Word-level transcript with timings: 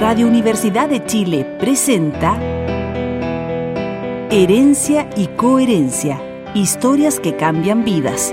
Radio 0.00 0.28
Universidad 0.28 0.88
de 0.88 1.04
Chile 1.04 1.44
presenta 1.58 2.38
Herencia 4.30 5.10
y 5.16 5.26
Coherencia, 5.26 6.22
historias 6.54 7.18
que 7.18 7.34
cambian 7.34 7.84
vidas. 7.84 8.32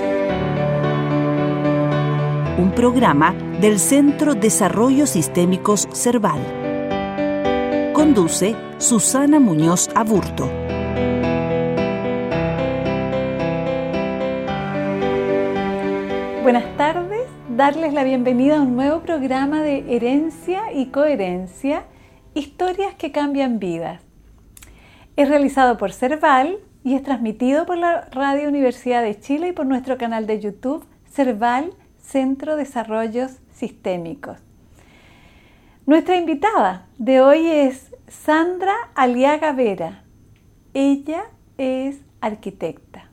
Un 2.60 2.72
programa 2.76 3.34
del 3.60 3.80
Centro 3.80 4.36
Desarrollo 4.36 5.08
Sistémicos 5.08 5.90
Cerval. 5.92 6.40
Conduce 7.94 8.56
Susana 8.78 9.40
Muñoz 9.40 9.90
Aburto. 9.96 10.48
Buenas 16.44 16.78
tardes, 16.78 17.05
darles 17.56 17.94
la 17.94 18.04
bienvenida 18.04 18.58
a 18.58 18.62
un 18.62 18.76
nuevo 18.76 19.00
programa 19.00 19.62
de 19.62 19.96
Herencia 19.96 20.74
y 20.74 20.88
Coherencia, 20.88 21.86
historias 22.34 22.96
que 22.96 23.14
cambian 23.14 23.60
vidas. 23.60 24.02
Es 25.16 25.30
realizado 25.30 25.78
por 25.78 25.94
Cerval 25.94 26.58
y 26.84 26.96
es 26.96 27.04
transmitido 27.04 27.66
por 27.66 27.78
la 27.78 28.10
Radio 28.12 28.50
Universidad 28.50 29.04
de 29.04 29.18
Chile 29.18 29.48
y 29.50 29.52
por 29.54 29.66
nuestro 29.66 29.98
canal 29.98 30.28
de 30.28 30.42
YouTube 30.42 30.86
Cerval 31.10 31.72
Centro 32.02 32.58
Desarrollos 32.58 33.40
Sistémicos. 33.54 34.38
Nuestra 35.86 36.18
invitada 36.18 36.88
de 36.98 37.22
hoy 37.22 37.48
es 37.48 37.96
Sandra 38.10 38.74
Aliaga 38.96 39.54
Vera. 39.54 40.04
Ella 40.74 41.24
es 41.58 42.02
arquitecta, 42.20 43.10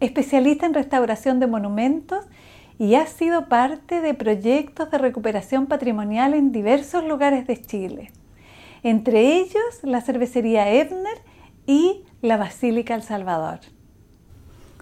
especialista 0.00 0.64
en 0.64 0.72
restauración 0.72 1.40
de 1.40 1.46
monumentos 1.46 2.24
y 2.78 2.94
ha 2.94 3.06
sido 3.06 3.48
parte 3.48 4.00
de 4.00 4.14
proyectos 4.14 4.90
de 4.90 4.98
recuperación 4.98 5.66
patrimonial 5.66 6.34
en 6.34 6.52
diversos 6.52 7.04
lugares 7.04 7.46
de 7.46 7.60
Chile, 7.60 8.12
entre 8.82 9.38
ellos 9.38 9.80
la 9.82 10.00
cervecería 10.00 10.72
Ebner 10.72 11.18
y 11.66 12.04
la 12.22 12.36
Basílica 12.36 12.94
El 12.94 13.02
Salvador. 13.02 13.60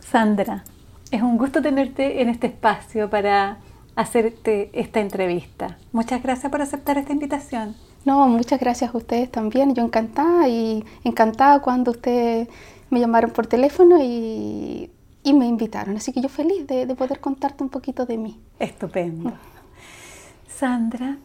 Sandra, 0.00 0.64
es 1.10 1.22
un 1.22 1.38
gusto 1.38 1.62
tenerte 1.62 2.20
en 2.20 2.28
este 2.28 2.48
espacio 2.48 3.08
para 3.08 3.58
hacerte 3.96 4.70
esta 4.72 5.00
entrevista. 5.00 5.78
Muchas 5.92 6.22
gracias 6.22 6.50
por 6.50 6.60
aceptar 6.60 6.98
esta 6.98 7.12
invitación. 7.12 7.74
No, 8.04 8.26
muchas 8.28 8.60
gracias 8.60 8.94
a 8.94 8.98
ustedes 8.98 9.30
también. 9.30 9.74
Yo 9.74 9.82
encantada 9.82 10.48
y 10.48 10.84
encantada 11.04 11.60
cuando 11.60 11.92
ustedes 11.92 12.48
me 12.90 13.00
llamaron 13.00 13.30
por 13.30 13.46
teléfono 13.46 13.98
y 14.02 14.90
y 15.24 15.32
me 15.32 15.46
invitaron. 15.46 15.96
Así 15.96 16.12
que 16.12 16.20
yo 16.20 16.28
feliz 16.28 16.66
de, 16.68 16.86
poder 16.94 17.18
contarte 17.18 17.64
un 17.64 17.70
poquito 17.70 18.06
de 18.06 18.18
mí. 18.18 18.38
Estupendo. 18.60 19.32
Sandra, 20.46 21.16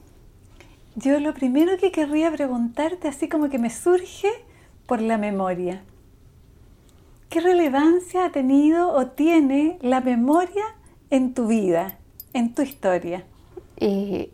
yo 0.96 1.20
lo 1.20 1.34
primero 1.34 1.78
que 1.78 1.92
querría 1.92 2.32
preguntarte, 2.32 3.10
así 3.10 3.28
como 3.30 3.50
que 3.50 3.60
me 3.60 3.70
surge 3.70 4.30
por 4.88 5.02
la 5.02 5.18
memoria. 5.18 5.84
¿Qué 7.30 7.42
relevancia 7.42 8.26
ha 8.26 8.32
tenido 8.32 8.92
o 8.92 9.08
tiene 9.08 9.78
la 9.82 10.02
memoria 10.02 10.64
en 11.12 11.36
tu 11.36 11.48
vida, 11.48 12.00
en 12.34 12.56
tu 12.56 12.64
historia? 12.64 13.26
Eh, 13.78 14.32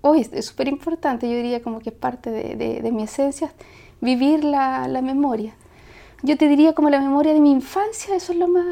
hoy 0.00 0.26
es 0.32 0.46
súper 0.46 0.66
importante, 0.66 1.28
yo 1.30 1.36
diría 1.36 1.62
como 1.62 1.78
que 1.78 1.90
es 1.90 1.96
parte 1.96 2.30
de, 2.30 2.90
mi 2.90 3.04
esencia, 3.04 3.52
vivir 4.00 4.42
la, 4.42 4.88
la 4.88 5.02
memoria 5.02 5.54
yo 6.22 6.36
te 6.36 6.48
diría 6.48 6.72
como 6.72 6.90
la 6.90 7.00
memoria 7.00 7.32
de 7.32 7.40
mi 7.40 7.50
infancia, 7.50 8.14
eso 8.14 8.32
es 8.32 8.38
lo 8.38 8.48
más, 8.48 8.66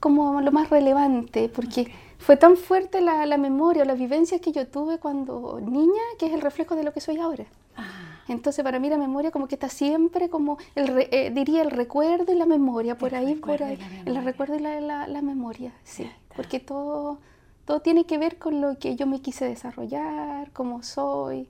como 0.00 0.40
lo 0.40 0.52
más 0.52 0.70
relevante, 0.70 1.48
porque 1.48 1.92
fue 2.18 2.36
tan 2.36 2.56
fuerte 2.56 3.00
la, 3.00 3.26
la 3.26 3.36
memoria 3.36 3.82
o 3.82 3.86
las 3.86 3.98
vivencias 3.98 4.40
que 4.40 4.52
yo 4.52 4.66
tuve 4.66 4.98
cuando 4.98 5.60
niña, 5.60 6.02
que 6.18 6.26
es 6.26 6.32
el 6.32 6.40
reflejo 6.40 6.76
de 6.76 6.84
lo 6.84 6.92
que 6.92 7.00
soy 7.00 7.18
ahora. 7.18 7.44
Ah. 7.76 8.12
Entonces 8.28 8.62
para 8.62 8.78
mí 8.78 8.88
la 8.88 8.98
memoria 8.98 9.30
como 9.30 9.48
que 9.48 9.56
está 9.56 9.68
siempre 9.68 10.28
como, 10.28 10.58
el 10.74 11.08
eh, 11.10 11.30
diría 11.34 11.62
el 11.62 11.70
recuerdo 11.70 12.32
y 12.32 12.36
la 12.36 12.46
memoria, 12.46 12.96
por 12.96 13.14
ahí, 13.14 13.34
por 13.34 13.62
ahí, 13.62 13.78
el 14.06 14.24
recuerdo 14.24 14.54
y 14.54 14.60
la, 14.60 14.80
la, 14.80 15.08
la 15.08 15.22
memoria, 15.22 15.72
sí, 15.82 16.08
porque 16.36 16.60
todo, 16.60 17.18
todo 17.64 17.80
tiene 17.80 18.04
que 18.04 18.18
ver 18.18 18.38
con 18.38 18.60
lo 18.60 18.78
que 18.78 18.94
yo 18.94 19.06
me 19.06 19.20
quise 19.20 19.44
desarrollar, 19.44 20.50
cómo 20.52 20.82
soy, 20.82 21.48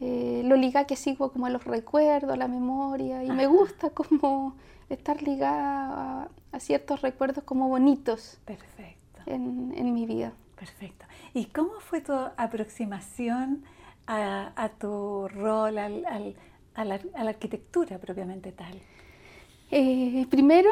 eh, 0.00 0.42
lo 0.44 0.56
liga 0.56 0.86
que 0.86 0.96
sigo 0.96 1.30
como 1.32 1.46
a 1.46 1.50
los 1.50 1.64
recuerdos, 1.64 2.32
a 2.32 2.36
la 2.36 2.48
memoria, 2.48 3.22
y 3.24 3.30
me 3.30 3.46
gusta 3.46 3.90
como 3.90 4.56
estar 4.88 5.22
ligada 5.22 6.28
a, 6.52 6.60
ciertos 6.60 7.02
recuerdos 7.02 7.44
como 7.44 7.68
bonitos 7.68 8.38
Perfecto. 8.44 9.20
En, 9.26 9.94
mi 9.94 10.06
vida. 10.06 10.32
Perfecto. 10.56 11.06
¿Y 11.32 11.46
cómo 11.46 11.80
fue 11.80 12.00
tu 12.00 12.12
aproximación 12.12 13.64
a, 14.06 14.70
tu 14.78 15.28
rol, 15.28 15.78
a 15.78 16.84
la 16.84 17.00
arquitectura 17.28 17.98
propiamente 17.98 18.52
tal? 18.52 18.80
Eh, 19.76 20.26
primero 20.30 20.70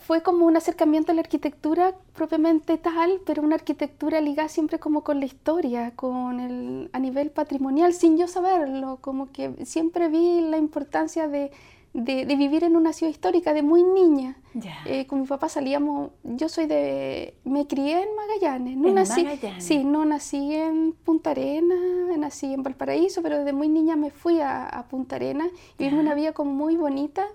fue 0.00 0.22
como 0.22 0.44
un 0.44 0.54
acercamiento 0.54 1.12
a 1.12 1.14
la 1.14 1.22
arquitectura 1.22 1.94
propiamente 2.14 2.76
tal, 2.76 3.22
pero 3.24 3.42
una 3.42 3.54
arquitectura 3.54 4.20
ligada 4.20 4.50
siempre 4.50 4.78
como 4.78 5.02
con 5.02 5.18
la 5.18 5.24
historia, 5.24 5.92
con 5.96 6.40
el, 6.40 6.90
a 6.92 6.98
nivel 6.98 7.30
patrimonial, 7.30 7.94
sin 7.94 8.18
yo 8.18 8.28
saberlo, 8.28 8.98
como 9.00 9.32
que 9.32 9.64
siempre 9.64 10.08
vi 10.08 10.42
la 10.42 10.58
importancia 10.58 11.26
de, 11.26 11.52
de, 11.94 12.26
vivir 12.36 12.64
en 12.64 12.76
una 12.76 12.92
ciudad 12.92 13.10
histórica 13.10 13.54
de 13.54 13.62
muy 13.62 13.82
niña. 13.82 14.36
Eh, 14.84 15.06
con 15.06 15.22
mi 15.22 15.26
papá 15.26 15.48
salíamos, 15.48 16.10
yo 16.22 16.50
soy 16.50 16.66
de, 16.66 17.32
me 17.44 17.66
crié 17.66 18.02
en 18.02 18.14
Magallanes, 18.14 18.76
no 18.76 18.92
nací, 18.92 19.26
sí, 19.56 19.84
no 19.84 20.04
nací 20.04 20.54
en 20.54 20.92
Punta 20.92 21.30
Arena, 21.30 21.76
nací 22.18 22.52
en 22.52 22.62
Valparaíso, 22.62 23.22
pero 23.22 23.38
desde 23.38 23.54
muy 23.54 23.70
niña 23.70 23.96
me 23.96 24.10
fui 24.10 24.40
a, 24.42 24.84
Punta 24.90 25.16
Arena 25.16 25.48
y 25.78 25.84
viví 25.84 25.96
una 25.96 26.14
vida 26.14 26.32
como 26.32 26.52
muy 26.52 26.76
bonita 26.76 27.26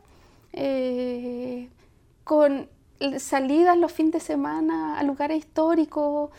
eh, 0.54 1.70
con 2.24 2.68
salidas 3.18 3.78
los 3.78 3.92
fines 3.92 4.14
de 4.14 4.20
semana 4.20 5.00
a 5.00 5.04
lugares 5.04 5.38
históricos. 5.38 6.32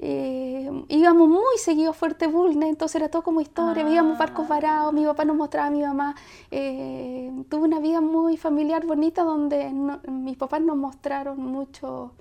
Eh, 0.00 0.70
íbamos 0.88 1.28
muy 1.28 1.58
seguido 1.58 1.90
a 1.90 1.92
Fuerte 1.92 2.28
Bulne, 2.28 2.68
entonces 2.68 2.96
era 2.96 3.08
todo 3.08 3.22
como 3.22 3.40
historia, 3.40 3.82
veíamos 3.82 4.16
barcos 4.16 4.44
ah. 4.46 4.48
varados, 4.48 4.92
mi 4.92 5.04
papá 5.04 5.24
nos 5.24 5.36
mostraba 5.36 5.68
a 5.68 5.70
mi 5.70 5.82
mamá. 5.82 6.14
Eh, 6.50 7.32
tuve 7.48 7.62
una 7.62 7.80
vida 7.80 8.00
muy 8.00 8.36
familiar, 8.36 8.86
bonita, 8.86 9.24
donde 9.24 9.72
mis 10.08 10.36
papás 10.36 10.60
nos 10.60 10.76
mostraron 10.76 11.38
mucho 11.38 12.12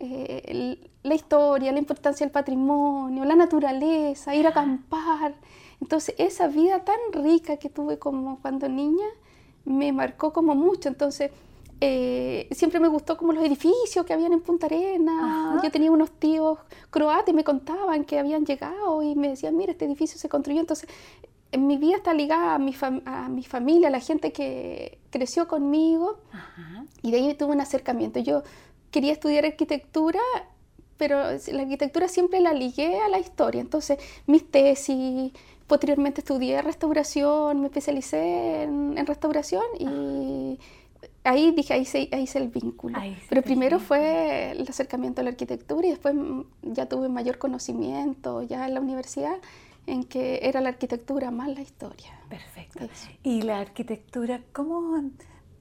la 0.00 1.14
historia, 1.14 1.72
la 1.72 1.78
importancia 1.78 2.24
del 2.24 2.32
patrimonio, 2.32 3.24
la 3.24 3.34
naturaleza, 3.34 4.34
ir 4.34 4.46
a 4.46 4.50
acampar. 4.50 5.34
Entonces 5.80 6.14
esa 6.18 6.48
vida 6.48 6.84
tan 6.84 6.98
rica 7.12 7.56
que 7.56 7.68
tuve 7.68 7.98
como 7.98 8.40
cuando 8.40 8.68
niña, 8.68 9.06
me 9.68 9.92
marcó 9.92 10.32
como 10.32 10.54
mucho. 10.54 10.88
Entonces, 10.88 11.30
eh, 11.80 12.48
siempre 12.50 12.80
me 12.80 12.88
gustó 12.88 13.16
como 13.16 13.32
los 13.32 13.44
edificios 13.44 14.04
que 14.04 14.12
habían 14.12 14.32
en 14.32 14.40
Punta 14.40 14.66
Arena. 14.66 15.60
Yo 15.62 15.70
tenía 15.70 15.90
unos 15.90 16.10
tíos 16.10 16.58
croatas 16.90 17.28
y 17.28 17.32
me 17.32 17.44
contaban 17.44 18.04
que 18.04 18.18
habían 18.18 18.44
llegado 18.44 19.02
y 19.02 19.14
me 19.14 19.28
decían, 19.28 19.56
mira, 19.56 19.72
este 19.72 19.84
edificio 19.84 20.18
se 20.18 20.28
construyó. 20.28 20.60
Entonces, 20.60 20.88
en 21.52 21.66
mi 21.66 21.76
vida 21.76 21.96
está 21.96 22.12
ligada 22.14 22.54
a 22.54 22.58
mi, 22.58 22.74
a 23.04 23.28
mi 23.28 23.44
familia, 23.44 23.88
a 23.88 23.90
la 23.90 24.00
gente 24.00 24.32
que 24.32 24.98
creció 25.10 25.46
conmigo. 25.46 26.18
Y 27.02 27.10
de 27.10 27.18
ahí 27.18 27.34
tuve 27.34 27.52
un 27.52 27.60
acercamiento. 27.60 28.18
Yo 28.20 28.42
quería 28.90 29.12
estudiar 29.12 29.44
arquitectura 29.44 30.20
pero 30.98 31.16
la 31.52 31.62
arquitectura 31.62 32.08
siempre 32.08 32.40
la 32.40 32.52
ligué 32.52 32.98
a 32.98 33.08
la 33.08 33.20
historia. 33.20 33.60
Entonces, 33.60 33.98
mis 34.26 34.50
tesis, 34.50 35.32
Posteriormente 35.68 36.22
estudié 36.22 36.62
restauración, 36.62 37.60
me 37.60 37.66
especialicé 37.66 38.62
en, 38.62 39.06
restauración 39.06 39.62
y 39.78 40.58
ahí 41.24 41.52
dije, 41.52 41.74
ahí 41.74 41.82
hice, 41.82 42.08
ahí 42.10 42.28
el 42.34 42.48
vínculo. 42.48 42.98
Pero 43.28 43.42
primero 43.42 43.78
fue 43.78 44.52
el 44.52 44.66
acercamiento 44.66 45.20
a 45.20 45.24
la 45.24 45.30
arquitectura 45.30 45.86
y 45.86 45.90
después 45.90 46.14
ya 46.62 46.86
tuve 46.86 47.10
mayor 47.10 47.36
conocimiento 47.36 48.42
ya 48.42 48.66
en 48.66 48.74
la 48.74 48.80
universidad 48.80 49.36
en 49.86 50.04
que 50.04 50.40
era 50.42 50.60
la 50.60 50.70
arquitectura 50.70 51.30
más 51.30 51.48
la 51.48 51.60
historia. 51.60 52.18
Perfecto. 52.28 52.86
¿Y 53.22 53.42
la 53.42 53.58
arquitectura 53.58 54.40
cómo, 54.52 55.10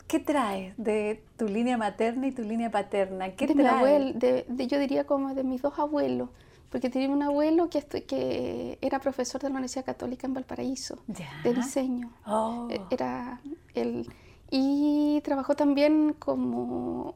qué 0.08 0.20
traes 0.20 0.74
de 0.78 1.22
tu 1.38 1.48
línea 1.48 1.78
materna 1.78 2.28
y 2.28 2.32
tu 2.32 2.44
línea 2.44 2.72
paterna? 2.72 3.32
¿Qué 3.32 3.48
de 3.48 4.46
de, 4.48 4.68
yo 4.68 4.80
diría 4.80 5.06
como 5.06 5.34
de 5.34 5.44
mis 5.44 5.62
dos 5.62 5.78
abuelos 5.80 6.30
porque 6.70 6.90
tenía 6.90 7.10
un 7.10 7.24
abuelo 7.24 7.70
que, 7.70 7.82
que 7.82 8.78
era 8.82 9.00
profesor 9.00 9.42
de 9.42 9.48
la 9.50 9.54
Universidad 9.54 9.86
Católica 9.86 10.28
en 10.28 10.34
Valparaíso, 10.34 11.00
de 11.44 11.54
diseño. 11.54 12.12
Oh. 12.26 12.68
E, 12.70 12.82
era 12.90 13.42
él. 13.74 14.08
Y 14.52 15.22
trabajó 15.24 15.56
también 15.56 16.16
como, 16.20 17.16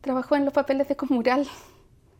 trabajó 0.00 0.36
en 0.36 0.44
los 0.44 0.54
papeles 0.54 0.88
de 0.88 0.96
Comural. 0.96 1.46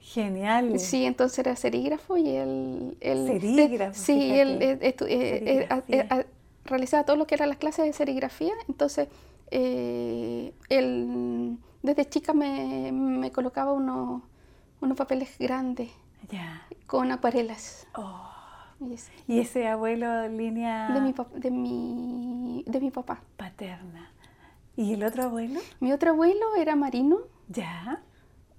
Genial. 0.01 0.79
Sí, 0.79 1.05
entonces 1.05 1.41
era 1.41 1.57
serígrafo 1.57 2.17
y 2.17 2.31
él... 2.31 2.97
serígrafo. 3.01 3.99
sí, 3.99 4.31
él, 4.33 4.59
eh, 4.61 4.97
eh, 5.09 6.27
realizaba 6.65 7.05
todo 7.05 7.17
lo 7.17 7.27
que 7.27 7.35
eran 7.35 7.49
las 7.49 7.59
clases 7.59 7.87
de 7.87 7.93
serigrafía, 7.93 8.53
entonces 8.69 9.09
eh, 9.51 10.53
él 10.69 11.59
desde 11.83 12.05
chica 12.09 12.33
me, 12.33 12.91
me 12.93 13.31
colocaba 13.31 13.73
unos, 13.73 14.23
unos 14.81 14.97
papeles 14.97 15.37
grandes 15.39 15.91
con 16.87 17.11
acuarelas. 17.13 17.87
Oh, 17.95 18.31
¿Y 19.27 19.41
ese 19.41 19.67
abuelo 19.67 20.29
línea? 20.29 20.89
De 20.93 21.01
mi, 21.01 21.15
de, 21.35 21.51
mi, 21.51 22.65
de 22.67 22.81
mi 22.81 22.91
papá. 22.91 23.23
Paterna. 23.37 24.11
¿Y 24.77 24.93
el 24.93 25.05
otro 25.05 25.25
abuelo? 25.25 25.61
Mi 25.81 25.93
otro 25.93 26.11
abuelo 26.11 26.55
era 26.57 26.77
marino. 26.77 27.19
Ya. 27.49 28.03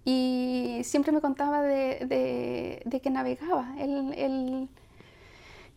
Y 0.04 0.82
siempre 0.84 1.12
me 1.12 1.22
contaba 1.22 1.62
de, 1.62 2.82
de, 2.84 3.02
que 3.02 3.10
navegaba. 3.10 3.76
Él, 3.78 4.14
él, 4.16 4.70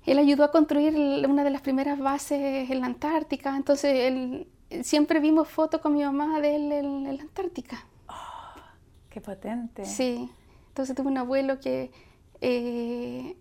él, 0.06 0.19
ayudó 0.19 0.44
a 0.44 0.50
construir 0.50 0.94
una 1.28 1.44
de 1.44 1.50
las 1.50 1.60
primeras 1.60 1.98
bases 1.98 2.70
en 2.70 2.81
la 2.81 2.87
Antártica. 2.87 3.56
Entonces, 3.56 3.92
él, 3.92 4.48
siempre 4.82 5.20
vimos 5.20 5.48
fotos 5.48 5.81
con 5.81 5.92
mi 5.92 6.04
mamá 6.04 6.40
de 6.40 6.56
él 6.56 6.72
en, 6.72 7.16
la 7.16 7.22
Antártica. 7.22 7.84
Oh, 8.08 8.60
¡Qué 9.10 9.20
potente! 9.20 9.84
Sí. 9.84 10.31
Entonces 10.70 10.96
tuve 10.96 11.08
un 11.08 11.19
abuelo 11.19 11.61
que... 11.61 11.90
Eh, 12.40 13.37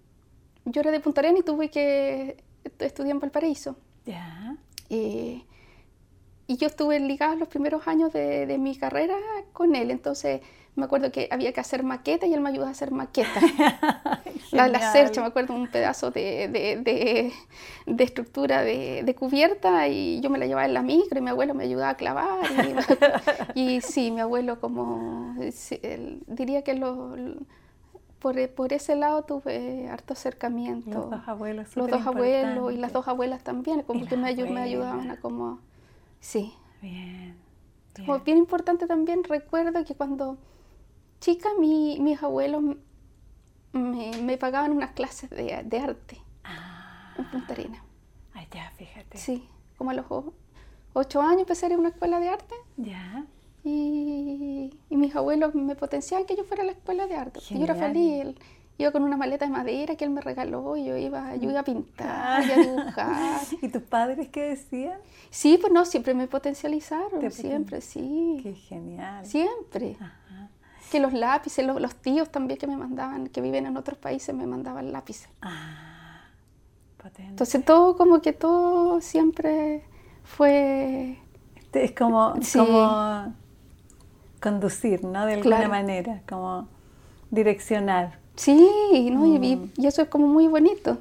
yo 0.65 0.81
era 0.81 0.91
de 0.91 0.99
Punta 0.99 1.21
Arenas 1.21 1.41
y 1.41 1.43
tuve 1.43 1.69
que 1.69 2.43
estudiar 2.79 3.15
en 3.15 3.19
Valparaíso. 3.19 3.77
Ya. 4.05 4.57
Eh, 4.89 5.43
y 6.47 6.57
yo 6.57 6.67
estuve 6.67 6.99
ligada 6.99 7.35
los 7.35 7.47
primeros 7.47 7.87
años 7.87 8.11
de, 8.11 8.57
mi 8.59 8.75
carrera 8.75 9.15
con 9.53 9.75
él, 9.75 9.91
entonces 9.91 10.41
me 10.75 10.85
acuerdo 10.85 11.11
que 11.11 11.27
había 11.31 11.51
que 11.51 11.59
hacer 11.59 11.83
maquetas 11.83 12.29
y 12.29 12.33
él 12.33 12.41
me 12.41 12.49
ayudó 12.49 12.65
a 12.65 12.69
hacer 12.69 12.91
maquetas. 12.91 13.43
la, 14.51 14.67
la 14.67 14.91
cercha, 14.91 15.21
me 15.21 15.27
acuerdo 15.27 15.53
un 15.53 15.67
pedazo 15.67 16.11
de, 16.11 16.47
de, 16.47 17.33
de 17.85 18.03
estructura 18.03 18.61
de, 18.61 19.15
cubierta 19.17 19.87
y 19.87 20.21
yo 20.21 20.29
me 20.29 20.37
la 20.37 20.45
llevaba 20.45 20.65
en 20.65 20.73
la 20.73 20.81
micro 20.81 21.19
y 21.19 21.21
mi 21.21 21.29
abuelo 21.29 21.53
me 21.53 21.63
ayudaba 21.63 21.89
a 21.89 21.97
clavar. 21.97 22.45
Y, 23.55 23.81
sí, 23.81 24.11
mi 24.11 24.21
abuelo 24.21 24.59
como, 24.59 25.35
diría 26.27 26.61
que 26.63 26.75
lo, 26.75 27.15
por, 28.19 28.49
por, 28.49 28.73
ese 28.73 28.95
lado 28.95 29.23
tuve 29.23 29.89
harto 29.89 30.13
acercamiento. 30.13 30.91
Los 30.91 31.09
dos 31.09 31.27
abuelos. 31.27 31.75
Los 31.75 31.89
dos 31.89 32.05
abuelos 32.05 32.73
y 32.73 32.77
las 32.77 32.93
dos 32.93 33.07
abuelas 33.07 33.43
también, 33.43 33.81
como 33.83 34.05
que 34.05 34.15
me, 34.15 34.33
me 34.35 34.61
ayudaban 34.61 35.11
a 35.11 35.19
como 35.19 35.59
Sí. 36.19 36.53
Bien. 36.81 37.35
Como 38.05 38.19
bien 38.19 38.37
importante 38.37 38.87
también, 38.87 39.23
recuerdo 39.23 39.83
que 39.83 39.95
cuando 39.95 40.37
chica 41.19 41.49
mi, 41.59 41.99
mis 41.99 42.21
abuelos 42.21 42.63
me, 43.73 44.11
me, 44.21 44.37
pagaban 44.37 44.71
unas 44.71 44.91
clases 44.91 45.29
de, 45.29 45.61
de 45.63 45.79
arte 45.79 46.17
ah. 46.43 47.13
en 47.17 47.29
Punta 47.29 47.53
Arenas. 47.53 47.81
Ah, 48.33 48.43
ya, 48.51 48.71
fíjate. 48.77 49.17
Sí, 49.17 49.47
como 49.77 49.91
a 49.91 49.93
los 49.93 50.05
ocho 50.93 51.21
años 51.21 51.41
empecé 51.41 51.65
a 51.65 51.69
ir 51.69 51.75
a 51.75 51.77
una 51.77 51.89
escuela 51.89 52.19
de 52.19 52.29
arte. 52.29 52.55
Ya. 52.77 53.25
Y, 53.63 54.71
y, 54.89 54.95
mis 54.95 55.15
abuelos 55.15 55.53
me 55.53 55.75
potenciaban 55.75 56.25
que 56.25 56.35
yo 56.35 56.43
fuera 56.45 56.63
a 56.63 56.65
la 56.65 56.71
escuela 56.71 57.07
de 57.07 57.15
arte. 57.15 57.39
Yo 57.41 57.63
era 57.63 57.75
feliz 57.75 58.35
iba 58.79 58.91
con 58.91 59.03
una 59.03 59.17
maleta 59.17 59.45
de 59.45 59.51
madera 59.51 59.95
que 59.95 60.05
él 60.05 60.09
me 60.09 60.21
regaló 60.21 60.77
y 60.77 60.85
yo 60.85 60.97
iba, 60.97 61.35
yo 61.35 61.49
iba 61.49 61.59
a 61.59 61.63
pintar 61.63 62.47
y 62.47 62.51
a 62.51 62.55
dibujar. 62.55 63.41
¿Y 63.61 63.67
tus 63.67 63.83
padres 63.83 64.29
qué 64.29 64.43
decían? 64.43 64.97
Sí, 65.29 65.57
pues 65.59 65.71
no, 65.73 65.85
siempre 65.85 66.13
me 66.13 66.27
potencializaron, 66.27 67.29
siempre, 67.29 67.81
sí. 67.81 68.39
Qué 68.41 68.53
genial. 68.53 69.25
Siempre. 69.25 69.97
Que 70.89 70.99
los 70.99 71.13
lápices, 71.13 71.65
los, 71.65 71.95
tíos 71.95 72.29
también 72.29 72.59
que 72.59 72.67
me 72.67 72.75
mandaban, 72.75 73.27
que 73.27 73.41
viven 73.41 73.65
en 73.65 73.77
otros 73.77 73.97
países, 73.97 74.33
me 74.33 74.47
mandaban 74.47 74.91
lápices. 74.91 75.29
Ah, 75.41 76.21
potente. 76.97 77.29
Entonces 77.29 77.63
todo, 77.63 77.95
como 77.95 78.21
que 78.21 78.33
todo 78.33 79.01
siempre 79.01 79.83
fue... 80.23 81.17
Este, 81.55 81.83
es 81.83 81.91
como, 81.91 82.33
como 82.53 83.33
conducir, 84.39 85.03
¿no? 85.03 85.25
De 85.25 85.33
alguna 85.33 85.67
manera, 85.67 86.21
como 86.27 86.67
direccionar. 87.29 88.17
Sí, 88.35 89.09
¿no? 89.11 89.19
Mm. 89.19 89.43
y, 89.43 89.85
eso 89.85 90.01
es 90.01 90.07
como 90.07 90.27
muy 90.27 90.47
bonito, 90.47 90.97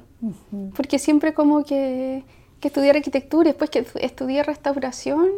porque 0.75 0.99
siempre 0.99 1.33
como 1.33 1.63
que, 1.63 2.23
que 2.59 2.67
estudiar 2.67 2.97
arquitectura 2.97 3.49
y 3.49 3.53
después 3.53 3.69
que 3.69 3.85
estudié 4.01 4.43
restauración, 4.43 5.29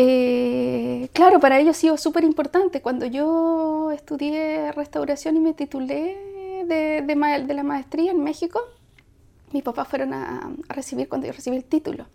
eh, 0.00 1.08
claro, 1.12 1.40
para 1.40 1.58
ellos 1.58 1.76
ha 1.76 1.80
sido 1.80 1.96
súper 1.96 2.22
importante. 2.22 2.80
Cuando 2.80 3.04
yo 3.04 3.90
estudié 3.90 4.70
restauración 4.70 5.36
y 5.36 5.40
me 5.40 5.54
titulé 5.54 6.16
de, 6.66 7.02
de, 7.02 7.54
la 7.54 7.64
maestría 7.64 8.12
en 8.12 8.22
México, 8.22 8.60
mis 9.52 9.64
papás 9.64 9.88
fueron 9.88 10.14
a, 10.14 10.52
recibir 10.68 11.08
cuando 11.08 11.26
yo 11.26 11.32
recibí 11.32 11.56
el 11.56 11.64
título. 11.64 12.06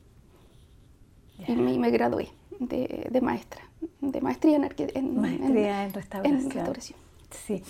Y 1.45 1.51
me, 1.55 1.89
gradué 1.91 2.29
de, 2.57 3.19
maestra, 3.21 3.63
de 3.99 4.21
maestría 4.21 4.55
en, 4.55 4.63
en, 4.63 5.19
maestría 5.19 5.83
en, 5.83 5.93
restauración. 5.93 6.37
en 6.37 6.51
restauración. 6.51 6.99
Sí. 7.31 7.63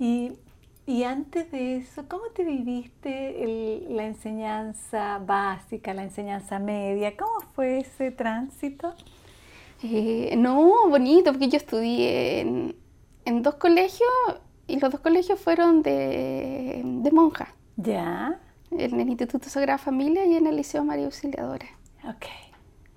Y, 0.00 0.32
y 0.84 1.04
antes 1.04 1.52
de 1.52 1.76
eso, 1.76 2.08
¿cómo 2.08 2.24
te 2.34 2.42
viviste 2.42 3.86
la 3.88 4.04
enseñanza 4.04 5.18
básica, 5.24 5.94
la 5.94 6.02
enseñanza 6.02 6.58
media? 6.58 7.16
¿Cómo 7.16 7.40
fue 7.54 7.78
ese 7.78 8.10
tránsito? 8.10 8.96
Eh, 9.86 10.34
no, 10.38 10.88
bonito, 10.88 11.30
porque 11.30 11.48
yo 11.48 11.58
estudié 11.58 12.40
en, 12.40 12.74
en, 13.26 13.42
dos 13.42 13.56
colegios 13.56 14.08
y 14.66 14.80
los 14.80 14.90
dos 14.90 15.00
colegios 15.00 15.38
fueron 15.38 15.82
de, 15.82 16.80
de 16.82 17.10
monjas. 17.10 17.50
¿Ya? 17.76 18.40
En 18.70 18.98
el 18.98 19.08
Instituto 19.08 19.50
Sagrada 19.50 19.76
Familia 19.76 20.24
y 20.24 20.36
en 20.36 20.46
el 20.46 20.56
Liceo 20.56 20.84
María 20.84 21.04
Auxiliadora. 21.04 21.66
Ok. 22.08 22.24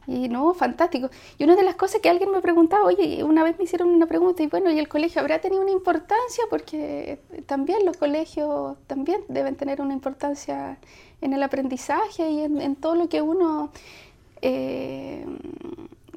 Y 0.07 0.29
no, 0.29 0.53
fantástico. 0.53 1.09
Y 1.37 1.43
una 1.43 1.57
de 1.57 1.63
las 1.63 1.75
cosas 1.75 1.99
que 1.99 2.07
alguien 2.07 2.31
me 2.31 2.39
preguntaba, 2.39 2.85
oye, 2.85 3.21
una 3.25 3.43
vez 3.43 3.57
me 3.57 3.65
hicieron 3.65 3.89
una 3.89 4.05
pregunta, 4.05 4.41
y 4.41 4.47
bueno, 4.47 4.71
¿y 4.71 4.79
el 4.79 4.87
colegio 4.87 5.19
habrá 5.19 5.39
tenido 5.41 5.61
una 5.61 5.71
importancia? 5.71 6.45
Porque 6.49 7.19
también 7.45 7.85
los 7.85 7.97
colegios 7.97 8.77
también 8.87 9.21
deben 9.27 9.57
tener 9.57 9.81
una 9.81 9.93
importancia 9.93 10.77
en 11.19 11.33
el 11.33 11.43
aprendizaje 11.43 12.29
y 12.29 12.39
en, 12.39 12.77
todo 12.77 12.95
lo 12.95 13.09
que 13.09 13.21
uno, 13.21 13.71
eh, 14.41 15.25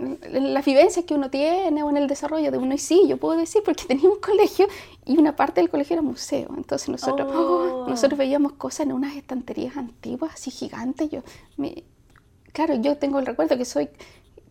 en 0.00 0.55
las 0.55 0.64
vivencias 0.64 1.05
que 1.05 1.14
uno 1.14 1.31
tiene 1.31 1.82
o 1.82 1.91
en 1.91 1.97
el 1.97 2.06
desarrollo 2.06 2.50
de 2.50 2.58
uno. 2.58 2.75
Y 2.75 2.79
sí, 2.79 3.02
yo 3.06 3.19
puedo 3.19 3.38
decir, 3.38 3.62
porque 3.64 3.85
tenía 3.85 4.08
un 4.08 4.19
colegio 4.19 4.67
y 5.05 5.19
una 5.19 5.37
parte 5.37 5.61
del 5.61 5.70
colegio 5.70 5.94
era 5.94 6.02
museo. 6.02 6.49
Entonces 6.56 6.88
nosotros, 6.88 7.31
oh. 7.32 7.87
nosotros 7.88 8.19
veíamos 8.19 8.52
cosas 8.52 8.87
en 8.87 8.93
unas 8.93 9.17
estanterías 9.17 9.76
antiguas, 9.76 10.32
así 10.35 10.50
gigantes. 10.50 11.11
Yo, 11.11 11.23
me, 11.56 11.85
claro, 12.52 12.75
yo 12.76 12.97
tengo 12.97 13.19
el 13.19 13.26
recuerdo 13.26 13.56
que 13.58 13.64
soy, 13.64 13.91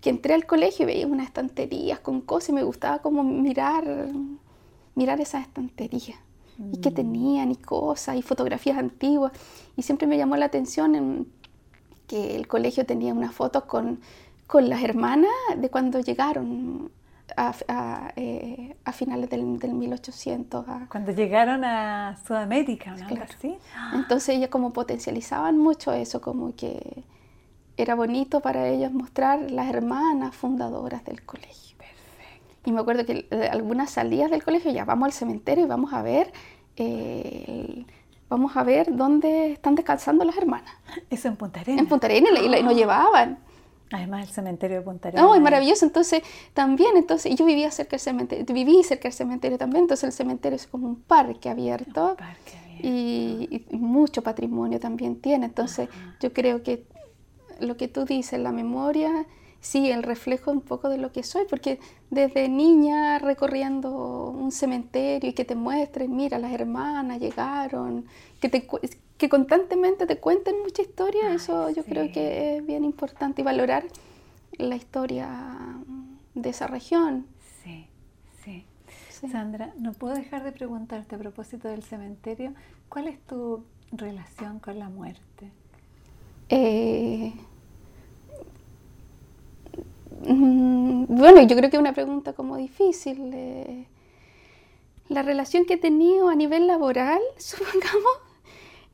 que 0.02 0.10
entré 0.10 0.34
al 0.34 0.46
colegio 0.46 0.84
y 0.84 0.86
veía 0.88 1.08
unas 1.08 1.28
estanterías 1.28 2.00
con 2.00 2.22
cosas 2.22 2.50
y 2.50 2.54
me 2.54 2.64
gustaba 2.64 3.00
como 3.00 3.24
mirar, 3.24 4.10
mirar 4.96 5.20
esas 5.20 5.44
estanterías. 5.44 6.20
Y 6.74 6.82
que 6.82 6.92
mm. 6.92 6.94
tenían 6.94 7.52
y 7.52 7.56
cosas 7.56 8.18
y 8.18 8.22
fotografías 8.22 8.78
antiguas. 8.78 9.32
Y 9.78 9.82
siempre 9.82 10.08
me 10.08 10.18
llamó 10.18 10.36
la 10.36 10.46
atención 10.46 10.94
en 10.94 11.28
que 12.06 12.36
el 12.36 12.48
colegio 12.48 12.86
tenía 12.86 13.14
unas 13.14 13.34
fotos 13.34 13.64
con, 13.64 14.02
con 14.50 14.68
las 14.68 14.82
hermanas 14.82 15.30
de 15.58 15.70
cuando 15.70 16.00
llegaron 16.00 16.92
a, 17.38 18.12
eh, 18.16 18.76
finales 18.94 19.30
del, 19.30 19.44
1800. 19.44 20.66
Cuando 20.90 21.12
llegaron 21.12 21.64
a 21.64 22.18
Sudamérica, 22.26 22.96
¿no? 22.96 23.08
Entonces 23.94 24.36
ellas 24.36 24.50
como 24.50 24.74
potencializaban 24.74 25.60
mucho 25.60 25.94
eso, 25.94 26.20
como 26.20 26.56
que 26.56 27.04
era 27.78 27.94
bonito 27.94 28.40
para 28.40 28.68
ellos 28.68 28.92
mostrar 28.92 29.52
las 29.52 29.70
hermanas 29.70 30.36
fundadoras 30.36 31.06
del 31.06 31.24
colegio. 31.24 31.78
Y 32.66 32.72
me 32.72 32.82
acuerdo 32.82 33.06
que 33.06 33.28
algunas 33.52 33.92
salidas 33.92 34.32
del 34.32 34.44
colegio, 34.44 34.72
ya 34.72 34.84
vamos 34.84 35.06
al 35.06 35.14
cementerio 35.14 35.66
y 35.66 35.68
vamos 35.68 35.94
a 35.94 36.02
ver, 36.02 36.34
eh, 36.76 37.86
vamos 38.30 38.58
a 38.58 38.64
ver 38.64 38.96
dónde 38.96 39.54
están 39.54 39.76
descansando 39.76 40.26
las 40.26 40.38
hermanas. 40.38 40.74
Eso 41.12 41.28
en 41.28 41.36
Punta 41.36 41.60
Arenas. 41.60 41.84
En 41.84 41.88
Punta 41.88 42.08
Arenas 42.08 42.32
y, 42.42 42.64
nos 42.64 42.76
llevaban. 42.76 43.38
Además 43.92 44.28
el 44.28 44.34
cementerio 44.34 44.78
de 44.78 44.84
Punta 44.84 45.08
Arenas. 45.08 45.26
No, 45.26 45.34
es 45.34 45.42
maravilloso. 45.42 45.86
Entonces, 45.86 46.22
también, 46.54 46.96
entonces, 46.96 47.36
yo 47.36 47.46
vivía 47.46 47.72
cerca 47.72 47.92
del 47.92 48.00
cementerio, 48.00 48.46
viví 48.54 48.84
cerca 48.84 49.04
del 49.04 49.14
cementerio 49.14 49.58
también, 49.58 49.84
entonces 49.84 50.04
el 50.04 50.12
cementerio 50.12 50.58
es 50.58 50.68
como 50.68 50.88
un 50.88 51.02
parque 51.02 51.50
abierto. 51.50 52.12
Un 52.12 52.16
parque 52.16 52.58
abierto. 52.58 52.88
Y, 52.88 53.66
mucho 53.72 54.22
patrimonio 54.22 54.80
también 54.80 55.20
tiene. 55.20 55.48
Entonces, 55.48 55.90
yo 56.20 56.34
creo 56.34 56.62
que 56.62 56.86
lo 57.60 57.78
que 57.78 57.88
tú 57.88 58.06
dices, 58.06 58.40
la 58.40 58.52
memoria, 58.52 59.26
sí, 59.62 59.92
el 59.92 60.04
reflejo 60.04 60.52
un 60.52 60.62
poco 60.62 60.90
de 60.90 60.98
lo 60.98 61.12
que 61.12 61.24
soy, 61.24 61.46
porque 61.50 61.80
desde 62.10 62.50
niña 62.50 63.20
recorriendo 63.20 64.30
un 64.30 64.52
cementerio 64.52 65.30
y 65.30 65.34
que 65.34 65.46
te 65.46 65.56
muestren, 65.56 66.16
mira, 66.16 66.40
las 66.40 66.52
hermanas 66.52 67.20
llegaron, 67.20 68.06
que, 68.40 68.50
te, 68.50 68.68
que 69.18 69.30
constantemente 69.30 70.06
te 70.06 70.18
cuenten 70.18 70.62
mucha 70.62 70.82
historia, 70.82 71.34
eso 71.34 71.70
yo 71.70 71.84
creo 71.84 72.12
que 72.12 72.58
es 72.58 72.66
bien 72.66 72.84
importante 72.84 73.42
y 73.42 73.46
valorar 73.46 73.86
la 74.58 74.76
historia 74.76 75.28
de 76.36 76.50
esa 76.50 76.68
región. 76.68 77.26
Sí, 77.64 77.88
sí. 78.44 78.66
Sandra, 79.28 79.74
no 79.78 79.92
puedo 79.92 80.16
dejar 80.16 80.44
de 80.44 80.54
preguntarte 80.54 81.16
a 81.16 81.18
propósito 81.18 81.68
del 81.68 81.84
cementerio, 81.84 82.54
¿cuál 82.88 83.10
es 83.10 83.20
tu 83.26 83.66
relación 83.92 84.60
con 84.60 84.80
la 84.80 84.88
muerte? 84.88 85.52
Eh, 86.48 87.34
bueno, 90.10 91.42
yo 91.44 91.56
creo 91.56 91.70
que 91.70 91.78
es 91.78 91.82
una 91.82 91.94
pregunta 91.94 92.34
como 92.34 92.58
difícil. 92.58 93.32
Eh, 93.34 93.86
la 95.08 95.24
relación 95.24 95.66
que 95.66 95.76
he 95.76 95.78
tenido 95.78 96.30
a 96.30 96.36
nivel 96.36 96.68
laboral, 96.68 97.22
supongamos, 97.38 98.14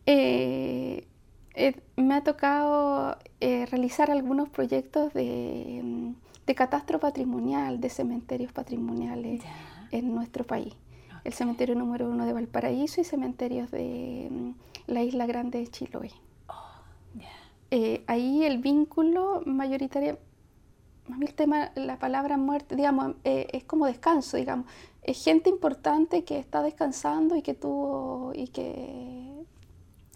Eh, 0.08 1.08
eh, 1.56 1.74
me 1.96 2.14
ha 2.14 2.24
tocado 2.24 3.18
realizar 3.42 4.12
algunos 4.12 4.50
proyectos 4.50 5.12
de, 5.14 6.14
de, 6.46 6.56
catastro 6.56 7.00
patrimonial, 7.00 7.80
de 7.82 7.90
cementerios 7.90 8.52
patrimoniales 8.52 9.42
en 9.92 10.14
nuestro 10.14 10.44
país. 10.44 10.76
El 11.24 11.34
cementerio 11.34 11.74
número 11.74 12.08
uno 12.08 12.26
de 12.28 12.34
Valparaíso 12.34 13.02
y 13.02 13.04
cementerios 13.04 13.72
de 13.72 14.28
mm, 14.30 14.50
la 14.88 15.02
Isla 15.02 15.26
Grande 15.26 15.58
de 15.60 15.68
Chiloé. 15.68 16.12
Oh, 16.48 16.84
ahí 18.06 18.44
el 18.44 18.60
vínculo 18.60 19.42
mayoritario, 19.46 20.20
a 21.12 21.18
mí 21.18 21.26
el 21.26 21.34
tema, 21.34 21.72
la 21.76 22.00
palabra 22.00 22.38
muerte, 22.38 22.76
digamos, 22.76 23.16
es 23.24 23.64
como 23.64 23.86
descanso, 23.86 24.38
digamos. 24.38 24.66
Es 25.04 25.24
gente 25.24 25.50
importante 25.50 26.24
que 26.24 26.40
está 26.40 26.64
descansando 26.64 27.36
y 27.36 27.42
que 27.42 27.54
tuvo 27.54 28.32
y 28.34 28.48
que 28.48 29.46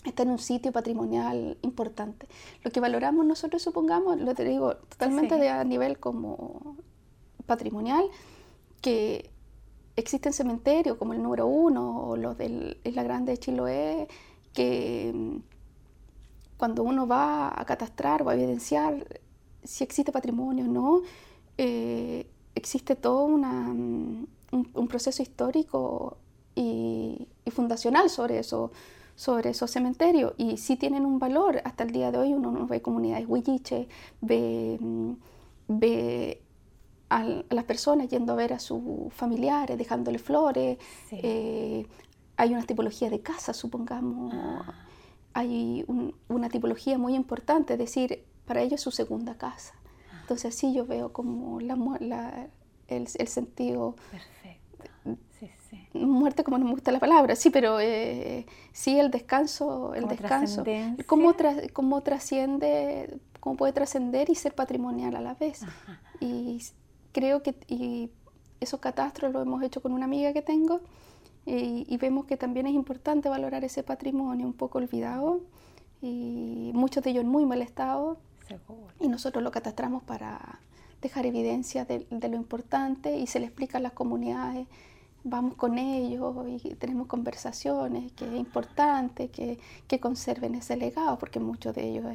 está 0.03 0.23
en 0.23 0.31
un 0.31 0.39
sitio 0.39 0.71
patrimonial 0.71 1.57
importante. 1.61 2.27
Lo 2.63 2.71
que 2.71 2.79
valoramos 2.79 3.25
nosotros, 3.25 3.61
supongamos, 3.61 4.19
lo 4.19 4.33
te 4.33 4.43
digo 4.43 4.75
totalmente 4.75 5.35
de 5.35 5.49
a 5.49 5.63
nivel 5.63 5.99
como 5.99 6.75
patrimonial, 7.45 8.05
que 8.81 9.29
existen 9.95 10.33
cementerios 10.33 10.97
como 10.97 11.13
el 11.13 11.21
número 11.21 11.45
uno 11.47 12.07
o 12.07 12.17
los 12.17 12.37
de 12.37 12.77
Isla 12.83 13.03
Grande 13.03 13.33
de 13.33 13.37
Chiloé, 13.37 14.07
que 14.53 15.11
mm, 15.13 15.37
cuando 16.57 16.83
uno 16.83 17.07
va 17.07 17.53
a 17.55 17.65
catastrar 17.65 18.23
o 18.23 18.29
a 18.29 18.35
evidenciar 18.35 19.05
si 19.63 19.83
existe 19.83 20.11
patrimonio 20.11 20.65
o 20.65 20.67
no, 20.67 21.01
eh, 21.57 22.27
existe 22.55 22.95
todo 22.95 23.27
mm, 23.27 24.25
un, 24.51 24.87
proceso 24.87 25.21
histórico 25.21 26.17
y, 26.55 27.27
y 27.45 27.51
fundacional 27.51 28.09
sobre 28.09 28.39
eso 28.39 28.71
sobre 29.19 29.49
esos 29.49 29.69
cementerios 29.69 30.33
y 30.37 30.55
sí 30.55 30.77
tienen 30.77 31.05
un 31.05 31.19
valor. 31.19 31.61
Hasta 31.65 31.83
el 31.83 31.91
día 31.91 32.09
de 32.09 32.19
hoy 32.19 32.33
uno 32.33 32.65
ve 32.67 32.81
comunidades 32.81 33.25
huilliche, 33.27 33.89
ve, 34.21 34.77
mm, 34.79 35.11
ve 35.67 36.41
a, 37.09 37.25
las 37.49 37.65
personas 37.65 38.07
yendo 38.07 38.31
a 38.31 38.37
ver 38.37 38.53
a 38.53 38.59
sus 38.59 39.13
familiares, 39.13 39.77
dejándole 39.77 40.19
flores. 40.19 40.77
Eh, 41.11 41.85
hay 42.37 42.53
una 42.53 42.63
tipología 42.63 43.09
de 43.09 43.19
casa, 43.19 43.53
supongamos. 43.53 44.33
Ah. 44.33 44.85
Hay 45.33 45.85
una 46.29 46.47
tipología 46.47 46.97
muy 46.97 47.13
importante, 47.13 47.73
es 47.73 47.79
decir, 47.79 48.23
para 48.49 48.61
ellos 48.63 48.79
es 48.79 48.81
su 48.81 48.89
segunda 48.89 49.35
casa. 49.35 49.75
Entonces 50.21 50.55
así 50.55 50.73
yo 50.73 50.87
veo 50.87 51.13
como 51.13 51.59
la, 51.59 51.75
la 51.99 52.47
el, 52.87 53.07
el, 53.13 53.27
sentido 53.27 53.95
muerte 55.93 56.43
como 56.43 56.57
no 56.57 56.65
me 56.65 56.71
gusta 56.71 56.91
la 56.91 56.99
palabra, 56.99 57.35
sí, 57.35 57.51
pero 57.51 57.79
eh, 57.79 58.47
sí 58.71 58.99
el 58.99 59.11
descanso, 59.11 59.93
el 59.93 60.07
descanso, 60.07 60.63
cómo, 61.05 61.35
cómo 61.73 62.01
trasciende, 62.01 63.19
cómo 63.39 63.55
puede 63.55 63.71
trascender 63.71 64.31
y 64.31 64.35
ser 64.35 64.55
patrimonial 64.55 65.15
a 65.15 65.21
la 65.21 65.35
vez. 65.35 65.61
Y 66.19 66.63
creo 67.11 67.43
que 67.43 67.53
y 67.67 68.09
esos 68.59 68.79
catastros 68.79 69.31
lo 69.31 69.43
hemos 69.43 69.61
hecho 69.61 69.79
con 69.79 69.93
una 69.93 70.05
amiga 70.05 70.33
que 70.33 70.41
tengo 70.41 70.81
y, 71.45 71.95
vemos 71.97 72.25
que 72.25 72.35
también 72.35 72.65
es 72.65 72.73
importante 72.73 73.29
valorar 73.29 73.63
ese 73.63 73.83
patrimonio 73.83 74.47
un 74.47 74.53
poco 74.53 74.79
olvidado 74.79 75.41
y 76.01 76.71
muchos 76.73 77.03
de 77.03 77.11
ellos 77.11 77.23
en 77.23 77.29
muy 77.29 77.45
mal 77.45 77.61
estado. 77.61 78.17
Y 78.99 79.07
nosotros 79.07 79.43
lo 79.43 79.51
catastramos 79.51 80.03
para 80.03 80.59
dejar 81.01 81.25
evidencia 81.25 81.85
de, 81.85 82.05
de, 82.09 82.27
lo 82.29 82.35
importante 82.35 83.17
y 83.17 83.27
se 83.27 83.39
le 83.39 83.45
explica 83.45 83.77
a 83.77 83.81
las 83.81 83.93
comunidades 83.93 84.67
vamos 85.23 85.55
con 85.55 85.77
ellos 85.77 86.35
y 86.63 86.75
tenemos 86.75 87.07
conversaciones, 87.07 88.11
que 88.13 88.25
es 88.25 88.33
importante 88.33 89.29
que, 89.29 89.59
que 89.87 89.99
conserven 89.99 90.55
ese 90.55 90.77
legado, 90.77 91.17
porque 91.17 91.39
muchos 91.39 91.75
de 91.75 91.89
ellos 91.89 92.05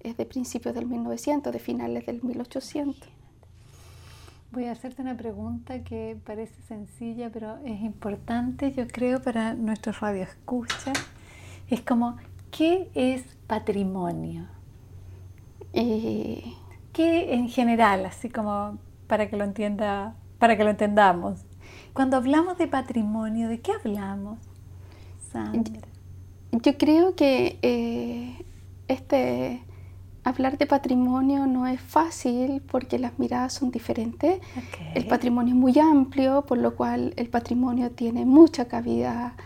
es, 0.00 0.16
de 0.16 0.24
principios 0.24 0.74
del 0.74 0.86
1900, 0.86 1.52
de 1.52 1.58
finales 1.58 2.06
del 2.06 2.22
1800. 2.22 3.08
Voy 4.50 4.64
a 4.64 4.72
hacerte 4.72 5.02
una 5.02 5.16
pregunta 5.16 5.84
que 5.84 6.16
parece 6.24 6.54
sencilla, 6.62 7.30
pero 7.30 7.58
es 7.64 7.82
importante, 7.82 8.72
yo 8.72 8.88
creo, 8.88 9.20
para 9.20 9.54
nuestros 9.54 10.00
radioescuchas. 10.00 10.96
Es 11.68 11.82
como, 11.82 12.16
¿qué 12.50 12.90
es 12.94 13.22
patrimonio? 13.46 14.46
Eh, 15.80 16.54
¿Qué 16.92 17.34
en 17.34 17.48
general, 17.48 18.04
así 18.04 18.28
como 18.28 18.78
para 19.06 19.30
que 19.30 19.36
lo 19.36 19.44
entienda, 19.44 20.16
para 20.38 20.56
que 20.56 20.64
lo 20.64 20.70
entendamos? 20.70 21.44
Cuando 21.92 22.16
hablamos 22.16 22.58
de 22.58 22.66
patrimonio, 22.66 23.48
¿de 23.48 23.60
qué 23.60 23.72
hablamos, 23.72 24.38
Sandra? 25.30 25.80
Yo 26.50 26.76
creo 26.76 27.14
que 27.14 27.58
eh, 27.62 28.44
este 28.88 29.62
hablar 30.24 30.58
de 30.58 30.66
patrimonio 30.66 31.46
no 31.46 31.66
es 31.66 31.80
fácil 31.80 32.60
porque 32.60 32.98
las 32.98 33.18
miradas 33.18 33.52
son 33.52 33.70
diferentes. 33.70 34.40
El 34.94 35.06
patrimonio 35.06 35.54
es 35.54 35.60
muy 35.60 35.78
amplio, 35.78 36.42
por 36.42 36.58
lo 36.58 36.74
cual 36.74 37.14
el 37.16 37.28
patrimonio 37.28 37.92
tiene 37.92 38.24
mucha 38.24 38.66
cabida 38.66 39.36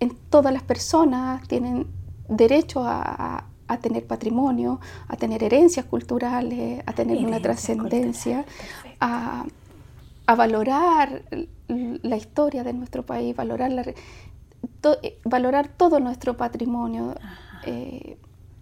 en 0.00 0.16
todas 0.30 0.52
las 0.52 0.62
personas, 0.62 1.46
tienen 1.46 1.86
derecho 2.28 2.82
a, 2.84 3.44
tener 3.78 4.06
patrimonio, 4.06 4.80
a 5.08 5.16
tener 5.16 5.42
herencias 5.42 5.86
culturales, 5.86 6.82
a 6.86 6.92
tener 6.92 7.18
una 7.18 7.40
trascendencia, 7.40 8.44
a, 9.00 9.44
a 10.26 10.34
valorar 10.34 11.22
la 11.68 12.16
historia 12.16 12.64
de 12.64 12.72
nuestro 12.72 13.04
país, 13.04 13.34
valorar, 13.34 13.94
valorar 15.24 15.68
todo 15.68 16.00
nuestro 16.00 16.36
patrimonio. 16.36 17.14
Eh, 17.66 18.16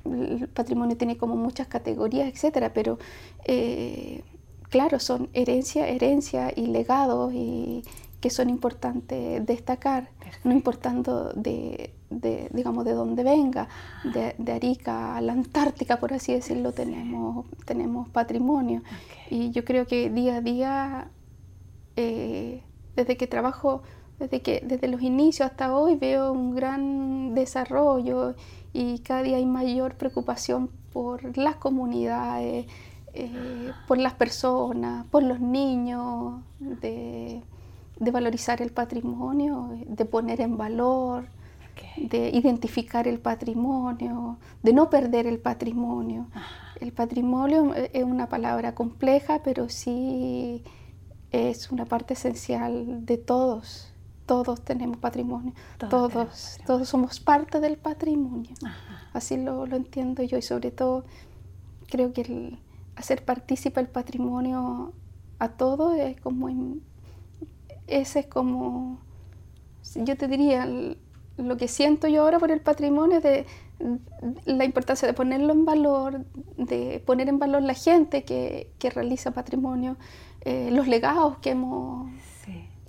el 0.05 0.49
patrimonio 0.49 0.97
tiene 0.97 1.17
como 1.17 1.37
muchas 1.37 1.67
categorías, 1.67 2.29
etcétera, 2.29 2.73
pero 2.73 2.99
eh, 3.45 4.25
claro, 4.71 4.99
son 4.99 5.29
herencia, 5.33 5.89
herencia 5.89 6.53
y 6.55 6.67
legados 6.67 7.33
y 7.35 7.85
que 8.21 8.31
son 8.31 8.51
importantes 8.51 9.45
destacar, 9.47 10.11
no 10.45 10.53
importando 10.53 11.33
de, 11.35 11.95
digamos, 12.11 12.85
de 12.85 12.93
dónde 12.93 13.23
venga, 13.23 13.69
de, 14.05 14.53
Arica 14.53 15.17
a 15.17 15.21
la 15.21 15.33
Antártica, 15.33 15.99
por 15.99 16.13
así 16.13 16.33
decirlo, 16.33 16.73
tenemos, 16.73 17.47
tenemos 17.65 18.09
patrimonio. 18.09 18.83
Y 19.31 19.51
yo 19.51 19.65
creo 19.65 19.87
que 19.87 20.11
día 20.11 20.37
a 20.37 20.41
día 20.41 21.11
eh, 21.97 22.63
desde 22.95 23.17
que 23.17 23.27
trabajo, 23.27 23.83
desde, 24.19 24.41
que, 24.41 24.63
desde 24.65 24.89
los 24.89 25.03
inicios 25.03 25.51
hasta 25.51 25.75
hoy 25.77 25.97
veo 25.97 26.33
un 26.33 26.55
gran 26.55 27.35
desarrollo 27.35 28.35
y 28.73 29.01
cada 29.01 29.23
día 29.23 29.37
hay 29.37 29.47
mayor 29.47 29.95
preocupación 29.95 30.71
por 30.93 31.37
las 31.37 31.57
comunidades, 31.57 32.67
eh, 33.15 33.73
por 33.87 33.99
las 33.99 34.15
personas, 34.15 35.07
por 35.07 35.23
los 35.23 35.41
niños, 35.41 36.41
de, 36.61 37.43
valorizar 37.99 38.63
el 38.63 38.71
patrimonio, 38.71 39.71
de 39.87 40.05
poner 40.05 40.41
en 40.41 40.57
valor, 40.57 41.25
de 41.97 42.31
identificar 42.31 43.07
el 43.09 43.21
patrimonio, 43.21 44.39
de 44.63 44.73
no 44.73 44.91
perder 44.91 45.27
el 45.27 45.39
patrimonio. 45.39 46.29
El 46.81 46.93
patrimonio 46.93 47.75
es 47.75 48.05
una 48.05 48.29
palabra 48.29 48.75
compleja, 48.75 49.43
pero 49.43 49.69
sí 49.69 50.63
es 51.31 51.71
una 51.71 51.85
parte 51.85 52.15
esencial 52.15 53.05
de 53.05 53.19
todos. 53.19 53.93
Todos 54.27 54.61
tenemos 54.61 54.99
patrimonio, 54.99 55.55
todos, 55.89 56.59
todos, 56.67 56.87
somos 56.87 57.19
parte 57.19 57.61
del 57.61 57.79
patrimonio. 57.79 58.51
Así 59.15 59.39
lo, 59.39 59.65
lo, 59.65 59.77
entiendo 59.77 60.23
yo 60.23 60.37
y 60.37 60.43
sobre 60.43 60.71
todo 60.71 61.07
creo 61.87 62.13
que 62.13 62.21
el 62.21 62.59
hacer 62.95 63.25
partícipe 63.25 63.81
el 63.81 63.89
patrimonio 63.89 64.93
a 65.39 65.49
todo 65.49 65.95
es 65.95 66.21
como, 66.21 66.49
ese 67.87 68.21
es 68.21 68.27
como, 68.27 68.99
yo 69.95 70.17
te 70.17 70.29
diría, 70.29 70.67
lo 71.39 71.57
que 71.57 71.69
siento 71.69 72.09
yo 72.09 72.23
ahora 72.23 72.39
por 72.39 72.51
el 72.51 72.61
patrimonio 72.61 73.19
es 73.19 73.23
de 73.23 73.47
la 74.45 74.65
importancia 74.65 75.07
de 75.07 75.15
ponerlo 75.15 75.53
en 75.53 75.65
valor, 75.65 76.25
de 76.57 77.03
poner 77.07 77.29
en 77.29 77.39
valor 77.39 77.63
la 77.63 77.75
gente 77.75 78.25
que, 78.25 78.73
que 78.79 78.91
realiza 78.91 79.31
patrimonio, 79.31 79.97
eh, 80.41 80.71
los 80.73 80.89
legados 80.89 81.39
que 81.39 81.51
hemos, 81.51 82.11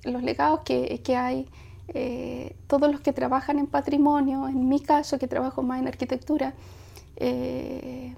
los 0.03 0.23
legados 0.23 0.61
que, 0.61 1.01
que 1.03 1.15
hay, 1.15 1.47
eh, 1.89 2.55
todos 2.67 2.91
los 2.91 3.01
que 3.01 3.13
trabajan 3.13 3.59
en 3.59 3.67
patrimonio, 3.67 4.47
en 4.47 4.67
mi 4.67 4.79
caso 4.79 5.19
que 5.19 5.27
trabajo 5.27 5.61
más 5.61 5.79
en 5.79 5.87
arquitectura, 5.87 6.53
eh, 7.17 8.15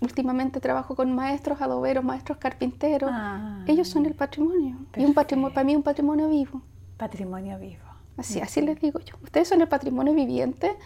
últimamente 0.00 0.60
trabajo 0.60 0.94
con 0.94 1.14
maestros 1.14 1.60
adoberos, 1.62 2.04
maestros 2.04 2.38
carpinteros, 2.38 3.10
ah, 3.12 3.64
ellos 3.66 3.88
son 3.88 4.04
el 4.04 4.14
patrimonio, 4.14 4.76
y 4.96 5.04
un 5.04 5.14
patrimonio, 5.14 5.54
para 5.54 5.64
mí 5.64 5.74
un 5.74 5.82
patrimonio 5.82 6.28
vivo. 6.28 6.60
Patrimonio 6.98 7.58
vivo. 7.58 7.85
Así, 8.16 8.40
así 8.40 8.60
les 8.62 8.80
digo 8.80 9.00
yo. 9.00 9.14
Ustedes 9.22 9.48
son 9.48 9.60
el 9.60 9.68
patrimonio 9.68 10.14
viviente 10.14 10.76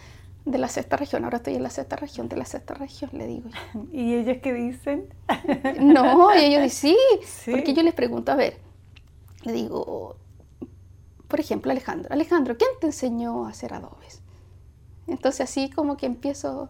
de 0.45 0.57
la 0.57 0.67
sexta 0.67 0.97
región, 0.97 1.23
ahora 1.23 1.37
estoy 1.37 1.55
en 1.55 1.63
la 1.63 1.69
sexta 1.69 1.95
región, 1.95 2.27
de 2.27 2.35
la 2.35 2.45
sexta 2.45 2.73
región, 2.73 3.11
le 3.13 3.27
digo 3.27 3.49
yo. 3.49 3.85
¿Y 3.91 4.15
ellos 4.15 4.37
qué 4.41 4.53
dicen? 4.53 5.13
No, 5.79 6.31
ellos 6.31 6.63
dicen 6.63 6.95
sí, 7.23 7.51
porque 7.51 7.73
yo 7.73 7.83
les 7.83 7.93
pregunto, 7.93 8.31
a 8.31 8.35
ver, 8.35 8.57
le 9.43 9.53
digo, 9.53 10.15
por 11.27 11.39
ejemplo, 11.39 11.71
Alejandro, 11.71 12.11
Alejandro, 12.11 12.57
¿quién 12.57 12.71
te 12.79 12.87
enseñó 12.87 13.45
a 13.45 13.49
hacer 13.49 13.73
adobes? 13.73 14.21
Entonces 15.07 15.41
así 15.41 15.69
como 15.69 15.97
que 15.97 16.05
empiezo 16.05 16.69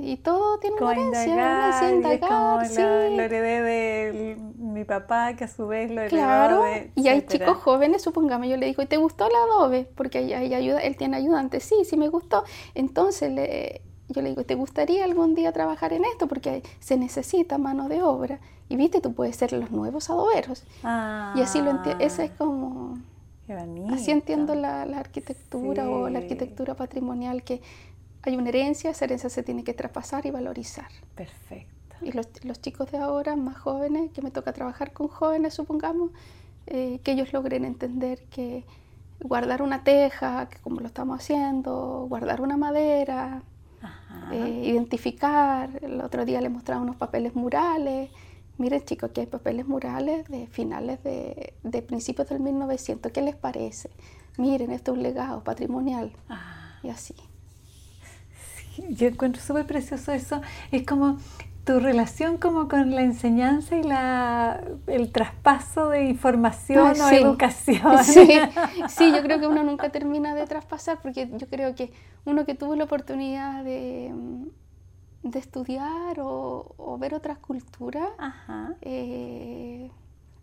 y 0.00 0.16
todo 0.16 0.58
tiene 0.58 0.76
como 0.76 0.90
una 0.90 1.00
herencia, 1.00 1.32
indagar, 1.32 1.92
una 1.92 2.10
y 2.10 2.14
es 2.14 2.20
como 2.20 2.62
indagar, 2.62 2.62
lo, 2.62 2.68
sí. 2.68 3.16
lo 3.16 3.22
heredé 3.22 3.62
de 3.62 4.36
mi 4.58 4.84
papá, 4.84 5.34
que 5.34 5.44
a 5.44 5.48
su 5.48 5.66
vez 5.66 5.90
lo 5.90 6.00
heredó 6.02 6.10
Claro, 6.10 6.62
de... 6.62 6.90
y 6.96 7.08
hay 7.08 7.18
etcétera. 7.18 7.46
chicos 7.46 7.62
jóvenes, 7.62 8.02
supongamos, 8.02 8.48
yo 8.48 8.56
le 8.56 8.66
digo, 8.66 8.82
¿y 8.82 8.86
te 8.86 8.96
gustó 8.96 9.26
el 9.26 9.32
adobe? 9.34 9.88
Porque 9.94 10.18
ahí 10.18 10.52
ayuda, 10.54 10.80
él 10.80 10.96
tiene 10.96 11.16
ayudante, 11.16 11.60
sí, 11.60 11.76
sí 11.84 11.96
me 11.96 12.08
gustó. 12.08 12.44
Entonces 12.74 13.30
le- 13.32 13.80
yo 14.08 14.20
le 14.20 14.30
digo, 14.30 14.44
¿te 14.44 14.54
gustaría 14.54 15.04
algún 15.04 15.34
día 15.34 15.52
trabajar 15.52 15.92
en 15.94 16.04
esto? 16.04 16.26
Porque 16.28 16.62
se 16.80 16.96
necesita 16.96 17.56
mano 17.58 17.88
de 17.88 18.02
obra. 18.02 18.38
Y 18.68 18.76
viste, 18.76 19.00
tú 19.00 19.14
puedes 19.14 19.36
ser 19.36 19.52
los 19.52 19.70
nuevos 19.70 20.10
adoberos. 20.10 20.64
Y 20.82 21.40
así 21.40 21.60
lo 21.62 21.70
entiendo, 21.70 22.04
ese 22.04 22.24
es 22.26 22.30
como... 22.32 22.96
Ah, 22.96 23.00
Qué 23.46 23.54
bonito. 23.56 23.94
Así 23.94 24.10
entiendo 24.10 24.54
la, 24.54 24.86
la 24.86 24.98
arquitectura 25.00 25.88
o 25.88 26.08
la 26.08 26.18
arquitectura 26.20 26.74
patrimonial, 26.74 27.42
que 27.44 27.60
hay 28.30 28.36
una 28.36 28.48
herencia, 28.48 28.90
esa 28.90 29.04
herencia 29.04 29.28
se 29.30 29.42
tiene 29.42 29.64
que 29.64 29.74
traspasar 29.74 30.26
y 30.26 30.30
valorizar. 30.30 30.88
Perfecto. 31.14 31.96
Y 32.02 32.12
los, 32.12 32.28
los 32.44 32.60
chicos 32.60 32.90
de 32.90 32.98
ahora, 32.98 33.36
más 33.36 33.56
jóvenes, 33.58 34.10
que 34.12 34.22
me 34.22 34.30
toca 34.30 34.52
trabajar 34.52 34.92
con 34.92 35.08
jóvenes, 35.08 35.54
supongamos, 35.54 36.10
eh, 36.66 37.00
que 37.02 37.12
ellos 37.12 37.32
logren 37.32 37.64
entender 37.64 38.24
que 38.30 38.64
guardar 39.20 39.62
una 39.62 39.84
teja, 39.84 40.48
que 40.48 40.58
como 40.58 40.80
lo 40.80 40.86
estamos 40.86 41.18
haciendo, 41.20 42.06
guardar 42.08 42.40
una 42.40 42.56
madera, 42.56 43.42
eh, 44.32 44.62
identificar. 44.64 45.70
El 45.82 46.00
otro 46.00 46.24
día 46.24 46.40
les 46.40 46.50
mostraba 46.50 46.82
unos 46.82 46.96
papeles 46.96 47.34
murales. 47.34 48.10
Miren 48.56 48.84
chicos, 48.84 49.10
aquí 49.10 49.20
hay 49.20 49.26
papeles 49.26 49.66
murales 49.66 50.28
de 50.28 50.46
finales 50.46 51.02
de, 51.02 51.54
de 51.62 51.82
principios 51.82 52.28
del 52.28 52.40
1900. 52.40 53.12
¿Qué 53.12 53.22
les 53.22 53.36
parece? 53.36 53.90
Miren, 54.38 54.70
esto 54.70 54.92
es 54.92 54.96
un 54.98 55.02
legado 55.02 55.42
patrimonial. 55.44 56.12
Ah, 56.28 56.78
Y 56.82 56.88
así. 56.88 57.14
yo 58.90 59.08
encuentro 59.08 59.42
súper 59.42 59.66
precioso 59.66 60.12
eso. 60.12 60.40
Es 60.70 60.84
como 60.86 61.18
tu 61.64 61.80
relación 61.80 62.36
como 62.36 62.68
con 62.68 62.90
la 62.94 63.02
enseñanza 63.02 63.76
y 63.76 63.82
la, 63.82 64.60
el 64.86 65.10
traspaso 65.12 65.88
de 65.88 66.04
información 66.04 66.86
Ah, 66.86 66.94
o 67.00 67.08
sí. 67.08 67.16
educación. 67.16 68.04
Sí, 68.04 68.50
sí, 68.88 69.12
yo 69.14 69.22
creo 69.22 69.38
que 69.40 69.46
uno 69.46 69.62
nunca 69.62 69.90
termina 69.90 70.34
de 70.34 70.46
traspasar 70.46 71.00
porque 71.02 71.28
yo 71.32 71.48
creo 71.48 71.74
que 71.74 71.92
uno 72.24 72.44
que 72.44 72.54
tuvo 72.54 72.74
la 72.76 72.84
oportunidad 72.84 73.64
de, 73.64 74.12
de 75.22 75.38
estudiar 75.38 76.20
o, 76.20 76.74
o 76.76 76.98
ver 76.98 77.14
otras 77.14 77.38
culturas, 77.38 78.08
Ajá. 78.18 78.74
eh, 78.82 79.90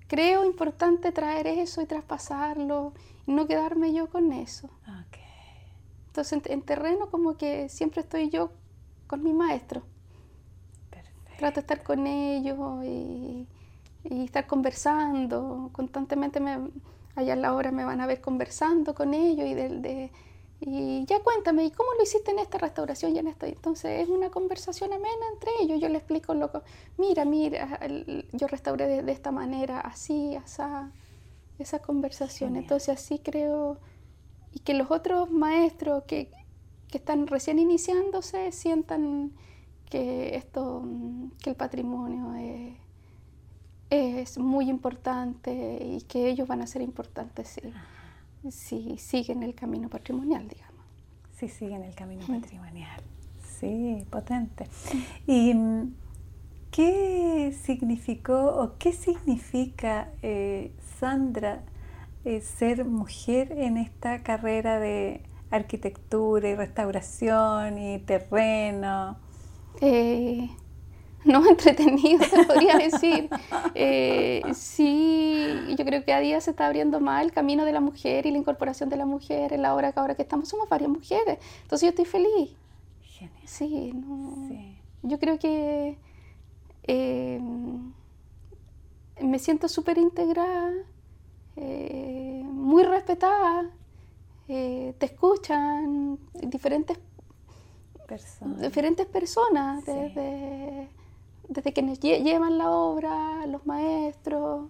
creo 0.08 0.46
importante 0.46 1.12
traer 1.12 1.48
eso 1.48 1.82
y 1.82 1.86
traspasarlo 1.86 2.94
y 3.28 3.34
no 3.34 3.48
quedarme 3.48 3.94
yo 3.94 4.10
con 4.10 4.34
eso. 4.34 4.70
Ok. 4.88 5.18
Entonces 6.12 6.34
en, 6.34 6.44
en 6.54 6.62
terreno 6.64 7.10
como 7.10 7.38
que 7.38 7.70
siempre 7.70 8.02
estoy 8.02 8.30
yo 8.30 8.52
con 9.08 9.24
mi 9.24 9.34
maestro. 9.34 9.84
Perfecto. 10.90 11.32
Trato 11.38 11.56
de 11.56 11.62
estar 11.62 11.84
con 11.84 12.06
ellos 12.08 12.84
y, 12.86 13.48
y 14.04 14.26
estar 14.26 14.46
conversando. 14.48 15.70
Constantemente 15.74 16.40
me, 16.40 16.60
allá 17.16 17.34
a 17.34 17.36
la 17.36 17.54
hora 17.54 17.72
me 17.72 17.86
van 17.86 18.02
a 18.02 18.08
ver 18.08 18.22
conversando 18.22 18.94
con 18.94 19.14
ellos 19.14 19.48
y, 19.48 19.54
del- 19.56 19.82
de, 19.82 20.12
y 20.60 21.06
ya 21.06 21.20
cuéntame, 21.24 21.66
¿y 21.66 21.72
cómo 21.72 21.90
lo 21.98 22.04
hiciste 22.04 22.32
en 22.32 22.40
esta 22.40 22.58
restauración 22.60 23.16
y 23.16 23.20
en 23.20 23.28
esta? 23.28 23.48
Entonces 23.48 24.02
es 24.04 24.10
una 24.10 24.30
conversación 24.30 24.94
amena 24.94 25.26
entre 25.34 25.52
ellos. 25.62 25.80
Yo 25.82 25.90
les 25.90 26.00
explico 26.02 26.34
lo 26.36 26.52
que, 26.52 26.60
mira, 26.98 27.26
mira, 27.26 27.80
yo 28.34 28.48
restauré 28.48 28.88
de, 28.88 29.04
de 29.04 29.12
esta 29.12 29.32
manera, 29.32 29.80
así, 29.82 30.36
asá, 30.36 30.92
esa 31.60 31.80
conversación. 31.80 32.56
Genial. 32.56 32.64
Entonces 32.64 32.90
así 33.00 33.20
creo, 33.20 33.80
y 34.54 34.60
que 34.60 34.74
los 34.74 34.92
otros 34.92 35.32
maestros 35.32 36.04
que, 36.04 36.30
que 36.90 36.98
están 36.98 37.28
recién 37.28 37.60
iniciándose 37.60 38.52
sientan 38.52 39.32
que 39.90 40.36
esto, 40.36 40.84
que 41.44 41.52
el 41.52 41.56
patrimonio 41.56 42.34
es, 42.36 42.76
es 43.90 44.38
muy 44.38 44.70
importante 44.70 45.80
y 45.84 46.02
que 46.04 46.30
ellos 46.30 46.48
van 46.48 46.62
a 46.62 46.68
ser 46.68 46.82
importantes 46.82 47.60
si, 48.50 48.52
si 48.52 48.98
siguen 48.98 49.44
el 49.44 49.54
camino 49.54 49.90
patrimonial, 49.90 50.48
digamos. 50.48 50.86
Sí, 51.38 51.50
sigue 51.50 51.76
en 51.76 51.84
el 51.84 51.96
camino 51.96 52.26
patrimonial. 52.26 53.02
Sí, 53.60 54.06
potente. 54.10 54.68
¿Y 55.28 55.54
mm, 55.54 55.94
qué 56.72 57.56
significó 57.64 58.62
o 58.62 58.78
qué 58.78 58.94
significa, 58.94 60.10
eh, 60.22 60.72
Sandra, 61.00 61.64
eh, 62.26 62.42
ser 62.42 62.86
mujer 62.86 63.52
en 63.52 63.78
esta 63.78 64.24
carrera 64.24 64.80
de 64.80 65.24
arquitectura 65.50 66.50
y 66.50 66.56
restauración 66.56 67.78
y 67.78 68.00
terreno? 68.00 69.18
Eh, 69.82 70.50
no 71.26 71.46
entretenido, 71.50 72.26
te 72.30 72.44
podría 72.46 72.78
decir. 72.78 73.30
Eh, 73.76 74.42
sí, 74.54 75.48
yo 75.78 75.86
creo 75.86 76.04
que 76.04 76.14
a 76.14 76.20
día 76.20 76.42
se 76.42 76.52
está 76.52 76.68
abriendo 76.68 77.00
más 77.00 77.24
el 77.24 77.32
camino 77.32 77.66
de 77.66 77.72
la 77.72 77.80
mujer 77.80 78.26
y 78.26 78.32
la 78.32 78.38
incorporación 78.38 78.90
de 78.90 78.98
la 78.98 79.06
mujer 79.06 79.54
en 79.54 79.62
la 79.62 79.74
hora 79.74 79.92
que 79.92 80.00
ahora 80.00 80.16
que 80.16 80.22
estamos 80.22 80.50
somos 80.50 80.70
varias 80.70 80.90
mujeres. 80.90 81.40
Entonces 81.64 81.88
yo 81.88 81.90
estoy 81.90 82.06
feliz. 82.06 82.52
Genial. 83.04 83.44
Sí, 83.46 83.94
no. 83.94 84.48
Sí. 84.48 84.78
Yo 85.04 85.20
creo 85.20 85.40
que 85.40 85.98
eh, 86.84 87.40
me 89.22 89.40
siento 89.40 89.68
súper 89.68 89.98
integrada, 89.98 90.72
eh, 91.56 92.42
muy 92.46 92.84
respetada, 92.84 93.70
eh, 94.48 94.94
te 94.98 95.06
escuchan 95.06 96.18
diferentes, 96.34 96.98
Personas. 98.08 98.60
diferentes 98.62 99.06
personas, 99.06 99.84
Sí. 99.86 99.92
desde, 99.92 100.90
desde 101.48 101.74
quienes 101.74 102.00
lle- 102.02 102.22
llevan 102.24 102.58
la 102.58 102.70
obra, 102.72 103.46
los 103.48 103.66
maestros. 103.66 104.68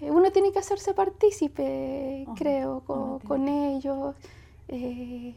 Eh, 0.00 0.10
Uno 0.10 0.30
tiene 0.32 0.50
que 0.52 0.58
hacerse 0.58 0.94
partícipe, 0.94 2.26
creo, 2.36 2.82
con, 2.86 3.48
ellos. 3.48 4.14
Eh, 4.68 5.34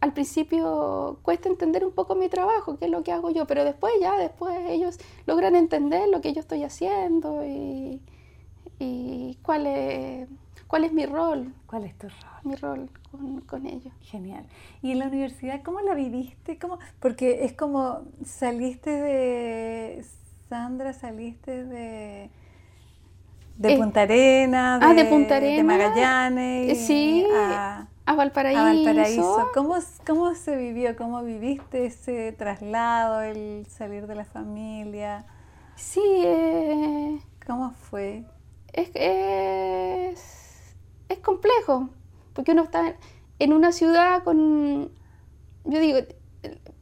al 0.00 0.12
principio 0.12 1.18
cuesta 1.22 1.48
entender 1.48 1.84
un 1.84 1.92
poco 1.92 2.14
mi 2.14 2.28
trabajo, 2.28 2.78
qué 2.78 2.84
es 2.86 2.90
lo 2.90 3.02
que 3.02 3.12
hago 3.12 3.30
yo, 3.30 3.46
pero 3.46 3.64
después 3.64 3.92
ya, 4.00 4.16
después 4.16 4.56
ellos 4.68 4.98
logran 5.26 5.54
entender 5.56 6.08
lo 6.08 6.20
que 6.20 6.32
yo 6.32 6.40
estoy 6.40 6.62
haciendo 6.62 7.44
y, 7.44 8.00
y 8.78 9.38
cuál, 9.42 9.66
es, 9.66 10.28
cuál 10.66 10.84
es 10.84 10.92
mi 10.92 11.06
rol, 11.06 11.52
¿Cuál 11.66 11.84
es 11.84 11.96
tu 11.98 12.08
rol? 12.08 12.16
mi 12.44 12.54
rol 12.54 12.90
con, 13.10 13.40
con 13.42 13.66
ellos. 13.66 13.92
Genial. 14.02 14.44
¿Y 14.82 14.92
en 14.92 15.00
la 15.00 15.06
universidad 15.08 15.62
cómo 15.62 15.80
la 15.80 15.94
viviste? 15.94 16.58
¿Cómo? 16.58 16.78
Porque 17.00 17.44
es 17.44 17.52
como 17.52 18.02
saliste 18.24 18.90
de 18.90 20.04
Sandra, 20.48 20.92
saliste 20.92 21.64
de 21.64 22.30
de 23.56 23.76
Punta 23.76 24.02
Arenas, 24.02 24.80
ah, 24.84 24.94
de 24.94 25.04
Punta 25.06 25.40
de 25.40 25.54
Arenas, 25.54 25.64
Magallanes, 25.66 26.78
sí, 26.86 27.26
a, 27.34 27.88
A 28.06 28.14
Valparaíso. 28.14 28.60
a 28.60 28.64
Valparaíso. 28.64 29.50
¿Cómo, 29.52 29.74
¿Cómo 30.06 30.34
se 30.36 30.56
vivió? 30.56 30.94
¿Cómo 30.96 31.24
viviste 31.24 31.86
ese 31.86 32.32
traslado, 32.32 33.20
el 33.20 33.66
salir 33.68 34.06
de 34.06 34.14
la 34.14 34.24
familia? 34.24 35.24
Sí, 35.74 36.00
eh, 36.04 37.18
¿Cómo 37.46 37.72
fue? 37.72 38.24
Es, 38.80 38.90
es, 38.94 40.76
es 41.08 41.18
complejo, 41.18 41.88
porque 42.32 42.52
uno 42.52 42.64
está 42.64 42.96
en 43.38 43.52
una 43.52 43.72
ciudad 43.72 44.22
con, 44.24 44.90
yo 45.64 45.80
digo, 45.80 45.98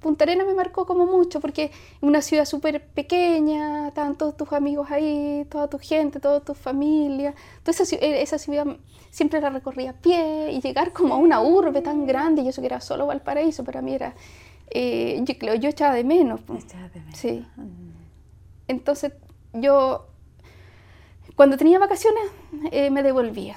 Punta 0.00 0.24
Arenas 0.24 0.46
me 0.46 0.54
marcó 0.54 0.86
como 0.86 1.06
mucho, 1.06 1.40
porque 1.40 1.64
es 1.64 1.70
una 2.00 2.20
ciudad 2.20 2.44
súper 2.44 2.86
pequeña, 2.86 3.88
estaban 3.88 4.16
todos 4.16 4.36
tus 4.36 4.52
amigos 4.52 4.90
ahí, 4.90 5.46
toda 5.50 5.68
tu 5.68 5.78
gente, 5.78 6.20
toda 6.20 6.40
tu 6.40 6.54
familia, 6.54 7.34
toda 7.62 7.82
esa, 7.82 7.96
eh, 7.96 8.22
esa 8.22 8.38
ciudad 8.38 8.66
siempre 9.10 9.40
la 9.40 9.50
recorría 9.50 9.90
a 9.90 9.94
pie 9.94 10.52
y 10.52 10.60
llegar 10.60 10.92
como 10.92 11.14
a 11.14 11.16
una 11.16 11.40
urbe 11.40 11.80
tan 11.80 12.06
grande, 12.06 12.42
y 12.42 12.48
eso 12.48 12.60
que 12.60 12.66
era 12.66 12.80
solo 12.80 13.06
Valparaíso, 13.06 13.64
para 13.64 13.80
mí 13.82 13.94
era, 13.94 14.14
eh, 14.70 15.24
yo, 15.24 15.68
echaba 15.68 15.94
de 15.94 16.04
menos. 16.04 16.40
Echabas 16.42 16.92
de 16.92 17.00
menos. 17.00 17.18
Sí. 17.18 17.46
Mm. 17.56 17.96
Entonces 18.68 19.12
yo, 19.54 20.06
cuando 21.36 21.56
tenía 21.56 21.78
vacaciones, 21.78 22.24
eh, 22.72 22.90
me 22.90 23.02
devolvía. 23.02 23.56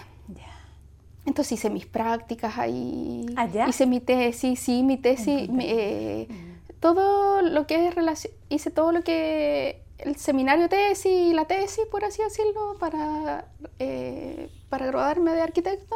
Entonces 1.26 1.54
hice 1.54 1.70
mis 1.70 1.86
prácticas 1.86 2.58
ahí, 2.58 3.26
¿Allá? 3.36 3.68
hice 3.68 3.86
mi 3.86 4.00
tesis, 4.00 4.60
sí, 4.60 4.84
mi 4.84 4.98
tesis, 4.98 5.50
eh, 5.60 6.28
todo 6.80 7.42
lo 7.42 7.68
que 7.68 7.90
es 7.90 8.30
hice 8.50 8.72
todo 8.72 8.92
lo 8.92 9.04
que 9.04 9.82
el 10.00 10.16
seminario 10.16 10.70
tesis 10.70 11.12
y 11.12 11.34
la 11.34 11.46
tesis, 11.46 11.86
por 11.92 12.04
así 12.04 12.24
decirlo, 12.24 12.78
para, 12.80 13.46
eh, 13.78 14.50
para 14.70 14.88
graduarme 14.88 15.32
de 15.34 15.42
arquitecto, 15.42 15.96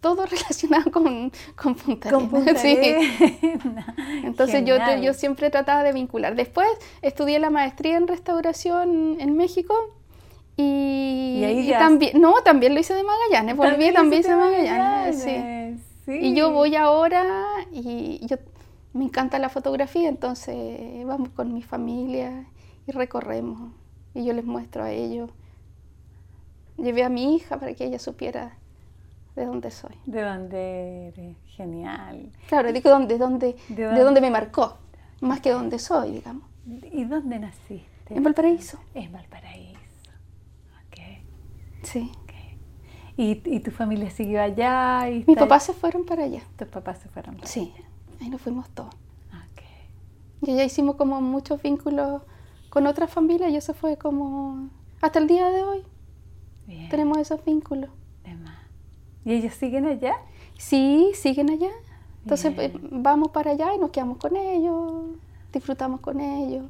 todo 0.00 0.26
relacionado 0.30 0.90
con, 0.90 1.32
con 1.56 1.74
Punta 1.76 2.10
Con 2.10 2.28
Punta 2.28 2.54
sí. 2.56 2.76
Entonces 4.24 4.64
yo, 4.66 4.76
yo 5.00 5.14
siempre 5.14 5.48
trataba 5.50 5.82
de 5.82 5.92
vincular. 5.92 6.34
Después 6.34 6.68
estudié 7.00 7.38
la 7.38 7.48
maestría 7.48 7.96
en 7.96 8.06
restauración 8.06 9.16
en 9.18 9.36
México 9.36 9.74
y, 10.56 11.38
Y 11.40 11.44
ahí 11.44 11.58
y 11.60 11.66
ya- 11.66 11.78
también, 11.78 12.20
no, 12.20 12.34
también 12.44 12.74
lo 12.74 12.80
hice 12.80 12.94
de 12.94 13.02
Magallanes, 13.02 13.56
volví, 13.56 13.92
también, 13.92 14.20
hice 14.20 14.34
Magallanes, 14.36 15.20
sí. 15.22 15.30
Magallanes, 15.30 15.80
sí. 16.04 16.12
Y 16.12 16.34
yo 16.34 16.52
voy 16.52 16.76
ahora 16.76 17.24
y 17.72 18.24
yo 18.26 18.36
me 18.92 19.04
encanta 19.04 19.38
la 19.40 19.48
fotografía, 19.48 20.08
entonces 20.08 21.04
vamos 21.04 21.30
con 21.30 21.52
mi 21.52 21.62
familia 21.62 22.46
y 22.86 22.92
recorremos. 22.92 23.72
Y 24.14 24.24
yo 24.24 24.32
les 24.32 24.44
muestro 24.44 24.84
a 24.84 24.92
ellos. 24.92 25.30
Llevé 26.76 27.02
a 27.04 27.08
mi 27.08 27.34
hija 27.36 27.58
para 27.58 27.74
que 27.74 27.84
ella 27.84 27.98
supiera 27.98 28.56
de 29.34 29.46
dónde 29.46 29.70
soy. 29.72 29.94
De 30.06 30.22
dónde 30.22 31.08
eres, 31.08 31.36
genial. 31.46 32.30
Claro, 32.48 32.72
digo 32.72 32.90
dónde, 32.90 33.18
dónde, 33.18 33.56
de, 33.68 33.84
dónde? 34.04 34.20
me 34.20 34.30
marcó, 34.30 34.76
más 35.20 35.40
que 35.40 35.50
dónde 35.50 35.78
soy, 35.80 36.12
digamos. 36.12 36.44
¿Y 36.92 37.04
dónde 37.04 37.38
naciste? 37.40 38.14
En 38.14 38.22
Valparaíso. 38.22 38.78
En 38.94 39.10
Valparaíso. 39.12 39.73
Sí. 41.84 42.10
¿Y, 43.16 43.40
¿Y, 43.44 43.60
tu 43.60 43.70
familia 43.70 44.10
siguió 44.10 44.42
allá? 44.42 45.08
Y 45.08 45.24
Mis 45.26 45.38
papás 45.38 45.64
se 45.64 45.72
fueron 45.72 46.04
para 46.04 46.24
allá. 46.24 46.42
¿Tus 46.56 46.66
papás 46.66 46.98
se 46.98 47.08
fueron 47.08 47.36
para 47.36 47.46
sí. 47.46 47.72
allá? 47.74 47.86
Ahí 48.20 48.28
nos 48.28 48.40
fuimos 48.40 48.68
todos. 48.70 48.92
Okay. 49.52 50.52
Y 50.52 50.56
ya 50.56 50.64
hicimos 50.64 50.96
como 50.96 51.20
muchos 51.20 51.62
vínculos 51.62 52.22
con 52.70 52.88
otras 52.88 53.10
familias 53.10 53.52
y 53.52 53.56
eso 53.56 53.72
fue 53.72 53.96
como 53.96 54.68
hasta 55.00 55.20
el 55.20 55.28
día 55.28 55.48
de 55.50 55.62
hoy. 55.62 55.82
Tenemos 56.90 57.18
esos 57.18 57.44
vínculos. 57.44 57.90
¿Y 59.24 59.32
ellos 59.32 59.54
siguen 59.54 59.86
allá? 59.86 60.16
Sí, 60.58 61.12
siguen 61.14 61.50
allá. 61.50 61.70
Entonces 62.22 62.54
eh, 62.58 62.72
vamos 62.90 63.28
para 63.30 63.52
allá 63.52 63.74
y 63.74 63.78
nos 63.78 63.90
quedamos 63.90 64.18
con 64.18 64.36
ellos, 64.36 65.16
disfrutamos 65.52 66.00
con 66.00 66.20
ellos, 66.20 66.64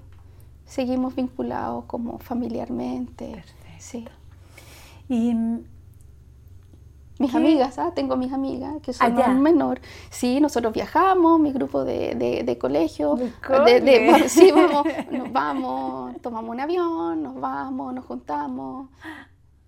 seguimos 0.66 1.14
vinculados 1.14 1.84
como 1.86 2.18
familiarmente. 2.18 3.26
Perfecto. 3.26 3.64
Sí. 3.78 4.04
Y 5.08 5.34
mis 7.18 7.34
amigas, 7.34 7.78
¿ah? 7.78 7.92
tengo 7.94 8.16
mis 8.16 8.32
amigas 8.32 8.82
que 8.82 8.92
son 8.92 9.16
Allá. 9.16 9.28
menor. 9.28 9.80
Sí, 10.10 10.40
nosotros 10.40 10.72
viajamos, 10.72 11.38
mi 11.38 11.52
grupo 11.52 11.84
de, 11.84 12.14
de, 12.44 12.58
colegio. 12.58 13.14
De, 13.14 14.24
sí, 14.28 14.50
vamos, 14.50 14.86
nos 15.12 15.32
vamos, 15.32 16.20
tomamos 16.20 16.50
un 16.50 16.60
avión, 16.60 17.22
nos 17.22 17.40
vamos, 17.40 17.94
nos 17.94 18.04
juntamos. 18.04 18.88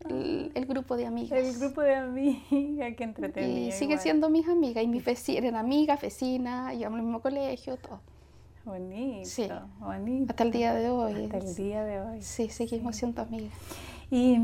El, 0.08 0.66
grupo 0.66 0.96
de 0.96 1.06
amigas. 1.06 1.38
El 1.38 1.58
grupo 1.58 1.80
de 1.80 1.94
amigas, 1.94 2.94
qué 2.96 3.04
entretenido. 3.04 3.68
Y 3.68 3.72
sigue 3.72 3.98
siendo 3.98 4.28
mis 4.28 4.48
amigas, 4.48 4.82
y 4.82 4.88
mis 4.88 5.04
vecinas, 5.04 5.44
eran 5.44 5.56
amigas, 5.56 6.00
vecinas, 6.00 6.74
íbamos 6.74 6.98
al 6.98 7.04
mismo 7.04 7.20
colegio, 7.20 7.76
todo. 7.76 8.00
Bonito, 8.64 9.28
sí. 9.28 9.48
bonito. 9.78 10.30
Hasta 10.30 10.42
el 10.42 10.50
día 10.50 10.74
de 10.74 10.90
hoy. 10.90 11.24
Hasta 11.24 11.38
el 11.38 11.54
día 11.54 11.84
de 11.84 12.00
hoy. 12.00 12.22
Sí, 12.22 12.48
seguimos 12.48 12.96
siendo 12.96 13.22
amigas. 13.22 13.52
Y 14.10 14.38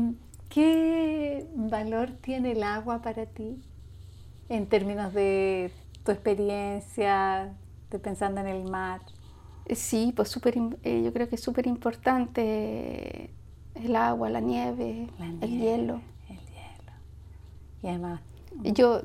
¿Qué 0.53 1.47
valor 1.55 2.11
tiene 2.21 2.51
el 2.51 2.61
agua 2.61 3.01
para 3.01 3.25
ti 3.25 3.59
en 4.49 4.67
términos 4.67 5.11
de 5.11 5.71
tu 6.05 6.11
experiencia, 6.11 7.55
de 7.89 7.97
pensando 7.97 8.39
en 8.41 8.47
el 8.47 8.69
mar? 8.69 9.01
Sí, 9.73 10.13
pues 10.15 10.29
super, 10.29 10.55
eh, 10.83 11.01
yo 11.03 11.11
creo 11.11 11.27
que 11.27 11.37
es 11.37 11.41
súper 11.41 11.65
importante 11.65 13.31
el 13.73 13.95
agua, 13.95 14.29
la 14.29 14.41
nieve, 14.41 15.07
el 15.41 15.59
hielo. 15.59 16.01
El 16.29 16.37
hielo. 16.37 16.93
Y 17.81 17.87
además... 17.87 18.21
Yo 18.61 19.01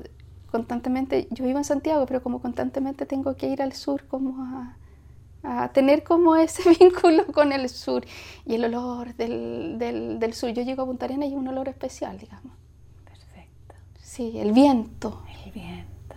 constantemente, 0.51 1.27
yo 1.31 1.45
vivo 1.45 1.57
en 1.57 1.63
Santiago, 1.63 2.05
pero 2.05 2.21
como 2.21 2.41
constantemente 2.43 3.07
tengo 3.07 3.35
que 3.35 3.47
ir 3.47 3.63
al 3.63 3.73
sur 3.73 4.05
como 4.07 4.43
a 4.43 4.77
a 5.43 5.69
tener 5.69 6.03
como 6.03 6.35
ese 6.35 6.69
vínculo 6.79 7.25
con 7.27 7.51
el 7.51 7.69
sur 7.69 8.05
y 8.45 8.55
el 8.55 8.65
olor 8.65 9.15
del, 9.15 9.77
del, 9.79 10.33
sur. 10.33 10.49
Yo 10.49 10.63
llego 10.63 10.83
a 10.83 10.85
Punta 10.85 11.05
Arenas 11.05 11.29
y 11.29 11.35
un 11.35 11.47
olor 11.47 11.69
especial, 11.69 12.17
digamos. 12.17 12.53
Perfecto. 13.05 13.75
Sí, 14.01 14.37
el 14.39 14.51
viento. 14.51 15.21
El 15.45 15.51
viento. 15.51 16.15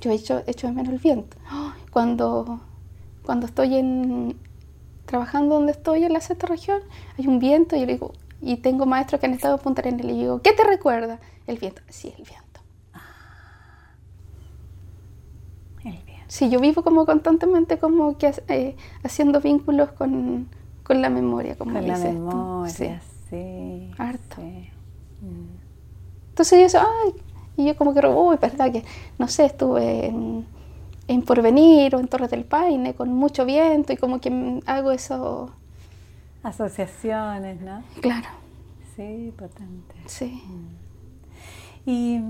Yo 0.00 0.10
he 0.10 0.14
hecho, 0.14 0.42
hecho 0.46 0.66
de 0.66 0.72
menos 0.72 0.92
el 0.92 0.98
viento. 0.98 1.36
Cuando, 1.90 2.60
cuando 3.24 3.46
estoy 3.46 3.76
en, 3.76 4.36
trabajando 5.06 5.54
donde 5.54 5.72
estoy 5.72 6.04
en 6.04 6.12
la 6.12 6.20
sexta 6.20 6.46
región, 6.46 6.82
hay 7.18 7.26
un 7.26 7.38
viento 7.38 7.74
y 7.74 7.80
yo 7.80 7.86
digo, 7.86 8.12
y 8.42 8.56
tengo 8.56 8.84
maestros 8.84 9.18
que 9.18 9.26
han 9.26 9.32
estado 9.32 9.56
en 9.56 9.62
Punta 9.62 9.80
Arenas 9.80 10.00
y 10.00 10.06
le 10.08 10.12
digo, 10.12 10.42
¿qué 10.42 10.52
te 10.52 10.62
recuerda? 10.64 11.20
El 11.46 11.56
viento. 11.58 11.80
Sí, 11.88 12.12
el 12.18 12.24
viento. 12.24 12.45
Sí, 16.28 16.50
yo 16.50 16.58
vivo 16.60 16.82
como 16.82 17.06
constantemente 17.06 17.78
como 17.78 18.18
que 18.18 18.34
eh, 18.48 18.76
haciendo 19.04 19.40
vínculos 19.40 19.92
con, 19.92 20.48
con, 20.82 21.00
la 21.00 21.08
memoria, 21.08 21.56
como 21.56 21.72
Con 21.72 21.86
la 21.86 21.96
memoria, 21.96 23.00
sí. 23.30 23.90
Harto. 23.96 24.40
Mm. 24.40 25.56
Entonces 26.30 26.72
yo, 26.72 26.80
ay, 26.80 27.14
y 27.56 27.66
yo 27.66 27.76
como 27.76 27.94
que, 27.94 28.06
uy, 28.06 28.36
verdad 28.40 28.72
que, 28.72 28.84
no 29.18 29.28
sé, 29.28 29.46
estuve 29.46 30.06
en, 30.06 30.46
en, 31.08 31.22
Porvenir 31.22 31.94
o 31.94 32.00
en 32.00 32.08
Torres 32.08 32.30
del 32.30 32.44
Paine 32.44 32.94
con 32.94 33.12
mucho 33.12 33.44
viento 33.44 33.92
y 33.92 33.96
como 33.96 34.20
que 34.20 34.60
hago 34.66 34.92
eso. 34.92 35.50
Asociaciones, 36.42 37.60
¿no? 37.60 37.82
Claro. 38.00 38.28
Sí, 38.94 39.32
potente. 39.36 39.94
Sí. 40.06 40.42
Mm. 40.46 41.90
Y 41.90 42.20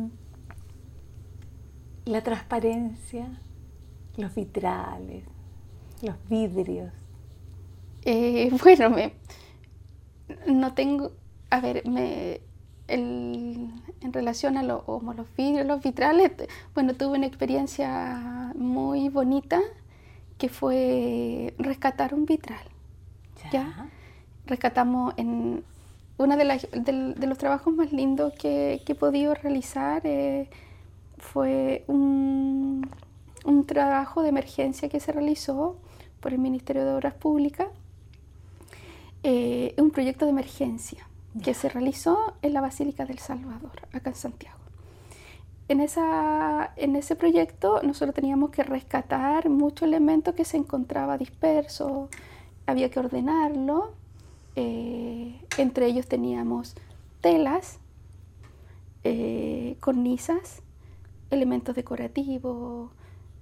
la 2.04 2.22
transparencia 2.22 3.26
los 4.16 4.34
vitrales, 4.34 5.24
los 6.02 6.16
vidrios. 6.28 6.92
Eh, 8.04 8.50
bueno, 8.62 8.90
me, 8.90 9.12
no 10.46 10.74
tengo, 10.74 11.12
a 11.50 11.60
ver, 11.60 11.86
me, 11.86 12.40
el, 12.88 13.70
en 14.00 14.12
relación 14.12 14.56
a 14.56 14.62
lo, 14.62 14.84
los 15.16 15.36
vidrios, 15.36 15.66
los 15.66 15.82
vitrales, 15.82 16.32
bueno, 16.74 16.94
tuve 16.94 17.18
una 17.18 17.26
experiencia 17.26 18.52
muy 18.56 19.08
bonita 19.08 19.60
que 20.38 20.48
fue 20.48 21.54
rescatar 21.58 22.14
un 22.14 22.26
vitral. 22.26 22.66
¿ya? 23.52 23.88
Rescatamos 24.46 25.14
en 25.16 25.64
uno 26.18 26.36
de, 26.36 26.44
de, 26.72 27.26
los 27.26 27.38
trabajos 27.38 27.74
más 27.74 27.92
lindos 27.92 28.32
que, 28.34 28.82
que 28.84 28.92
he 28.92 28.94
podido 28.94 29.34
realizar 29.34 30.02
eh, 30.04 30.48
fue 31.18 31.84
un 31.86 32.88
un 33.46 33.64
trabajo 33.64 34.22
de 34.22 34.28
emergencia 34.28 34.88
que 34.88 35.00
se 35.00 35.12
realizó 35.12 35.76
por 36.20 36.32
el 36.32 36.38
Ministerio 36.38 36.84
de 36.84 36.92
Obras 36.92 37.14
Públicas, 37.14 37.68
eh, 39.22 39.74
un 39.78 39.90
proyecto 39.90 40.24
de 40.24 40.32
emergencia 40.32 41.08
que 41.42 41.54
se 41.54 41.68
realizó 41.68 42.34
en 42.42 42.52
la 42.52 42.60
Basílica 42.60 43.06
del 43.06 43.18
Salvador, 43.18 43.72
acá 43.92 44.10
en 44.10 44.16
Santiago. 44.16 44.58
En, 45.68 45.80
esa, 45.80 46.72
en 46.76 46.96
ese 46.96 47.16
proyecto 47.16 47.80
nosotros 47.82 48.14
teníamos 48.14 48.50
que 48.50 48.62
rescatar 48.62 49.48
muchos 49.48 49.86
elementos 49.86 50.34
que 50.34 50.44
se 50.44 50.56
encontraba 50.56 51.18
dispersos, 51.18 52.08
había 52.66 52.90
que 52.90 52.98
ordenarlo, 52.98 53.92
eh, 54.56 55.40
entre 55.58 55.86
ellos 55.86 56.06
teníamos 56.08 56.74
telas, 57.20 57.78
eh, 59.04 59.76
cornisas, 59.80 60.62
elementos 61.30 61.76
decorativos, 61.76 62.90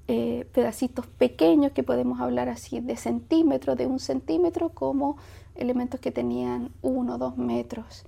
eh, 0.07 0.47
pedacitos 0.53 1.07
pequeños 1.07 1.73
que 1.73 1.83
podemos 1.83 2.21
hablar 2.21 2.49
así 2.49 2.81
de 2.81 2.97
centímetros, 2.97 3.77
de 3.77 3.87
un 3.87 3.99
centímetro, 3.99 4.71
como 4.71 5.17
elementos 5.55 6.01
que 6.01 6.11
tenían 6.11 6.71
uno 6.83 7.15
o 7.15 7.19
dos 7.19 7.37
metros. 7.37 8.05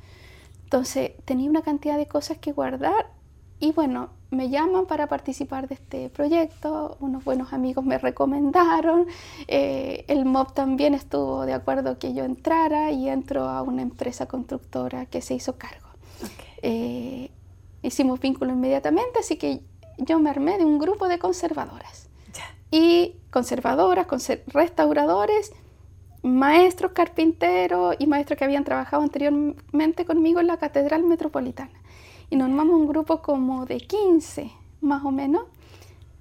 Entonces 0.64 1.12
tenía 1.24 1.48
una 1.48 1.62
cantidad 1.62 1.96
de 1.96 2.06
cosas 2.06 2.38
que 2.38 2.52
guardar 2.52 3.06
y 3.58 3.72
bueno, 3.72 4.10
me 4.30 4.50
llaman 4.50 4.86
para 4.86 5.06
participar 5.06 5.68
de 5.68 5.76
este 5.76 6.10
proyecto, 6.10 6.98
unos 7.00 7.24
buenos 7.24 7.52
amigos 7.54 7.84
me 7.84 7.96
recomendaron, 7.96 9.06
eh, 9.48 10.04
el 10.08 10.26
MOB 10.26 10.52
también 10.52 10.92
estuvo 10.92 11.46
de 11.46 11.54
acuerdo 11.54 11.98
que 11.98 12.12
yo 12.12 12.24
entrara 12.24 12.90
y 12.90 13.08
entro 13.08 13.48
a 13.48 13.62
una 13.62 13.80
empresa 13.80 14.26
constructora 14.26 15.06
que 15.06 15.22
se 15.22 15.34
hizo 15.34 15.56
cargo. 15.56 15.88
Eh, 16.60 17.30
hicimos 17.82 18.20
vínculo 18.20 18.52
inmediatamente, 18.52 19.20
así 19.20 19.36
que 19.36 19.62
yo 19.98 20.18
me 20.18 20.30
armé 20.30 20.58
de 20.58 20.64
un 20.64 20.78
grupo 20.78 21.08
de 21.08 21.18
conservadoras. 21.18 22.08
Y 22.70 23.14
conservadoras, 23.30 24.06
restauradores, 24.48 25.52
maestros 26.22 26.92
carpinteros 26.92 27.94
y 27.98 28.06
maestros 28.06 28.38
que 28.38 28.44
habían 28.44 28.64
trabajado 28.64 29.02
anteriormente 29.02 30.04
conmigo 30.04 30.40
en 30.40 30.48
la 30.48 30.56
Catedral 30.56 31.04
Metropolitana. 31.04 31.70
Y 32.28 32.36
nos 32.36 32.48
armamos 32.48 32.74
un 32.74 32.88
grupo 32.88 33.22
como 33.22 33.66
de 33.66 33.78
15, 33.78 34.50
más 34.80 35.04
o 35.04 35.12
menos, 35.12 35.44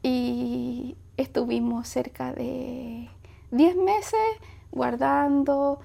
y 0.04 0.96
estuvimos 1.18 1.88
cerca 1.88 2.32
de 2.34 3.10
10 3.52 3.76
meses 3.78 4.20
guardando, 4.72 5.80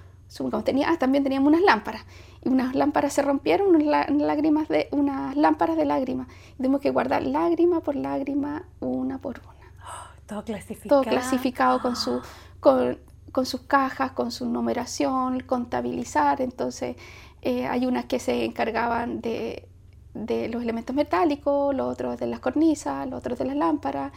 tenía, 0.65 0.91
ah, 0.91 0.99
también 0.99 1.25
teníamos 1.25 1.49
unas 1.49 1.63
lámparas 1.63 2.05
y 2.43 2.49
unas 2.49 2.75
lámparas 2.75 3.13
se 3.13 3.23
rompieron, 3.23 3.75
unas, 3.75 4.09
lágrimas 4.11 4.69
de, 4.69 4.89
unas 4.93 5.37
lámparas 5.37 5.77
de 5.77 5.85
lágrimas. 5.85 6.29
Tenemos 6.57 6.81
que 6.81 6.91
guardar 6.91 7.23
lágrima 7.23 7.81
por 7.81 7.97
lágrima, 7.97 8.65
una 8.81 9.19
por 9.19 9.41
una. 9.41 9.73
todo 10.27 10.45
clasificado. 10.45 11.03
Todo 11.03 11.11
clasificado 11.11 11.83
con, 11.83 11.97
su, 11.97 12.21
con, 12.61 12.99
con, 13.33 13.45
sus 13.45 13.63
cajas, 13.63 14.13
con 14.13 14.33
su 14.33 14.47
numeración, 14.47 15.41
contabilizar. 15.41 16.41
Entonces, 16.41 16.97
eh, 17.43 17.67
hay 17.67 17.87
unas 17.87 18.07
que 18.07 18.19
se 18.19 18.45
encargaban 18.45 19.21
de, 19.21 19.69
de 20.15 20.49
los 20.49 20.63
elementos 20.63 20.97
metálicos, 20.97 21.75
los 21.75 21.93
otros 21.93 22.19
de 22.19 22.27
las 22.27 22.41
cornisas, 22.41 23.07
los 23.09 23.19
otros 23.19 23.39
de 23.39 23.45
las 23.45 23.57
lámparas. 23.57 24.13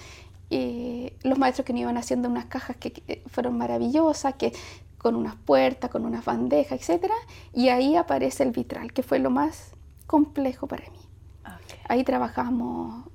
Y 0.49 1.11
los 1.23 1.39
maestros 1.39 1.65
que 1.65 1.73
nos 1.73 1.81
iban 1.81 1.97
haciendo 1.97 2.29
unas 2.29 2.45
cajas 2.45 2.77
que 2.77 3.23
fueron 3.27 3.57
maravillosas, 3.57 4.35
que 4.35 4.53
con 5.03 5.15
unas 5.17 5.35
puertas, 5.35 5.91
con 5.91 6.05
unas 6.05 6.23
bandejas, 6.23 6.89
etc. 6.89 7.11
Y 7.53 7.67
ahí 7.67 7.97
aparece 7.97 8.41
el 8.43 8.51
vitral, 8.51 8.93
que 8.93 9.03
fue 9.03 9.19
lo 9.19 9.29
más 9.29 9.73
complejo 10.07 10.65
para 10.65 10.89
mí. 10.89 10.99
Ahí 11.89 12.05
trabajamos 12.05 13.05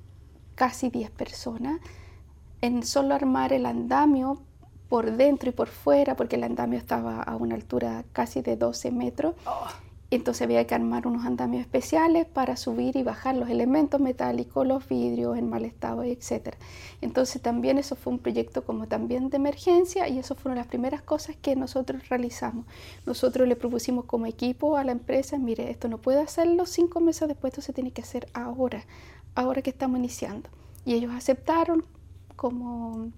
casi 0.53 0.89
10 0.89 1.09
personas 1.09 1.81
en 2.61 2.83
solo 2.83 3.15
armar 3.15 3.53
el 3.53 3.65
andamio 3.65 4.43
por 4.87 5.13
dentro 5.13 5.49
y 5.49 5.51
por 5.51 5.67
fuera, 5.67 6.15
porque 6.15 6.35
el 6.35 6.43
andamio 6.43 6.77
estaba 6.77 7.23
a 7.23 7.35
una 7.35 7.55
altura 7.55 8.05
casi 8.13 8.41
de 8.41 8.55
12 8.55 8.91
metros. 8.91 9.33
Oh. 9.47 9.67
Entonces 10.11 10.41
había 10.41 10.65
que 10.65 10.73
armar 10.73 11.05
unos 11.05 11.23
andamios 11.25 11.61
especiales 11.61 12.25
para 12.25 12.57
subir 12.57 12.95
y 12.95 13.03
bajar 13.03 13.35
los 13.35 13.47
elementos 13.47 14.01
metálicos, 14.01 14.65
los 14.65 14.87
vidrios 14.87 15.37
en 15.37 15.49
mal 15.49 15.65
estado, 15.65 16.03
etc. 16.03 16.55
Entonces 17.01 17.41
también 17.41 17.77
eso 17.77 17.95
fue 17.95 18.13
un 18.13 18.19
proyecto 18.19 18.63
como 18.63 18.87
también 18.87 19.29
de 19.29 19.37
emergencia 19.37 20.07
y 20.07 20.17
eso 20.17 20.33
fueron 20.33 20.57
las 20.57 20.65
primeras 20.65 21.03
cosas 21.03 21.35
que 21.35 21.55
nosotros 21.55 22.09
realizamos. 22.09 22.65
Nosotros 23.05 23.47
le 23.47 23.55
propusimos 23.55 24.05
como 24.05 24.25
equipo 24.25 24.77
a 24.77 24.83
la 24.83 24.93
empresa, 24.93 25.37
mire, 25.37 25.69
esto 25.69 25.87
no 25.87 25.99
puede 25.99 26.21
hacerlo 26.21 26.65
cinco 26.65 26.99
meses 27.01 27.27
después, 27.27 27.53
esto 27.53 27.61
se 27.61 27.73
tiene 27.73 27.91
que 27.91 28.01
hacer 28.01 28.27
ahora, 28.33 28.85
ahora 29.35 29.61
que 29.61 29.69
estamos 29.69 29.99
iniciando. 29.99 30.49
Y 30.85 30.95
ellos 30.95 31.13
aceptaron 31.13 31.85
como 32.35 33.11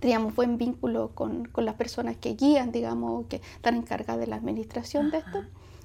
teníamos 0.00 0.34
buen 0.34 0.58
vínculo 0.58 1.12
con, 1.14 1.44
con, 1.44 1.64
las 1.64 1.76
personas 1.76 2.16
que 2.16 2.34
guían, 2.34 2.72
digamos, 2.72 3.26
que 3.26 3.40
están 3.54 3.76
encargadas 3.76 4.20
de 4.20 4.26
la 4.26 4.36
administración 4.36 5.12
de 5.12 5.18
esto 5.18 5.44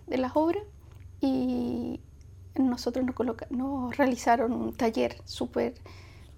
de 0.09 0.17
las 0.17 0.31
obras 0.35 0.63
y 1.21 1.99
nosotros 2.55 3.05
nos, 3.05 3.15
nos 3.49 3.97
realizaron 3.97 4.53
un 4.53 4.73
taller 4.73 5.17
súper, 5.25 5.75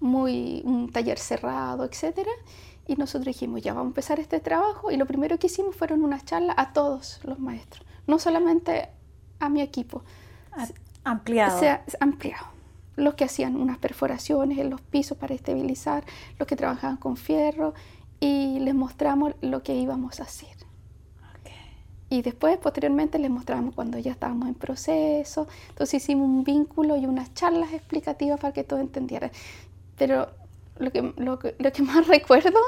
muy, 0.00 0.62
un 0.64 0.90
taller 0.90 1.18
cerrado, 1.18 1.84
etcétera, 1.84 2.30
y 2.86 2.96
nosotros 2.96 3.26
dijimos, 3.26 3.62
ya 3.62 3.72
vamos 3.72 3.86
a 3.86 3.90
empezar 3.90 4.20
este 4.20 4.40
trabajo, 4.40 4.90
y 4.90 4.96
lo 4.96 5.06
primero 5.06 5.38
que 5.38 5.46
hicimos 5.46 5.76
fueron 5.76 6.02
unas 6.02 6.24
charlas 6.24 6.56
a 6.58 6.72
todos 6.72 7.20
los 7.24 7.38
maestros, 7.38 7.86
no 8.06 8.18
solamente 8.18 8.88
a 9.38 9.48
mi 9.48 9.62
equipo. 9.62 10.02
Ampliado. 11.04 11.56
O 11.56 11.60
sea, 11.60 11.84
ampliado. 12.00 12.46
Los 12.96 13.14
que 13.14 13.24
hacían 13.24 13.56
unas 13.56 13.78
perforaciones 13.78 14.58
en 14.58 14.70
los 14.70 14.80
pisos 14.80 15.16
para 15.16 15.34
estabilizar, 15.34 16.04
los 16.38 16.46
que 16.46 16.56
trabajaban 16.56 16.96
con 16.96 17.16
fierro, 17.16 17.74
y 18.20 18.60
les 18.60 18.74
mostramos 18.74 19.34
lo 19.40 19.62
que 19.62 19.74
íbamos 19.74 20.20
a 20.20 20.24
hacer. 20.24 20.61
Y 22.12 22.20
después, 22.20 22.58
posteriormente, 22.58 23.18
les 23.18 23.30
mostramos 23.30 23.74
cuando 23.74 23.98
ya 23.98 24.12
estábamos 24.12 24.46
en 24.46 24.54
proceso. 24.54 25.48
Entonces 25.70 26.02
hicimos 26.02 26.28
un 26.28 26.44
vínculo 26.44 26.98
y 26.98 27.06
unas 27.06 27.32
charlas 27.32 27.72
explicativas 27.72 28.38
para 28.38 28.52
que 28.52 28.64
todos 28.64 28.82
entendieran. 28.82 29.30
Pero 29.96 30.28
lo 30.76 30.92
que, 30.92 31.14
lo 31.16 31.38
que, 31.38 31.82
más 31.82 32.06
recuerdo, 32.08 32.60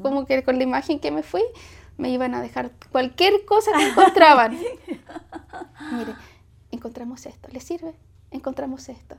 como 0.00 0.24
que 0.24 0.42
con 0.42 0.56
la 0.56 0.62
imagen 0.62 1.00
que 1.00 1.10
me 1.10 1.22
fui, 1.22 1.42
me 1.98 2.08
iban 2.08 2.34
a 2.34 2.40
dejar 2.40 2.70
cualquier 2.90 3.44
cosa 3.44 3.72
que 3.76 3.88
encontraban. 3.88 4.52
Mire, 5.92 6.14
encontramos 6.70 7.26
esto, 7.26 7.50
¿le 7.52 7.60
sirve? 7.60 7.92
Encontramos 8.30 8.88
esto. 8.88 9.16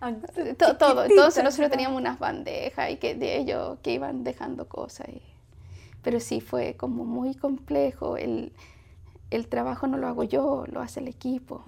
Ah, 0.00 0.14
todo, 0.78 1.04
Entonces 1.04 1.44
nosotros 1.44 1.70
teníamos 1.70 2.00
unas 2.00 2.18
bandejas 2.18 2.90
y 2.90 2.96
que 2.96 3.14
de 3.14 3.36
ellos 3.36 3.80
que 3.82 3.92
iban 3.92 4.24
dejando 4.24 4.66
cosas. 4.66 5.08
Pero 6.02 6.20
sí 6.20 6.40
fue 6.40 6.74
como 6.74 7.04
muy 7.04 7.34
complejo 7.34 8.16
el 8.16 8.54
el 9.30 9.48
trabajo 9.48 9.86
no 9.86 9.98
lo 9.98 10.08
hago 10.08 10.24
yo, 10.24 10.64
lo 10.68 10.80
hace 10.80 11.00
el 11.00 11.08
equipo. 11.08 11.64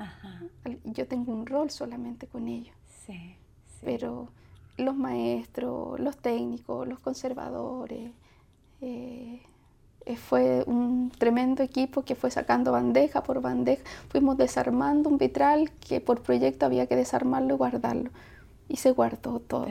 Yo 0.84 1.06
tengo 1.06 1.32
un 1.32 1.46
rol 1.46 1.70
solamente 1.70 2.26
con 2.26 2.48
ellos. 2.48 2.74
Sí, 3.06 3.36
Pero 3.82 4.28
los 4.76 4.96
maestros, 4.96 5.98
los 6.00 6.16
técnicos, 6.16 6.86
los 6.88 6.98
conservadores, 7.00 8.12
eh, 8.80 9.42
fue 10.16 10.64
un 10.66 11.12
tremendo 11.16 11.62
equipo 11.62 12.02
que 12.02 12.14
fue 12.14 12.30
sacando 12.30 12.72
bandeja 12.72 13.22
por 13.22 13.40
bandeja. 13.40 13.82
Fuimos 14.08 14.36
desarmando 14.36 15.08
un 15.08 15.18
vitral 15.18 15.70
que 15.72 16.00
por 16.00 16.22
proyecto 16.22 16.66
había 16.66 16.86
que 16.86 16.96
desarmarlo 16.96 17.54
y 17.54 17.58
guardarlo. 17.58 18.10
Y 18.68 18.76
se 18.76 18.92
guardó 18.92 19.40
todo. 19.40 19.66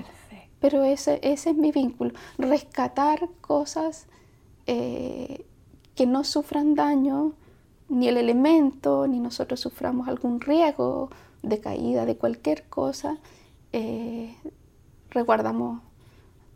Pero 0.60 0.84
ese, 0.84 1.20
ese 1.24 1.52
es 1.52 1.56
mi 1.56 1.72
vínculo, 1.72 2.12
rescatar 2.38 3.30
cosas 3.40 4.08
eh, 4.68 5.46
que 5.96 6.06
no 6.06 6.24
sufran 6.26 6.76
daño, 6.76 7.34
ni 7.90 8.08
el 8.08 8.18
elemento, 8.18 9.08
ni 9.08 9.20
nosotros 9.20 9.60
suframos 9.60 10.08
algún 10.08 10.40
riesgo 10.42 11.10
de 11.42 11.60
caída 11.60 12.06
de 12.06 12.16
cualquier 12.16 12.64
cosa, 12.66 13.18
eh, 13.74 14.36
resguardamos 15.10 15.82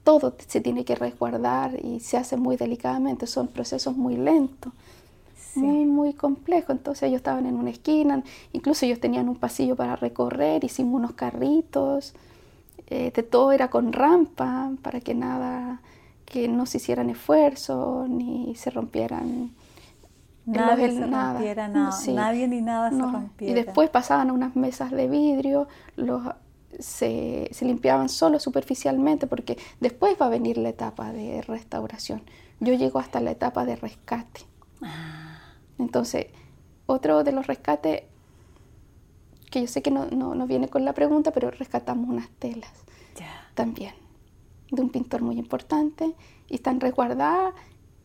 todo, 0.03 0.35
se 0.47 0.61
tiene 0.61 0.85
que 0.85 0.95
resguardar 0.95 1.79
y 1.83 1.99
se 1.99 2.17
hace 2.17 2.37
muy 2.37 2.57
delicadamente, 2.57 3.25
son 3.25 3.47
procesos 3.47 3.95
muy 3.95 4.15
lentos. 4.15 4.73
Muy, 5.55 5.85
muy 5.85 6.13
complejos. 6.13 6.71
Entonces 6.71 7.03
ellos 7.03 7.17
estaban 7.17 7.45
en 7.45 7.55
una 7.55 7.69
esquina, 7.69 8.23
incluso 8.53 8.87
ellos 8.87 8.99
tenían 8.99 9.29
un 9.29 9.35
pasillo 9.35 9.75
para 9.75 9.95
recorrer, 9.95 10.63
hicimos 10.63 10.95
unos 10.95 11.11
carritos, 11.11 12.15
eh, 12.87 13.11
de 13.15 13.23
todo 13.23 13.51
era 13.51 13.69
con 13.69 13.93
rampa 13.93 14.71
para 14.81 14.99
que 14.99 15.13
nada, 15.13 15.79
que 16.25 16.47
no 16.47 16.65
se 16.65 16.77
hicieran 16.77 17.11
esfuerzos 17.11 18.09
ni 18.09 18.55
se 18.55 18.71
rompieran 18.71 19.51
Nadie 20.45 20.91
se 20.91 21.07
rompiera 21.07 21.67
nada, 21.69 21.97
nadie 22.07 22.47
ni 22.47 22.61
nada 22.61 22.89
se 22.89 23.01
rompiera. 23.01 23.51
Y 23.51 23.63
después 23.63 23.89
pasaban 23.89 24.29
a 24.29 24.33
unas 24.33 24.55
mesas 24.55 24.91
de 24.91 25.07
vidrio, 25.07 25.67
los, 25.95 26.21
se, 26.79 27.49
se, 27.51 27.65
limpiaban 27.65 28.09
solo 28.09 28.39
superficialmente 28.39 29.25
porque 29.27 29.57
después 29.79 30.17
va 30.21 30.25
a 30.25 30.29
venir 30.29 30.57
la 30.57 30.69
etapa 30.69 31.13
de 31.13 31.41
restauración. 31.43 32.23
Yo 32.59 32.73
llego 32.73 32.99
hasta 32.99 33.21
la 33.21 33.31
etapa 33.31 33.65
de 33.65 33.77
rescate. 33.77 34.41
Ah. 34.81 35.39
Entonces, 35.79 36.27
otro 36.85 37.23
de 37.23 37.31
los 37.31 37.47
rescates, 37.47 38.03
que 39.49 39.61
yo 39.61 39.67
sé 39.67 39.81
que 39.81 39.91
no, 39.91 40.05
no, 40.05 40.47
viene 40.47 40.67
con 40.67 40.83
la 40.83 40.93
pregunta, 40.93 41.31
pero 41.31 41.51
rescatamos 41.51 42.09
unas 42.09 42.29
telas 42.39 42.71
también, 43.53 43.93
de 44.71 44.81
un 44.81 44.89
pintor 44.89 45.21
muy 45.21 45.37
importante, 45.37 46.15
y 46.49 46.55
están 46.55 46.79
resguardadas 46.79 47.53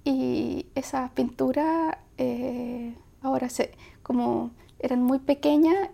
y 0.04 0.66
esa 0.74 1.10
pintura 1.14 1.98
eh, 2.18 2.94
ahora 3.22 3.48
se, 3.48 3.72
como 4.02 4.50
eran 4.78 5.02
muy 5.02 5.18
pequeñas, 5.18 5.88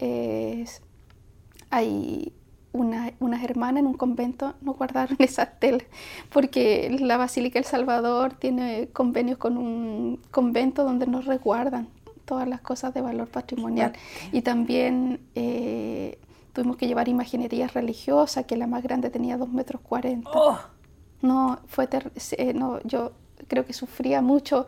hay 1.70 2.32
una, 2.74 3.12
unas 3.20 3.42
hermanas 3.44 3.80
en 3.80 3.86
un 3.86 3.94
convento 3.94 4.54
no 4.60 4.74
guardaron 4.74 5.16
esas 5.20 5.58
telas 5.60 5.86
porque 6.30 6.94
la 7.00 7.16
Basílica 7.16 7.58
del 7.58 7.64
Salvador 7.64 8.34
tiene 8.34 8.88
convenios 8.92 9.38
con 9.38 9.56
un 9.56 10.20
convento 10.30 10.84
donde 10.84 11.06
nos 11.06 11.24
resguardan 11.24 11.88
todas 12.24 12.48
las 12.48 12.60
cosas 12.60 12.94
de 12.94 13.00
valor 13.00 13.28
patrimonial. 13.28 13.92
Y 14.32 14.40
también 14.42 15.20
eh, 15.34 16.18
tuvimos 16.52 16.76
que 16.76 16.86
llevar 16.86 17.08
imaginería 17.08 17.68
religiosa 17.68 18.44
que 18.44 18.56
la 18.56 18.66
más 18.66 18.82
grande 18.82 19.10
tenía 19.10 19.36
2 19.36 19.50
metros 19.50 19.82
40 19.82 20.30
no 21.22 21.60
fue 21.66 21.88
no 22.54 22.80
yo 22.84 23.12
creo 23.48 23.64
que 23.64 23.72
sufría 23.72 24.20
mucho 24.20 24.66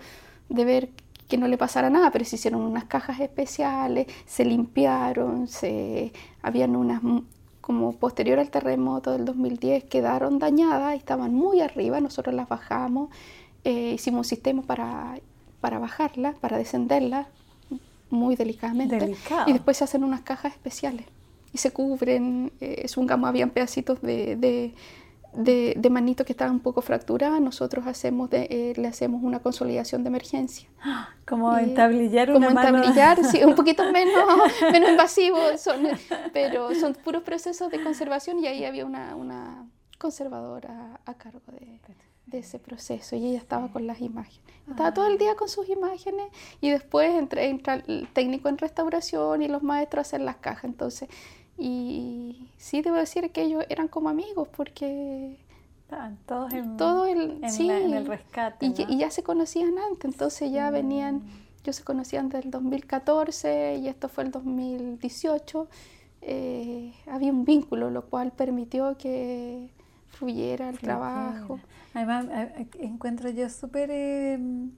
de 0.48 0.64
ver 0.64 0.90
que 1.28 1.36
no 1.36 1.48
le 1.48 1.58
pasara 1.58 1.90
nada, 1.90 2.10
pero 2.10 2.24
se 2.24 2.36
hicieron 2.36 2.62
unas 2.62 2.84
cajas 2.84 3.20
especiales, 3.20 4.06
se 4.26 4.44
limpiaron, 4.44 5.48
se 5.48 6.12
habían 6.42 6.76
unas 6.76 7.02
como 7.60 7.92
posterior 7.96 8.38
al 8.38 8.48
terremoto 8.48 9.10
del 9.10 9.24
2010 9.24 9.84
quedaron 9.84 10.38
dañadas, 10.38 10.94
estaban 10.94 11.34
muy 11.34 11.60
arriba, 11.62 12.00
nosotros 12.00 12.32
las 12.32 12.48
bajamos, 12.48 13.10
eh, 13.64 13.94
hicimos 13.96 14.18
un 14.18 14.24
sistema 14.24 14.62
para, 14.62 15.18
para 15.60 15.80
bajarlas, 15.80 16.36
para 16.36 16.58
descenderlas 16.58 17.26
muy 18.08 18.36
delicadamente 18.36 19.16
y 19.48 19.52
después 19.52 19.78
se 19.78 19.82
hacen 19.82 20.04
unas 20.04 20.20
cajas 20.20 20.52
especiales 20.52 21.06
y 21.52 21.58
se 21.58 21.72
cubren, 21.72 22.52
eh, 22.60 22.82
es 22.84 22.96
un 22.96 23.08
gamo, 23.08 23.26
habían 23.26 23.50
pedacitos 23.50 24.00
de 24.00 24.36
de, 24.36 24.72
de 25.36 25.90
manito 25.90 26.24
que 26.24 26.32
estaba 26.32 26.50
un 26.50 26.60
poco 26.60 26.80
fracturada, 26.80 27.40
nosotros 27.40 27.86
hacemos 27.86 28.30
eh, 28.32 28.72
le 28.76 28.88
hacemos 28.88 29.22
una 29.22 29.40
consolidación 29.40 30.02
de 30.02 30.08
emergencia. 30.08 30.68
Como 31.26 31.56
entablillar 31.58 32.30
una 32.30 32.48
Como 32.48 32.60
entablillar, 32.60 33.24
sí, 33.24 33.42
un 33.44 33.54
poquito 33.54 33.84
menos, 33.92 34.24
menos 34.72 34.90
invasivo, 34.90 35.38
pero 36.32 36.74
son 36.74 36.94
puros 36.94 37.22
procesos 37.22 37.70
de 37.70 37.82
conservación 37.82 38.38
y 38.38 38.46
ahí 38.46 38.64
había 38.64 38.86
una, 38.86 39.14
una 39.16 39.66
conservadora 39.98 41.00
a 41.04 41.14
cargo 41.14 41.40
de, 41.52 41.80
de, 42.26 42.38
ese 42.38 42.58
proceso 42.58 43.16
y 43.16 43.26
ella 43.26 43.38
estaba 43.38 43.68
con 43.68 43.86
las 43.86 44.00
imágenes. 44.00 44.40
Estaba 44.68 44.92
todo 44.92 45.06
el 45.06 45.18
día 45.18 45.36
con 45.36 45.48
sus 45.48 45.68
imágenes 45.68 46.26
y 46.60 46.70
después 46.70 47.10
entra, 47.14 47.42
entra 47.42 47.74
el 47.74 48.08
técnico 48.12 48.48
en 48.48 48.58
restauración 48.58 49.42
y 49.42 49.48
los 49.48 49.62
maestros 49.62 50.00
a 50.00 50.02
hacer 50.02 50.20
las 50.20 50.36
cajas. 50.36 50.64
Entonces, 50.64 51.08
y 51.58 52.48
sí, 52.56 52.82
debo 52.82 52.96
decir 52.96 53.30
que 53.30 53.42
ellos 53.42 53.64
eran 53.68 53.88
como 53.88 54.08
amigos 54.08 54.48
porque... 54.54 55.38
Estaban 55.82 56.18
todos 56.26 56.52
en, 56.52 56.76
todo 56.76 57.06
el, 57.06 57.38
en, 57.44 57.92
el 57.94 58.06
rescate. 58.06 58.66
Y, 58.66 58.98
ya 58.98 59.08
se 59.12 59.22
conocían 59.22 59.78
antes, 59.78 60.04
entonces 60.10 60.50
ya 60.50 60.68
venían, 60.70 61.22
ellos 61.62 61.76
se 61.76 61.84
conocían 61.84 62.28
del 62.28 62.50
2014 62.50 63.76
y 63.76 63.86
esto 63.86 64.08
fue 64.08 64.24
el 64.24 64.32
2018. 64.32 65.68
Eh, 66.22 66.92
había 67.06 67.30
un 67.30 67.44
vínculo, 67.44 67.90
lo 67.90 68.06
cual 68.06 68.32
permitió 68.32 68.98
que 68.98 69.70
fluyera 70.08 70.70
el 70.70 70.78
trabajo. 70.80 71.60
Además, 71.94 72.26
encuentro 72.80 73.30
yo 73.30 73.48
súper 73.48 73.90
em, 73.92 74.72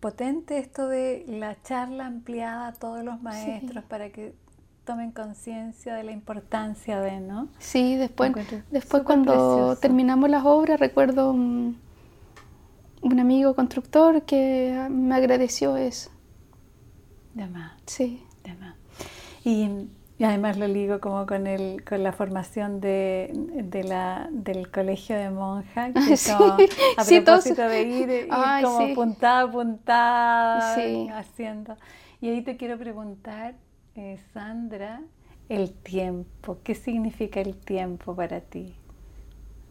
potente 0.00 0.58
esto 0.58 0.88
de 0.88 1.26
la 1.28 1.60
charla 1.62 2.06
ampliada 2.06 2.68
a 2.68 2.72
todos 2.72 3.04
los 3.04 3.20
maestros 3.20 3.84
para 3.84 4.08
que 4.08 4.34
tomen 4.86 5.10
conciencia 5.10 5.94
de 5.94 6.04
la 6.04 6.12
importancia 6.12 7.00
de, 7.00 7.20
¿no? 7.20 7.48
Sí, 7.58 7.96
después, 7.96 8.32
después 8.70 9.02
cuando 9.02 9.76
terminamos 9.76 10.30
las 10.30 10.46
obras, 10.46 10.80
recuerdo 10.80 11.30
un, 11.32 11.78
amigo 13.02 13.54
constructor 13.54 14.22
que 14.22 14.86
me 14.88 15.14
agradeció 15.14 15.76
eso. 15.76 16.10
De 17.34 17.46
más. 17.46 17.72
Sí. 17.86 18.22
De 18.44 18.54
más. 18.54 18.76
Y, 19.44 19.88
además 20.24 20.56
lo 20.56 20.66
ligo 20.66 21.00
como 21.00 21.26
con 21.26 21.46
el 21.46 21.84
con 21.84 22.02
la 22.02 22.12
formación 22.12 22.80
de, 22.80 23.30
la, 23.84 24.28
del 24.30 24.70
colegio 24.70 25.16
de 25.16 25.30
monjas, 25.30 25.92
que 25.92 26.30
a 26.96 27.04
propósito 27.24 27.62
de 27.68 27.82
ir, 27.82 28.28
como 28.62 28.94
puntada 28.94 29.50
puntada 29.50 30.74
haciendo. 31.18 31.76
Y 32.20 32.28
ahí 32.28 32.42
te 32.42 32.56
quiero 32.56 32.78
preguntar 32.78 33.56
eh, 33.96 34.18
Sandra, 34.32 35.00
el 35.48 35.72
tiempo. 35.72 36.58
¿Qué 36.62 36.74
significa 36.74 37.40
el 37.40 37.56
tiempo 37.56 38.14
para 38.14 38.40
ti? 38.40 38.74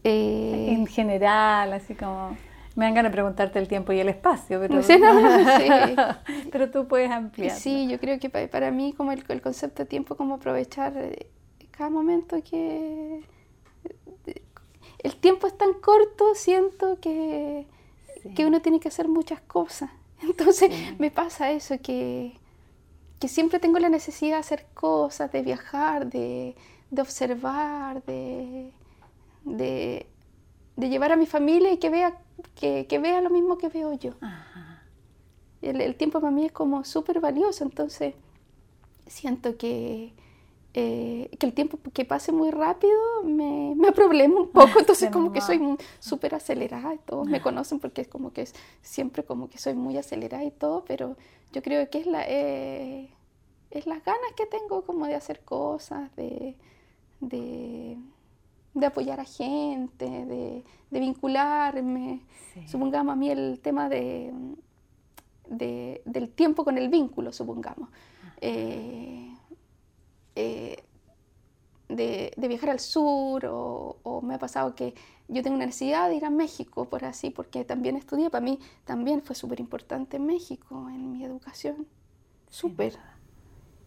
Eh, 0.04 0.68
en 0.70 0.88
general, 0.88 1.74
así 1.74 1.96
como... 1.96 2.36
Me 2.76 2.84
dan 2.86 2.94
ganas 2.94 3.12
de 3.12 3.14
preguntarte 3.14 3.58
el 3.58 3.70
tiempo 3.70 3.94
y 3.94 4.00
el 4.00 4.10
espacio, 4.10 4.60
pero, 4.60 4.82
pero 6.52 6.70
tú 6.72 6.88
puedes 6.88 7.10
ampliar. 7.10 7.58
Sí, 7.58 7.88
yo 7.88 8.00
creo 8.00 8.20
que 8.20 8.30
para 8.30 8.70
mí 8.70 8.92
como 8.94 9.14
el, 9.14 9.42
concepto 9.42 9.84
de 9.84 9.90
tiempo, 9.90 10.18
como 10.18 10.36
aprovechar 10.36 10.94
eh, 10.98 11.28
cada 11.72 11.90
momento 11.90 12.42
que... 12.44 13.24
El 15.00 15.16
tiempo 15.18 15.48
es 15.48 15.58
tan 15.58 15.74
corto, 15.74 16.34
siento 16.34 17.00
que, 17.00 17.66
que 18.36 18.46
uno 18.46 18.62
tiene 18.62 18.80
que 18.80 18.88
hacer 18.88 19.08
muchas 19.08 19.40
cosas. 19.42 19.90
Entonces 20.22 20.72
me 21.00 21.12
pasa 21.12 21.52
eso, 21.52 21.76
que, 21.82 22.34
que 23.26 23.30
siempre 23.30 23.58
tengo 23.60 23.80
la 23.80 23.90
necesidad 23.90 24.36
de 24.36 24.40
hacer 24.42 24.68
cosas, 24.76 25.32
de 25.32 25.42
viajar, 25.42 26.12
de, 26.12 26.56
observar, 26.96 28.04
de, 28.04 28.72
de, 29.46 30.08
llevar 30.78 31.12
a 31.12 31.16
mi 31.16 31.26
familia 31.26 31.72
y 31.72 31.78
que 31.78 31.90
vea, 31.90 32.22
que, 32.54 33.00
vea 33.02 33.22
lo 33.22 33.32
mismo 33.32 33.58
que 33.58 33.70
veo 33.70 33.94
yo. 33.94 34.12
El, 35.64 35.96
tiempo 35.96 36.22
para 36.22 36.30
mí 36.30 36.46
es 36.46 36.52
como 36.52 36.84
súper 36.84 37.20
valioso, 37.20 37.64
entonces 37.64 38.14
siento 39.08 39.58
que, 39.58 40.14
eh, 40.78 41.30
que 41.40 41.46
el 41.46 41.54
tiempo 41.54 41.80
que 41.94 42.04
pase 42.04 42.34
muy 42.34 42.52
rápido 42.52 43.00
me, 43.24 43.74
me 43.78 43.94
problema 43.94 44.42
un 44.42 44.50
poco, 44.50 44.72
entonces 44.80 45.10
como 45.10 45.32
que 45.32 45.40
soy 45.40 45.78
súper 46.00 46.36
acelerada 46.36 46.94
y 46.94 46.98
todos 46.98 47.26
me 47.28 47.42
conocen 47.42 47.80
porque 47.80 48.02
es 48.02 48.10
como 48.10 48.34
que 48.34 48.42
es, 48.42 48.54
siempre 48.82 49.24
como 49.24 49.50
que 49.50 49.58
soy 49.58 49.74
muy 49.74 49.98
acelerada 49.98 50.44
y 50.44 50.52
todo, 50.52 50.84
pero 50.86 51.16
yo 51.54 51.64
creo 51.64 51.90
que 51.90 52.00
es, 52.00 52.08
la, 52.08 52.26
eh, 52.28 53.10
es 53.72 53.88
las 53.88 54.04
ganas 54.04 54.34
que 54.36 54.46
tengo 54.48 54.82
como 54.82 55.06
de 55.06 55.16
hacer 55.16 55.40
cosas, 55.46 56.14
de, 56.18 56.56
de, 57.22 57.98
apoyar 58.86 59.22
a 59.22 59.26
gente, 59.26 60.06
de, 60.06 60.64
vincularme. 60.92 62.22
Supongamos 62.68 63.14
a 63.14 63.16
mí 63.16 63.30
el 63.30 63.62
tema 63.62 63.88
de, 63.88 64.34
del 65.48 66.30
tiempo 66.36 66.66
con 66.66 66.78
el 66.78 66.90
vínculo, 66.90 67.32
supongamos. 67.32 67.88
Eh, 68.42 69.35
eh, 70.36 70.84
de, 71.90 72.34
viajar 72.48 72.72
al 72.72 72.80
sur 72.80 73.46
o, 73.46 73.98
o, 74.04 74.22
me 74.22 74.36
ha 74.36 74.40
pasado 74.40 74.76
que 74.76 74.96
yo 75.28 75.42
tengo 75.42 75.56
una 75.56 75.66
necesidad 75.66 76.10
de 76.10 76.16
ir 76.16 76.26
a 76.26 76.30
México 76.30 76.86
por 76.86 77.06
así, 77.06 77.30
porque 77.30 77.64
también 77.64 77.96
estudié, 77.96 78.30
para 78.30 78.44
mí 78.44 78.60
también 78.84 79.22
fue 79.22 79.36
súper 79.36 79.60
importante 79.60 80.20
México 80.20 80.88
en 80.90 81.12
mi 81.12 81.24
educación, 81.24 81.88
súper. 82.50 82.98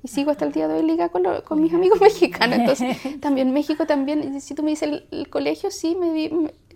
y 0.03 0.09
sigo 0.09 0.31
hasta 0.31 0.45
el 0.45 0.53
día 0.53 0.69
de 0.69 0.75
hoy 0.75 0.83
liga 0.83 1.09
con, 1.11 1.25
con 1.43 1.61
mis 1.61 1.73
amigos 1.75 2.01
mexicanos. 2.01 2.59
Entonces, 2.59 3.21
también 3.21 3.53
México, 3.53 3.87
también, 3.87 4.41
si 4.41 4.55
tú 4.55 4.63
me 4.63 4.71
dices 4.71 5.03
el, 5.11 5.31
colegio, 5.31 5.71
sí, 5.71 5.95
me 5.95 6.13
di, 6.13 6.27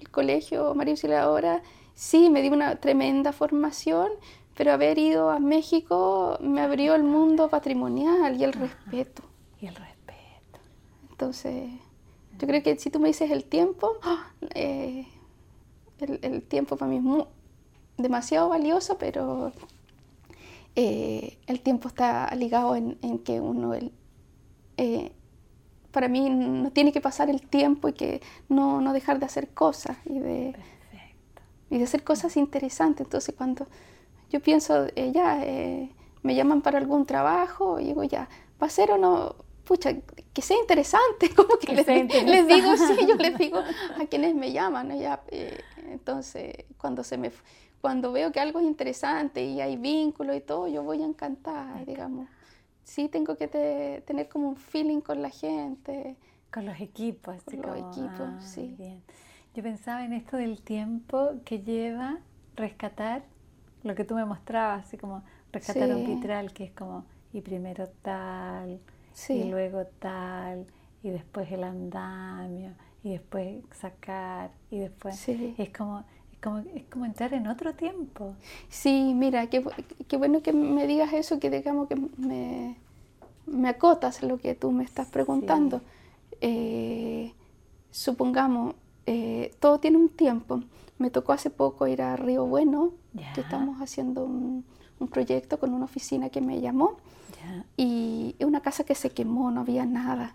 el 0.01 0.11
colegio 0.11 0.75
María 0.75 0.93
Auxiliadora, 0.93 1.63
sí, 1.95 2.31
me 2.31 2.43
di 2.43 2.49
una 2.49 2.77
tremenda 2.77 3.33
formación, 3.33 4.09
pero 4.55 4.73
haber 4.73 4.99
ido 4.99 5.31
a 5.31 5.39
México 5.39 6.39
me 6.41 6.61
abrió 6.61 6.95
el 6.95 7.03
mundo 7.03 7.49
patrimonial 7.49 8.41
y 8.41 8.45
el 8.45 8.53
respeto. 8.53 9.23
Y 9.63 9.69
el 9.69 9.77
respeto. 9.77 10.59
Entonces, 11.09 11.71
yo 12.37 12.49
creo 12.49 12.65
que 12.65 12.77
si 12.79 12.91
tú 12.91 12.99
me 12.99 13.07
dices 13.07 13.31
el 13.31 13.45
tiempo, 13.45 13.93
eh, 14.57 15.07
el, 16.01 16.43
tiempo 16.43 16.77
para 16.77 16.91
mí 16.91 16.97
es 16.97 17.03
muy, 17.03 17.25
demasiado 17.97 18.49
valioso, 18.49 18.99
pero 18.99 19.53
eh, 20.75 21.39
el 21.47 21.61
tiempo 21.61 21.87
está 21.87 22.35
ligado 22.35 22.75
en, 22.75 22.97
que 23.21 23.41
uno, 23.41 23.73
eh, 24.79 25.13
para 25.93 26.09
mí 26.09 26.29
no 26.29 26.73
tiene 26.73 26.91
que 26.91 27.01
pasar 27.01 27.31
el 27.31 27.43
tiempo 27.43 27.89
y 27.89 27.93
que 27.93 28.21
no, 28.49 28.81
no 28.81 28.93
dejar 28.93 29.21
de 29.21 29.27
hacer 29.27 29.51
cosas 29.51 29.97
y 30.07 30.19
de, 30.19 30.57
y 31.71 31.79
de 31.79 31.85
hacer 31.85 32.03
cosas 32.03 32.37
interesantes. 32.37 33.07
Entonces 33.07 33.33
cuando 33.37 33.69
yo 34.29 34.41
pienso, 34.41 34.89
ya, 35.13 35.37
me 36.25 36.35
llaman 36.35 36.63
para 36.63 36.79
algún 36.79 37.07
trabajo, 37.07 37.79
y 37.79 37.85
digo, 37.85 38.03
ya, 38.03 38.29
¿va 38.61 38.67
a 38.67 38.71
ser 38.71 38.91
o 38.91 38.99
no? 38.99 39.37
Pucha, 39.73 39.95
que 40.35 40.43
sea 40.43 40.59
interesante, 40.59 41.31
como 41.37 41.57
que, 41.57 41.75
les, 41.75 42.47
digo, 42.47 42.77
sí, 42.77 43.07
yo 43.09 43.15
les 43.17 43.39
digo 43.39 43.59
a 44.01 44.07
quienes 44.07 44.35
me 44.35 44.53
llaman, 44.53 44.91
eh, 44.93 45.61
entonces 45.91 46.67
cuando 46.77 47.03
se 47.03 47.17
me 47.17 47.31
cuando 47.81 48.13
veo 48.13 48.31
que 48.31 48.39
algo 48.39 48.61
es 48.61 48.67
interesante 48.67 49.45
y 49.45 49.61
hay 49.61 49.77
vínculo 49.77 50.35
y 50.35 50.41
todo, 50.41 50.69
yo 50.69 50.85
voy 50.85 51.03
a 51.03 51.05
encantar, 51.05 51.85
digamos. 51.85 52.29
Sí 52.85 53.09
tengo 53.09 53.37
que 53.37 53.49
tener 54.07 54.29
como 54.29 54.51
un 54.51 54.57
feeling 54.57 55.01
con 55.01 55.21
la 55.21 55.31
gente. 55.31 56.17
Con 56.53 56.65
los 56.65 56.81
equipos. 56.81 57.43
Con 57.43 57.63
los 57.63 57.77
equipos, 57.77 58.21
ah, 58.21 58.41
sí. 58.41 58.77
Bien. 58.79 59.03
Yo 59.55 59.65
pensaba 59.65 60.05
en 60.05 60.13
esto 60.13 60.37
del 60.37 60.63
tiempo 60.63 61.33
que 61.45 61.59
lleva 61.59 62.21
rescatar 62.55 63.25
lo 63.83 63.97
que 63.97 64.05
tú 64.05 64.15
me 64.15 64.25
mostrabas, 64.25 64.87
así 64.87 64.97
como 64.97 65.25
rescatar 65.51 65.93
un 65.93 66.05
pitral, 66.05 66.53
que 66.53 66.63
es 66.63 66.71
como, 66.71 67.05
y 67.33 67.41
primero 67.41 67.89
tal, 68.03 68.81
y 69.29 69.45
luego 69.45 69.85
tal, 69.99 70.67
y 71.03 71.11
después 71.11 71.51
el 71.53 71.65
andamio, 71.65 72.73
y 73.03 73.13
después 73.13 73.63
sacar, 73.73 74.51
y 74.71 74.79
después 74.79 75.29
es 75.29 75.71
como 75.71 76.05
es 76.33 76.39
como, 76.41 76.59
es 76.59 76.85
como 76.91 77.07
entrar 77.07 77.35
en 77.35 77.47
otro 77.47 77.75
tiempo. 77.75 78.35
Sí, 78.69 79.13
mira, 79.15 79.49
qué, 79.49 79.65
qué 80.09 80.17
bueno 80.17 80.43
que 80.43 80.53
me 80.53 80.87
digas 80.87 81.13
eso, 81.13 81.39
que 81.39 81.51
digamos 81.51 81.89
que 81.89 81.97
me, 82.17 82.77
me 83.47 83.69
acotas 83.69 84.23
lo 84.23 84.39
que 84.39 84.55
tú 84.55 84.73
me 84.73 84.85
estás 84.85 85.09
preguntando. 85.09 85.81
Eh, 86.41 87.33
supongamos, 87.91 88.75
eh, 89.07 89.55
todo 89.61 89.79
tiene 89.79 89.99
un 89.99 90.09
tiempo. 90.09 90.63
Me 90.99 91.11
tocó 91.11 91.33
hace 91.33 91.51
poco 91.51 91.87
ir 91.87 92.03
a 92.03 92.17
Río 92.17 92.47
Bueno, 92.47 92.93
que 93.35 93.41
estamos 93.41 93.81
haciendo 93.81 94.25
un, 94.25 94.65
un, 94.99 95.09
proyecto 95.09 95.59
con 95.59 95.73
una 95.73 95.85
oficina 95.85 96.29
que 96.31 96.41
me 96.41 96.61
llamó 96.61 96.97
y 97.77 98.37
una 98.41 98.61
casa 98.61 98.85
que 98.85 98.95
se 98.95 99.11
quemó, 99.11 99.51
no 99.51 99.63
había 99.63 99.87
nada. 99.87 100.35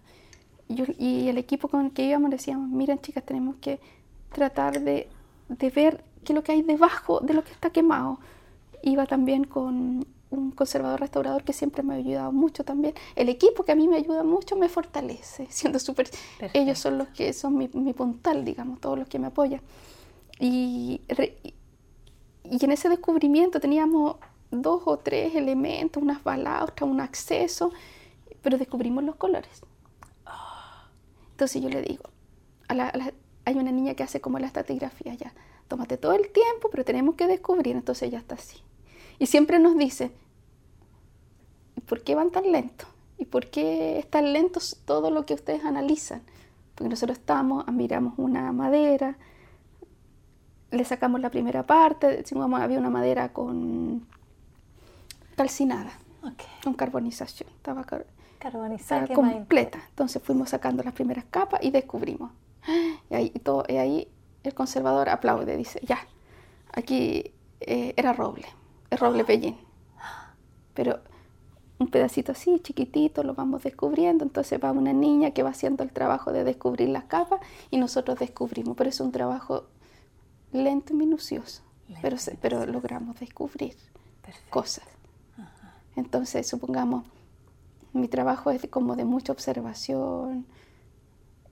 y 0.67 1.28
el 1.30 1.38
equipo 1.38 1.67
con 1.67 1.86
el 1.86 1.91
que 1.91 2.04
íbamos 2.04 2.32
decíamos, 2.32 2.70
miren 2.70 3.00
chicas, 3.00 3.24
tenemos 3.24 3.56
que 3.58 3.80
tratar 4.34 4.82
de, 4.82 5.08
de 5.50 5.70
ver 5.70 6.04
qué 6.24 6.34
es 6.34 6.36
lo 6.36 6.43
que 6.43 6.52
hay 6.52 6.62
debajo 6.62 7.20
de 7.22 7.34
lo 7.34 7.43
que 7.43 7.52
está 7.52 7.70
quemado. 7.70 8.20
Iba 8.84 9.06
también 9.06 9.46
con 9.46 10.06
un 10.30 10.52
conservador 10.52 11.00
restaurador 11.00 11.43
que 11.43 11.54
siempre 11.54 11.84
me 11.84 11.93
ha 11.93 11.98
ayudado 11.98 12.32
mucho 12.32 12.63
también. 12.63 12.93
El 13.15 13.30
equipo 13.30 13.63
que 13.63 13.72
a 13.72 13.76
mí 13.76 13.88
me 13.88 13.98
ayuda 13.98 14.24
mucho 14.24 14.56
me 14.56 14.70
fortalece, 14.70 15.47
siendo 15.49 15.80
súper... 15.80 16.10
Ellos 16.53 16.80
son 16.80 16.97
los 16.97 17.08
que 17.10 17.34
son 17.34 17.58
mi, 17.58 17.70
mi, 17.74 17.93
puntal, 17.93 18.43
digamos, 18.43 18.80
todos 18.82 18.97
los 18.99 19.08
que 19.08 19.20
me 19.20 19.28
apoyan. 19.28 19.62
Y, 20.39 21.01
y 22.43 22.66
en 22.66 22.72
ese 22.72 22.89
descubrimiento 22.89 23.60
teníamos 23.60 24.18
dos 24.52 24.84
o 24.86 24.98
tres 24.98 25.36
elementos, 25.36 26.02
unas 26.02 26.24
balaustras, 26.24 26.89
un 26.89 27.02
acceso, 27.02 27.72
pero 28.41 28.58
descubrimos 28.58 29.04
los 29.04 29.16
colores. 29.16 29.62
Entonces 31.32 31.62
yo 31.62 31.70
le 31.70 31.82
digo, 31.82 32.04
hay 32.68 33.56
una 33.56 33.72
niña 33.72 33.93
que 33.93 34.04
hace 34.04 34.20
como 34.22 34.39
la 34.39 34.48
estratigrafía 34.48 35.14
ya, 35.14 35.34
tómate 35.68 35.98
todo 35.98 36.14
el 36.14 36.30
tiempo, 36.30 36.70
pero 36.72 36.84
tenemos 36.84 37.16
que 37.16 37.28
descubrir, 37.28 37.76
entonces 37.76 38.08
ella 38.08 38.20
está 38.20 38.36
así. 38.36 38.58
Y 39.20 39.28
siempre 39.28 39.60
nos 39.60 39.78
dice, 39.78 40.12
¿por 41.88 42.02
qué 42.02 42.16
van 42.16 42.32
tan 42.32 42.52
lentos? 42.52 42.88
¿Y 43.18 43.26
por 43.26 43.48
qué 43.48 44.00
es 44.00 44.10
tan 44.10 44.34
lento 44.34 44.60
todo 44.86 45.12
lo 45.12 45.26
que 45.26 45.34
ustedes 45.34 45.64
analizan? 45.64 46.22
Porque 46.76 46.89
nosotros 46.89 47.18
estamos, 47.18 47.68
miramos 47.68 48.14
una 48.18 48.52
madera, 48.52 49.18
le 50.72 50.84
sacamos 50.86 51.22
la 51.22 51.32
primera 51.32 51.66
parte, 51.66 52.08
decimos, 52.08 52.52
había 52.60 52.80
una 52.80 52.89
madera 52.89 53.34
con 53.34 54.06
calcinada, 55.38 55.92
con 56.64 56.74
carbonización. 56.74 57.50
Estaba 57.52 57.86
carbonizada 58.40 59.08
completa. 59.08 59.80
Entonces 59.90 60.22
fuimos 60.22 60.50
sacando 60.50 60.84
las 60.84 60.94
primeras 60.94 61.26
capas 61.30 61.62
y 61.64 61.72
descubrimos. 61.72 62.32
Y 63.10 63.16
ahí, 63.16 63.30
todo, 63.30 63.64
y 63.70 63.78
ahí 63.78 64.08
el 64.44 64.54
conservador 64.54 65.08
aplaude, 65.10 65.56
dice, 65.56 65.80
ya, 65.84 66.00
aquí 66.74 67.32
eh, 67.62 67.94
era 67.96 68.12
roble, 68.12 68.48
es 68.90 69.00
roble 69.00 69.24
pellín. 69.24 69.58
Pero 70.74 71.00
un 71.80 71.88
pedacito 71.88 72.32
así, 72.32 72.60
chiquitito, 72.60 73.24
lo 73.24 73.36
vamos 73.36 73.64
descubriendo. 73.64 74.26
Entonces 74.26 74.60
va 74.62 74.72
una 74.72 74.92
niña 74.92 75.32
que 75.32 75.44
va 75.44 75.52
haciendo 75.52 75.84
el 75.84 75.92
trabajo 75.92 76.34
de 76.34 76.44
descubrir 76.44 76.90
las 76.90 77.06
capas 77.06 77.40
y 77.70 77.78
nosotros 77.78 78.20
descubrimos. 78.20 78.76
Pero 78.76 78.90
es 78.90 79.00
un 79.00 79.12
trabajo 79.12 79.68
lento 80.52 80.94
y 80.94 80.96
minucioso, 80.96 81.62
pero, 82.02 82.18
pero 82.42 82.66
logramos 82.66 83.20
descubrir 83.20 83.76
cosas. 84.50 84.97
Entonces, 85.98 86.48
supongamos, 86.48 87.06
mi 87.91 88.08
trabajo 88.08 88.52
es 88.52 88.66
como 88.70 88.95
de 88.95 89.04
mucha 89.04 89.34
observación, 89.34 90.45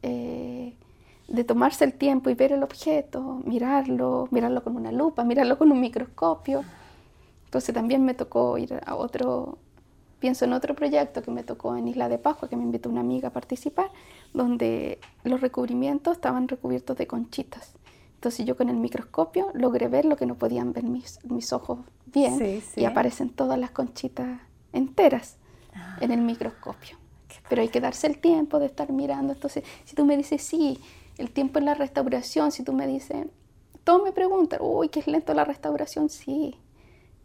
eh, 0.03 0.75
de 1.27 1.43
tomarse 1.43 1.83
el 1.83 1.93
tiempo 1.93 2.29
y 2.29 2.35
ver 2.35 2.51
el 2.51 2.61
objeto, 2.61 3.41
mirarlo, 3.43 4.27
mirarlo 4.29 4.63
con 4.63 4.75
una 4.75 4.91
lupa, 4.91 5.23
mirarlo 5.23 5.57
con 5.57 5.71
un 5.71 5.81
microscopio. 5.81 6.63
Entonces 7.45 7.73
también 7.73 8.05
me 8.05 8.13
tocó 8.13 8.59
ir 8.59 8.79
a 8.85 8.95
otro, 8.95 9.57
pienso 10.19 10.45
en 10.45 10.53
otro 10.53 10.75
proyecto 10.75 11.23
que 11.23 11.31
me 11.31 11.43
tocó 11.43 11.75
en 11.75 11.87
Isla 11.87 12.07
de 12.07 12.19
Pascua, 12.19 12.47
que 12.47 12.55
me 12.55 12.63
invitó 12.63 12.89
una 12.89 13.01
amiga 13.01 13.29
a 13.29 13.33
participar, 13.33 13.89
donde 14.31 14.99
los 15.23 15.41
recubrimientos 15.41 16.17
estaban 16.17 16.47
recubiertos 16.47 16.95
de 16.97 17.07
conchitas. 17.07 17.73
Entonces 18.25 18.47
yo 18.47 18.57
con 18.57 18.69
el 18.69 18.77
microscopio 18.77 19.51
logré 19.53 19.87
ver 19.87 20.03
lo 20.03 20.15
que 20.15 20.25
no 20.25 20.33
podían 20.33 20.73
ver 20.73 20.83
mis, 20.83 21.19
mis 21.25 21.53
ojos 21.53 21.81
bien 22.07 22.59
y 22.75 22.85
aparecen 22.85 23.29
todas 23.29 23.59
las 23.59 23.69
conchitas 23.69 24.39
enteras 24.73 25.37
en 26.01 26.09
el 26.09 26.21
microscopio. 26.21 26.97
Pero 27.47 27.61
hay 27.61 27.67
que 27.67 27.79
darse 27.79 28.07
el 28.07 28.17
tiempo 28.17 28.57
de 28.57 28.65
estar 28.65 28.91
mirando. 28.91 29.33
Entonces, 29.33 29.63
si 29.83 29.95
tú 29.95 30.05
me 30.05 30.17
dices, 30.17 30.41
sí, 30.41 30.79
el 31.19 31.29
tiempo 31.29 31.59
en 31.59 31.65
la 31.65 31.75
restauración, 31.75 32.51
si 32.51 32.63
tú 32.63 32.73
me 32.73 32.87
dices, 32.87 33.27
todos 33.83 34.01
me 34.03 34.11
preguntan, 34.11 34.59
uy, 34.63 34.89
qué 34.89 35.01
es 35.01 35.07
lento 35.07 35.35
la 35.35 35.45
restauración, 35.45 36.09
sí, 36.09 36.55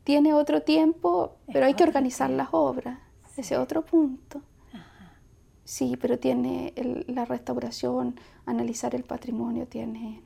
tiene 0.05 0.35
otro 0.35 0.61
tiempo, 0.61 1.37
pero 1.51 1.65
hay 1.65 1.73
que 1.73 1.85
organizar 1.85 2.29
las 2.29 2.49
obras, 2.53 2.99
ese 3.39 3.57
otro 3.57 3.87
punto. 3.87 4.43
Sí, 5.65 5.97
pero 5.99 6.19
tiene 6.19 6.75
la 7.07 7.25
restauración, 7.25 8.21
analizar 8.45 8.95
el 8.95 9.05
patrimonio, 9.05 9.67
tiene... 9.67 10.25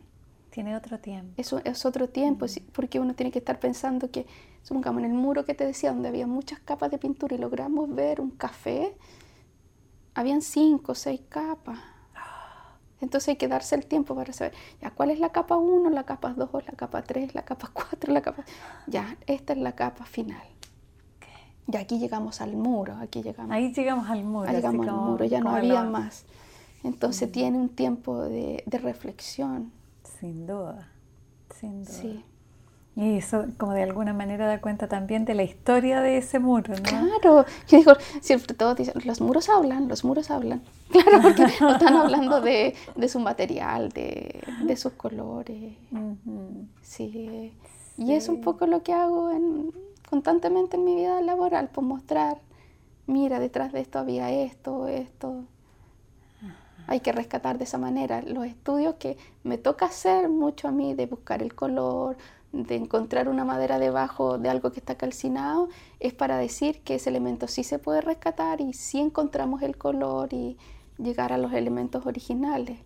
Tiene 0.55 0.77
otro 0.77 1.01
tiempo. 1.01 1.33
Eso 1.37 1.61
es 1.65 1.85
otro 1.85 2.09
tiempo, 2.09 2.47
porque 2.73 3.01
uno 3.01 3.15
tiene 3.17 3.33
que 3.33 3.41
estar 3.41 3.59
pensando 3.59 4.13
que, 4.13 4.25
supongamos, 4.63 5.03
en 5.03 5.11
el 5.11 5.17
muro 5.17 5.45
que 5.45 5.53
te 5.53 5.67
decía, 5.67 5.91
donde 5.91 6.09
había 6.09 6.29
muchas 6.29 6.61
capas 6.61 6.93
de 6.93 6.99
pintura 6.99 7.35
y 7.35 7.39
logramos 7.39 7.93
ver 7.93 8.21
un 8.21 8.31
café, 8.31 8.97
habían 10.15 10.43
cinco 10.43 10.93
o 10.93 10.95
seis 10.95 11.23
capas. 11.29 11.81
Entonces 13.01 13.31
hay 13.31 13.37
que 13.37 13.49
darse 13.49 13.75
el 13.75 13.87
tiempo 13.87 14.15
para 14.15 14.33
saber, 14.33 14.55
ya, 14.81 14.93
¿cuál 14.93 15.11
es 15.11 15.19
la 15.19 15.31
capa 15.31 15.57
1, 15.57 15.91
la 15.91 16.05
capa 16.05 16.33
2, 16.33 16.49
la 16.53 16.73
capa 16.77 17.03
3, 17.03 17.35
la 17.35 17.45
capa 17.45 17.71
4, 17.73 18.13
la 18.13 18.23
capa... 18.23 18.45
Ya, 18.87 19.17
esta 19.27 19.55
es 19.55 19.59
la 19.59 19.73
capa 19.73 20.05
final. 20.05 20.47
Y 21.67 21.77
aquí 21.77 21.99
llegamos 21.99 22.41
al 22.41 22.55
muro, 22.55 22.95
aquí 23.01 23.25
llegamos. 23.25 23.51
Ahí 23.51 23.73
llegamos 23.73 24.09
al 24.09 24.23
muro. 24.23 24.49
Ahí 24.49 24.55
llegamos 24.55 24.87
al 24.87 24.95
muro, 24.95 25.25
ya 25.25 25.41
no 25.41 25.51
había 25.51 25.83
más. 25.83 26.27
Entonces 26.85 27.29
mm. 27.29 27.33
tiene 27.33 27.59
un 27.59 27.71
tiempo 27.71 28.23
de, 28.23 28.63
de, 28.67 28.79
reflexión. 28.79 29.73
Sin 30.21 30.47
duda, 30.47 30.89
sin 31.61 31.85
duda. 31.85 31.95
Sí. 31.95 32.25
Y 32.97 33.17
eso 33.17 33.47
como 33.59 33.73
de 33.73 33.83
alguna 33.83 34.13
manera 34.13 34.47
da 34.47 34.61
cuenta 34.61 34.87
también 34.89 35.25
de 35.25 35.35
la 35.35 35.43
historia 35.43 36.01
de 36.01 36.19
ese 36.19 36.39
muro, 36.39 36.75
¿no? 36.75 36.83
Claro, 36.83 37.45
yo 37.67 37.79
digo, 37.79 37.93
siempre 38.21 38.55
todos 38.55 38.77
dicen, 38.77 38.95
los 39.05 39.21
muros 39.21 39.49
hablan, 39.49 39.89
los 39.89 40.05
muros 40.05 40.31
hablan. 40.31 40.63
Claro, 40.91 41.23
porque 41.23 41.43
están 41.43 41.97
hablando 41.97 42.41
de, 42.41 42.77
de, 42.95 43.09
su 43.09 43.19
material, 43.19 43.89
de, 43.89 44.41
de 44.65 44.77
sus 44.77 44.93
colores. 44.93 45.75
sí. 46.83 47.53
Y 47.97 48.13
es 48.13 48.29
un 48.29 48.41
poco 48.41 48.67
lo 48.67 48.83
que 48.83 48.93
hago 48.93 49.31
en, 49.31 49.73
constantemente 50.09 50.77
en 50.77 50.85
mi 50.85 50.95
vida 50.95 51.21
laboral, 51.21 51.69
por 51.69 51.83
mostrar, 51.83 52.39
mira, 53.07 53.41
detrás 53.41 53.73
de 53.73 53.81
esto 53.81 53.99
había 53.99 54.31
esto, 54.31 54.87
esto. 54.87 55.45
Hay 56.87 57.01
que 57.01 57.13
rescatar 57.13 57.59
de 57.59 57.65
esa 57.65 57.79
manera 57.79 58.23
los 58.23 58.45
estudios 58.47 58.97
que 58.97 59.17
me 59.43 59.59
toca 59.59 59.87
hacer 59.87 60.29
mucho 60.29 60.69
a 60.69 60.71
mí, 60.71 60.95
de 60.95 61.07
buscar 61.07 61.43
el 61.43 61.55
color, 61.55 62.17
de 62.53 62.77
encontrar 62.77 63.29
una 63.29 63.45
madera 63.45 63.79
debajo 63.79 64.39
de 64.39 64.49
algo 64.49 64.71
que 64.71 64.79
está 64.79 64.95
calcinado, 64.95 65.69
es 65.99 66.15
para 66.15 66.39
decir 66.39 66.81
que 66.83 66.97
ese 66.97 67.11
elemento 67.11 67.49
sí 67.49 67.65
se 67.65 67.79
puede 67.79 68.01
rescatar 68.01 68.61
y 68.61 68.73
sí 68.75 69.01
encontramos 69.01 69.63
el 69.63 69.77
color 69.77 70.33
y 70.33 70.57
llegar 70.99 71.33
a 71.33 71.39
los 71.39 71.53
elementos 71.53 72.07
originales 72.07 72.79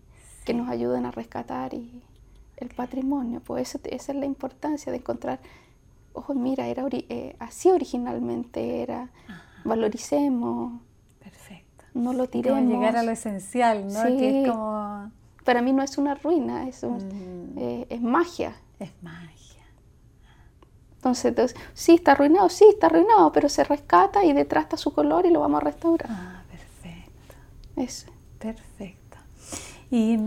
que 0.45 0.53
nos 0.55 0.69
ayuden 0.69 1.05
a 1.05 1.11
rescatar 1.11 1.75
y 1.75 2.01
el 2.57 2.69
patrimonio. 2.69 3.41
Pues 3.41 3.75
esa 3.83 4.11
es 4.11 4.17
la 4.17 4.25
importancia 4.25 4.91
de 4.91 4.97
encontrar, 4.97 5.39
ojo, 6.13 6.33
mira, 6.33 6.67
era 6.67 6.85
eh, 6.91 7.35
así 7.39 7.69
originalmente 7.69 8.81
era, 8.81 9.11
valoricemos. 9.63 10.81
No 11.93 12.13
lo 12.13 12.27
tiremos. 12.27 12.61
llegar 12.61 12.95
a 12.97 13.03
lo 13.03 13.11
esencial, 13.11 13.87
¿no? 13.91 14.03
Que 14.03 14.43
es 14.43 14.49
como... 14.49 15.11
Para 15.43 15.61
mí 15.61 15.73
no 15.73 15.81
es 15.81 15.97
una 15.97 16.15
ruina, 16.15 16.67
es, 16.67 16.83
eh, 16.83 17.87
es 17.89 18.01
magia. 18.01 18.55
Es 18.79 18.91
magia. 19.01 19.39
Entonces, 20.95 21.55
sí, 21.73 21.95
está 21.95 22.11
arruinado, 22.11 22.49
sí, 22.49 22.65
está 22.69 22.87
arruinado, 22.87 23.31
pero 23.31 23.47
se 23.47 23.63
rescata 23.63 24.25
y 24.25 24.33
detrás 24.33 24.65
está 24.65 24.77
su 24.77 24.93
color 24.93 25.25
y 25.25 25.31
lo 25.31 25.39
vamos 25.39 25.61
a 25.61 25.63
restaurar. 25.63 26.09
Ah, 26.11 26.43
perfecto. 26.51 27.35
Eso. 27.77 28.11
Perfecto. 28.37 29.17
¿Y 29.89 30.17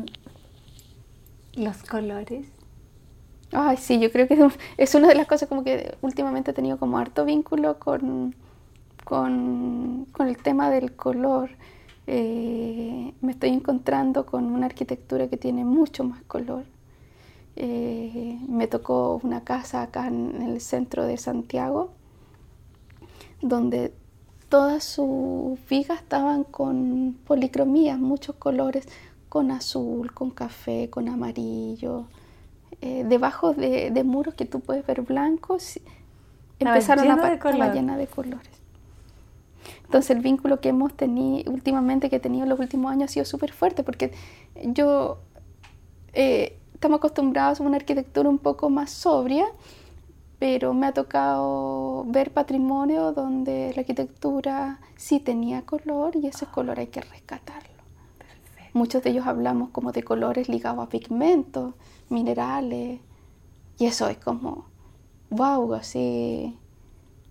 los 1.53 1.83
colores? 1.83 2.47
Ay, 3.53 3.77
sí, 3.77 4.01
yo 4.01 4.11
creo 4.11 4.27
que 4.27 4.39
es 4.79 4.95
una 4.95 5.09
de 5.09 5.15
las 5.15 5.27
cosas 5.27 5.47
como 5.49 5.63
que 5.63 5.97
últimamente 6.01 6.53
he 6.53 6.55
tenido 6.55 6.79
como 6.79 6.97
harto 6.97 7.27
vínculo 7.27 7.79
con, 7.79 8.35
con, 9.13 10.07
el 10.21 10.37
tema 10.39 10.71
del 10.71 10.97
color. 10.97 11.51
Eh, 12.07 13.13
me 13.21 13.33
estoy 13.33 13.51
encontrando 13.51 14.25
con 14.25 14.47
una 14.47 14.67
arquitectura 14.67 15.29
que 15.29 15.37
tiene 15.37 15.65
mucho 15.65 16.03
más 16.03 16.23
color 16.23 16.65
eh, 17.55 18.39
me 18.49 18.67
tocó 18.67 19.21
una 19.23 19.45
casa 19.45 19.83
acá 19.83 20.07
en 20.07 20.41
el 20.41 20.61
centro 20.61 21.05
de 21.05 21.19
Santiago, 21.19 21.91
donde 23.43 23.93
todas 24.49 24.85
sus 24.85 25.59
vigas 25.69 26.01
estaban 26.01 26.45
con 26.45 27.19
policromía, 27.27 27.99
muchos 27.99 28.37
colores, 28.37 28.89
con 29.29 29.51
azul, 29.51 30.13
con 30.13 30.31
café, 30.31 30.89
con 30.89 31.09
amarillo. 31.09 32.07
Eh, 32.81 33.05
debajo 33.07 33.53
de, 33.53 34.03
muros 34.05 34.35
que 34.35 34.47
tú 34.47 34.61
puedes 34.61 34.87
ver 34.87 35.03
blancos, 35.03 35.79
empezaron 36.59 37.11
a 37.11 37.35
estar 37.35 37.75
llena 37.75 37.97
de 37.99 38.07
colores. 38.07 38.62
Entonces 39.85 40.11
el 40.17 40.23
vínculo 40.23 40.61
que 40.61 40.71
hemos 40.71 40.95
tenido 40.95 41.51
últimamente, 41.53 42.11
que 42.11 42.17
he 42.17 42.21
tenido 42.21 42.45
en 42.45 42.51
los 42.51 42.59
últimos 42.59 42.91
años, 42.93 43.11
ha 43.11 43.13
sido 43.13 43.25
súper 43.25 43.53
fuerte, 43.53 43.83
porque 43.83 44.13
yo 44.65 45.19
eh, 46.13 46.59
estamos 46.75 46.99
acostumbrados 46.99 47.61
a 47.61 47.65
una 47.65 47.77
arquitectura 47.77 48.29
un 48.29 48.39
poco 48.39 48.71
más 48.71 48.91
sobria, 48.91 49.47
pero 50.39 50.75
me 50.75 50.87
ha 50.87 50.93
tocado 50.93 52.05
ver 52.09 52.33
patrimonio 52.33 53.13
donde 53.13 53.73
la 53.77 53.81
arquitectura 53.81 54.81
sí 54.97 55.21
tenía 55.21 55.63
color 55.63 56.17
y 56.17 56.27
ese 56.27 56.47
color 56.47 56.81
hay 56.81 56.89
que 56.89 57.01
rescatarlo. 57.01 57.71
Muchos 58.73 59.03
de 59.03 59.11
ellos 59.11 59.27
hablamos 59.27 59.71
como 59.71 59.93
de 59.93 60.03
colores 60.03 60.49
ligados 60.49 60.85
a 60.85 60.89
pigmentos, 60.89 61.75
minerales, 62.09 63.01
y 63.79 63.87
eso 63.87 64.09
es 64.09 64.19
como, 64.19 64.67
wow, 65.31 65.75
así 65.75 66.59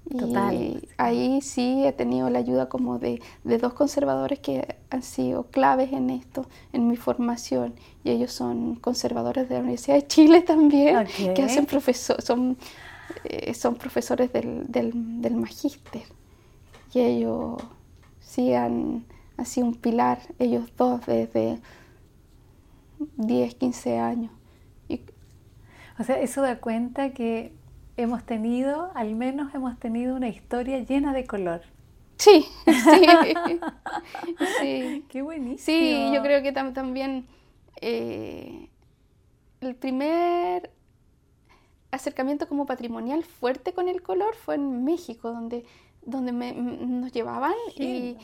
Total. 0.10 0.82
ahí 0.98 1.42
sí 1.42 1.84
he 1.86 1.94
tenido 1.94 2.30
la 2.30 2.40
ayuda 2.40 2.68
como 2.68 3.00
de, 3.00 3.22
dos 3.44 3.74
conservadores 3.74 4.40
que 4.40 4.76
han 4.90 5.04
sido 5.04 5.44
claves 5.44 5.94
en 5.94 6.10
esto, 6.10 6.48
en 6.74 6.88
mi 6.88 6.98
formación. 6.98 7.76
Y 8.04 8.10
ellos 8.12 8.34
son 8.34 8.76
conservadores 8.76 9.48
de 9.48 9.56
la 9.56 9.62
Universidad 9.62 9.96
de 9.96 10.08
Chile 10.08 10.42
también, 10.46 11.08
que 11.36 11.44
hacen 11.44 11.66
profesor, 11.66 12.22
son, 12.22 12.58
eh, 13.24 13.54
son 13.54 13.76
profesores 13.76 14.34
del, 14.34 14.66
del, 14.70 15.36
magíster. 15.36 16.04
Y 16.94 17.00
ellos 17.00 17.62
sí 18.20 18.54
han, 18.54 19.06
han 19.38 19.46
sido 19.46 19.68
un 19.68 19.76
pilar, 19.76 20.20
ellos 20.40 20.66
dos 20.78 21.06
desde 21.06 21.60
10, 23.16 23.56
15 23.56 23.98
años. 23.98 24.32
o 25.98 26.04
sea, 26.04 26.20
eso 26.20 26.42
da 26.42 26.60
cuenta 26.60 27.12
que 27.12 27.54
hemos 27.98 28.24
tenido, 28.24 28.92
al 28.96 29.16
menos 29.16 29.54
hemos 29.54 29.78
tenido 29.80 30.16
una 30.16 30.30
historia 30.30 30.80
llena 30.80 31.14
de 31.14 31.26
color. 31.26 31.62
Sí, 32.18 32.46
sí. 32.66 33.30
sí. 34.62 35.06
Qué 35.10 35.22
buenísimo. 35.22 35.58
Sí, 35.78 36.12
yo 36.14 36.22
creo 36.22 36.44
que 36.44 36.52
también 36.52 37.26
eh, 37.82 38.70
el 39.60 39.76
primer 39.76 40.72
acercamiento 41.92 42.48
como 42.48 42.66
patrimonial 42.66 43.24
fuerte 43.24 43.74
con 43.74 43.88
el 43.88 44.02
color 44.02 44.36
fue 44.36 44.56
en 44.56 44.84
México, 44.84 45.32
donde, 45.32 45.66
donde 46.04 46.32
nos 46.32 47.12
llevaban 47.12 47.54
y 47.76 48.18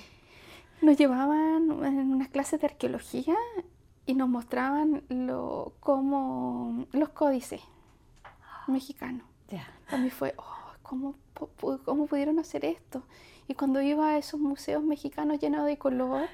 nos 0.81 0.97
llevaban 0.97 1.83
en 1.83 2.11
unas 2.11 2.29
clases 2.29 2.61
de 2.61 2.67
arqueología 2.67 3.35
y 4.05 4.13
nos 4.13 4.29
mostraban 4.29 5.03
lo, 5.09 5.73
como 5.79 6.85
los 6.91 7.09
códices 7.09 7.61
mexicanos. 8.67 9.25
Para 9.89 9.97
mí 10.01 10.09
fue, 10.09 10.33
oh, 10.37 10.43
¿cómo, 10.83 11.15
¿cómo 11.85 12.05
pudieron 12.07 12.39
hacer 12.39 12.65
esto? 12.65 13.03
Y 13.47 13.53
cuando 13.55 13.81
iba 13.81 14.09
a 14.09 14.17
esos 14.17 14.39
museos 14.39 14.83
mexicanos 14.83 15.39
llenos 15.39 15.65
de 15.65 15.77
color, 15.77 16.27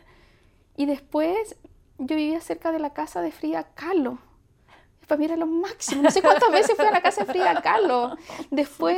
y 0.76 0.86
después 0.88 1.56
yo 1.99 2.16
vivía 2.16 2.41
cerca 2.41 2.72
de 2.72 2.80
la 2.80 2.93
casa 2.93 3.22
de 3.22 3.32
Frida 3.32 3.64
Kahlo. 3.76 4.18
Para 5.08 5.20
mí 5.20 5.26
era 5.26 5.36
lo 5.36 5.45
máximo. 5.45 6.01
No 6.01 6.10
sé 6.10 6.22
cuántas 6.22 6.51
veces 6.51 6.76
fui 6.76 6.86
a 6.86 6.91
la 6.91 7.01
casa 7.01 7.26
de 7.26 7.32
Frida 7.32 7.62
Kahlo. 7.62 8.16
Después 8.49 8.97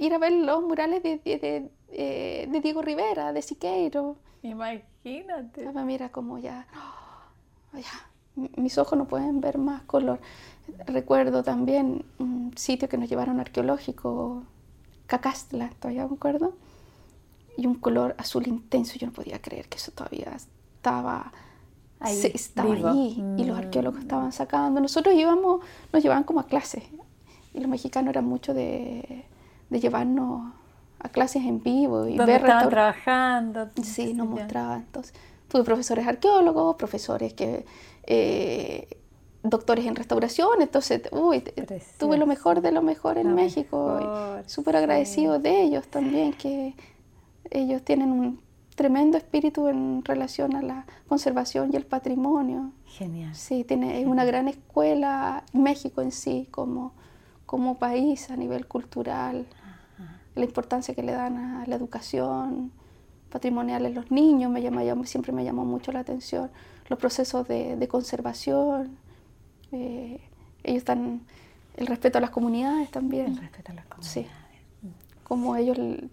ir 0.00 0.14
a 0.14 0.18
ver 0.18 0.32
los 0.32 0.62
murales 0.62 1.02
de, 1.02 1.18
de- 1.18 1.38
de, 1.38 1.70
eh, 1.90 2.46
de 2.48 2.60
Diego 2.60 2.82
Rivera, 2.82 3.32
de 3.32 3.42
Siqueiro. 3.42 4.16
Imagínate. 4.42 5.64
Para 5.64 5.84
mí 5.84 5.94
era 5.94 6.10
como 6.10 6.38
ya, 6.38 6.68
oh, 7.74 7.78
ya, 7.78 8.07
mis 8.56 8.78
ojos 8.78 8.98
no 8.98 9.06
pueden 9.06 9.40
ver 9.40 9.58
más 9.58 9.82
color. 9.82 10.20
Recuerdo 10.86 11.42
también 11.42 12.04
un 12.18 12.52
sitio 12.56 12.88
que 12.88 12.98
nos 12.98 13.08
llevaron 13.08 13.40
arqueológico, 13.40 14.42
Cacastla, 15.06 15.70
todavía 15.80 16.06
me 16.06 16.14
acuerdo, 16.14 16.52
y 17.56 17.66
un 17.66 17.74
color 17.74 18.14
azul 18.18 18.46
intenso. 18.46 18.98
Yo 18.98 19.06
no 19.06 19.12
podía 19.12 19.40
creer 19.40 19.68
que 19.68 19.78
eso 19.78 19.90
todavía 19.92 20.32
estaba 20.36 21.32
Ahí, 22.00 22.14
se- 22.20 22.36
estaba 22.36 22.74
vivo. 22.74 22.88
ahí 22.90 23.24
y 23.36 23.44
los 23.44 23.56
Mm. 23.56 23.60
arqueólogos 23.60 24.00
estaban 24.00 24.32
sacando. 24.32 24.80
Nosotros 24.80 25.14
íbamos, 25.14 25.60
nos 25.92 26.02
llevaban 26.02 26.24
como 26.24 26.40
a 26.40 26.46
clases 26.46 26.84
y 27.54 27.58
los 27.60 27.68
mexicanos 27.68 28.10
eran 28.10 28.24
mucho 28.26 28.54
de, 28.54 29.24
de 29.70 29.80
llevarnos 29.80 30.52
a 31.00 31.08
clases 31.08 31.44
en 31.44 31.62
vivo 31.62 32.06
y 32.06 32.16
¿Dónde 32.16 32.32
ver 32.32 32.42
estaban 32.42 32.68
trabajando? 32.68 33.68
Sí, 33.82 34.14
nos 34.14 34.28
mostraban. 34.28 34.80
Entonces, 34.82 35.14
tuve 35.48 35.64
profesores 35.64 36.06
arqueólogos, 36.06 36.76
profesores 36.76 37.32
que 37.34 37.64
eh, 38.10 38.88
doctores 39.42 39.84
en 39.86 39.94
restauración, 39.94 40.60
entonces, 40.62 41.02
uy, 41.12 41.40
Precioso. 41.40 41.84
tuve 41.98 42.16
lo 42.18 42.26
mejor 42.26 42.60
de 42.62 42.72
lo 42.72 42.82
mejor 42.82 43.18
en 43.18 43.28
Lo 43.30 43.36
México. 43.36 43.98
Súper 44.46 44.74
sí. 44.74 44.78
agradecido 44.78 45.38
de 45.38 45.62
ellos 45.62 45.86
también, 45.88 46.32
que 46.32 46.74
ellos 47.50 47.82
tienen 47.82 48.10
un 48.10 48.40
tremendo 48.74 49.16
espíritu 49.18 49.68
en 49.68 50.04
relación 50.04 50.56
a 50.56 50.62
la 50.62 50.86
conservación 51.08 51.70
y 51.72 51.76
el 51.76 51.84
patrimonio. 51.84 52.72
Genial. 52.86 53.34
Sí, 53.34 53.62
tiene 53.64 54.00
es 54.00 54.06
una 54.06 54.24
gran 54.24 54.48
escuela, 54.48 55.44
México 55.52 56.00
en 56.00 56.10
sí, 56.12 56.48
como, 56.50 56.92
como 57.46 57.78
país 57.78 58.30
a 58.30 58.36
nivel 58.36 58.66
cultural, 58.66 59.46
la 60.34 60.44
importancia 60.44 60.94
que 60.94 61.02
le 61.02 61.12
dan 61.12 61.36
a 61.36 61.66
la 61.66 61.74
educación 61.76 62.70
patrimonial 63.30 63.84
en 63.86 63.94
los 63.94 64.10
niños, 64.10 64.50
me 64.50 64.62
llama, 64.62 64.82
llama- 64.84 65.04
siempre 65.06 65.32
me 65.32 65.44
llamó 65.44 65.64
mucho 65.64 65.90
la 65.92 66.00
atención, 66.00 66.50
los 66.88 66.98
procesos 66.98 67.46
de, 67.48 67.76
de 67.76 67.88
conservación, 67.88 68.96
eh, 69.72 70.20
ellos 70.64 70.78
están, 70.78 71.22
el 71.76 71.86
respeto 71.86 72.18
a 72.18 72.20
las 72.20 72.30
comunidades 72.30 72.90
también, 72.90 73.26
El 73.28 73.36
respeto 73.38 73.72
a 73.72 73.74
las 73.74 73.84
Sí. 74.00 74.22
comunidades. 74.22 74.48
cómo 75.24 75.56
ellos 75.56 75.78
l- 75.78 76.08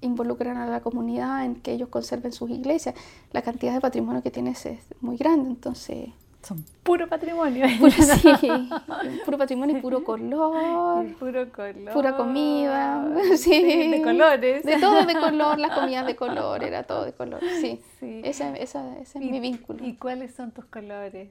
involucran 0.00 0.56
a 0.56 0.66
la 0.66 0.80
comunidad 0.80 1.44
en 1.44 1.56
que 1.56 1.72
ellos 1.72 1.88
conserven 1.88 2.32
sus 2.32 2.50
iglesias, 2.50 2.94
la 3.32 3.42
cantidad 3.42 3.72
de 3.72 3.80
patrimonio 3.80 4.22
que 4.22 4.30
tienes 4.30 4.64
es 4.66 4.80
muy 5.00 5.16
grande, 5.16 5.50
entonces... 5.50 6.10
Son 6.42 6.64
puro 6.84 7.08
patrimonio. 7.08 7.66
Puro, 7.80 7.90
sí, 7.90 8.48
puro 9.24 9.36
patrimonio 9.38 9.76
y 9.78 9.80
puro 9.80 10.04
color, 10.04 11.06
puro 11.18 11.50
color. 11.52 11.92
pura 11.92 12.16
comida, 12.16 13.04
sí. 13.36 13.90
de 13.90 14.00
colores. 14.02 14.62
De 14.62 14.78
todo 14.78 15.04
de 15.04 15.14
color, 15.14 15.58
las 15.58 15.72
comidas 15.72 16.06
de 16.06 16.14
color, 16.16 16.62
era 16.62 16.84
todo 16.84 17.04
de 17.04 17.12
color, 17.12 17.40
sí. 17.60 17.80
Sí. 17.98 18.20
Ese, 18.24 18.62
esa- 18.62 18.96
ese 18.98 19.18
es 19.18 19.24
¿Y- 19.24 19.30
mi 19.30 19.40
vínculo. 19.40 19.84
¿Y 19.84 19.96
cuáles 19.96 20.32
son 20.34 20.52
tus 20.52 20.64
colores, 20.66 21.28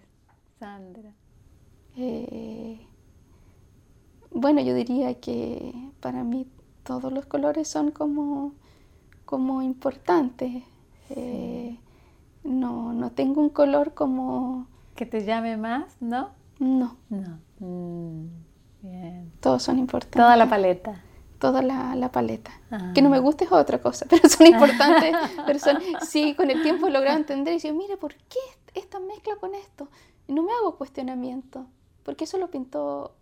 Sandra? 0.59 1.09
Eh, 1.95 2.85
bueno, 4.31 4.61
yo 4.61 4.73
diría 4.75 5.15
que 5.19 5.73
para 6.01 6.23
mí 6.23 6.47
todos 6.83 7.11
los 7.13 7.25
colores 7.25 7.67
son 7.67 7.91
como, 7.91 8.53
como 9.25 9.61
importantes. 9.61 10.63
Eh, 11.09 11.77
no, 12.43 12.91
no 12.93 13.11
tengo 13.11 13.41
un 13.41 13.49
color 13.49 13.93
como... 13.93 14.67
¿Que 14.97 15.05
te 15.05 15.23
llame 15.23 15.55
más? 15.57 15.95
¿No? 16.01 16.31
No, 16.59 16.97
No. 17.09 17.39
Mm, 17.59 18.27
bien. 18.81 19.31
todos 19.39 19.61
son 19.63 19.77
importantes. 19.79 20.19
Toda 20.19 20.35
la 20.35 20.49
paleta. 20.49 21.01
toda 21.39 21.61
la, 21.61 21.95
la 21.95 22.11
paleta. 22.11 22.51
Ah. 22.71 22.91
Que 22.95 23.01
no 23.03 23.09
me 23.09 23.19
guste 23.19 23.43
es 23.45 23.51
otra 23.51 23.79
cosa, 23.79 24.05
pero 24.09 24.27
son 24.27 24.47
importantes. 24.47 25.15
pero 25.45 25.59
son, 25.59 25.77
sí, 26.01 26.33
con 26.33 26.49
el 26.49 26.63
tiempo 26.63 26.87
he 26.87 26.91
logrado 26.91 27.15
entender 27.17 27.53
y 27.53 27.57
decir, 27.57 27.73
mira, 27.75 27.95
¿por 27.97 28.15
qué 28.15 28.39
esta 28.73 28.99
mezcla 28.99 29.35
con 29.39 29.53
esto? 29.55 29.87
Y 30.27 30.33
no 30.33 30.41
me 30.43 30.51
hago 30.51 30.75
cuestionamiento, 30.77 31.67
porque 32.03 32.23
eso 32.25 32.37
lo 32.39 32.49
pintó 32.49 33.13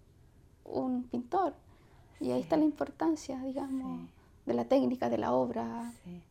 un 0.63 1.03
pintor. 1.03 1.53
Y 2.21 2.31
ahí 2.31 2.39
está 2.41 2.55
la 2.55 2.63
importancia, 2.63 3.37
digamos, 3.43 3.99
Sí. 3.99 4.09
de 4.45 4.53
la 4.53 4.63
técnica, 4.65 5.09
de 5.09 5.17
la 5.17 5.33
obra. 5.33 5.91
Sí. 6.05 6.21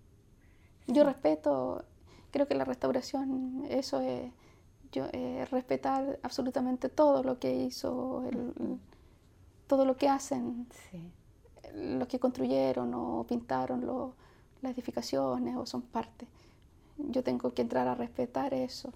Yo 0.87 1.05
respeto, 1.05 1.85
creo 2.31 2.49
que 2.49 2.55
la 2.55 2.65
restauración, 2.65 3.65
eso 3.69 4.01
es 4.01 4.33
yo, 4.95 5.07
eh, 5.13 5.47
respetar 5.51 6.19
absolutamente 6.23 6.89
todo 6.89 7.23
lo 7.23 7.39
que 7.39 7.53
hizo, 7.55 8.25
el- 8.31 8.79
todo 9.67 9.85
lo 9.85 9.97
que 9.97 10.09
hacen 10.09 10.67
Sí. 10.93 11.03
los 11.75 12.07
que 12.09 12.19
construyeron 12.19 12.95
o 12.95 13.25
pintaron 13.29 13.85
lo- 13.85 14.15
las 14.63 14.73
edificaciones 14.73 15.57
o 15.57 15.67
son 15.67 15.83
parte. 15.83 16.27
Yo 16.99 17.23
tengo 17.25 17.53
que 17.55 17.63
entrar 17.63 17.89
a 17.89 17.95
respetar 17.95 18.55
eso. 18.55 18.93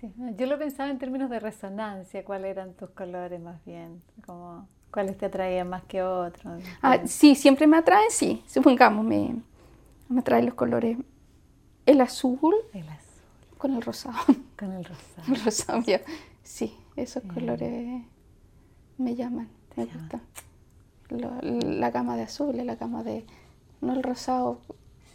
Sí, 0.00 0.12
no, 0.16 0.30
yo 0.36 0.46
lo 0.46 0.58
pensaba 0.58 0.90
en 0.90 0.98
términos 0.98 1.30
de 1.30 1.40
resonancia, 1.40 2.24
cuáles 2.24 2.50
eran 2.50 2.74
tus 2.74 2.90
colores 2.90 3.40
más 3.40 3.64
bien, 3.64 4.02
como 4.26 4.68
cuáles 4.92 5.16
te 5.16 5.26
atraían 5.26 5.68
más 5.70 5.82
que 5.84 6.02
otros. 6.02 6.62
Ah, 6.82 6.98
sí, 7.06 7.34
siempre 7.34 7.66
me 7.66 7.78
atraen, 7.78 8.10
sí. 8.10 8.42
Supongamos, 8.46 9.04
me, 9.04 9.36
me 10.08 10.20
atraen 10.20 10.46
los 10.46 10.54
colores. 10.54 10.98
El 11.86 12.00
azul 12.02 12.38
El 12.74 12.88
azul 12.88 13.05
con 13.58 13.74
el 13.74 13.82
rosado. 13.82 14.16
con 14.58 14.72
el 14.72 14.84
rosado. 14.84 15.26
El 15.34 15.44
rosado, 15.44 15.82
ya. 15.82 16.00
Sí, 16.42 16.76
esos 16.96 17.22
Bien. 17.24 17.34
colores 17.34 18.02
me 18.98 19.14
llaman, 19.14 19.48
me 19.76 19.84
gustan. 19.86 20.22
Lo- 21.08 21.40
la 21.42 21.90
gama 21.90 22.16
de 22.16 22.22
azules, 22.24 22.64
la 22.66 22.76
gama 22.76 23.02
de... 23.02 23.26
No 23.80 23.92
el 23.92 24.02
rosado, 24.02 24.60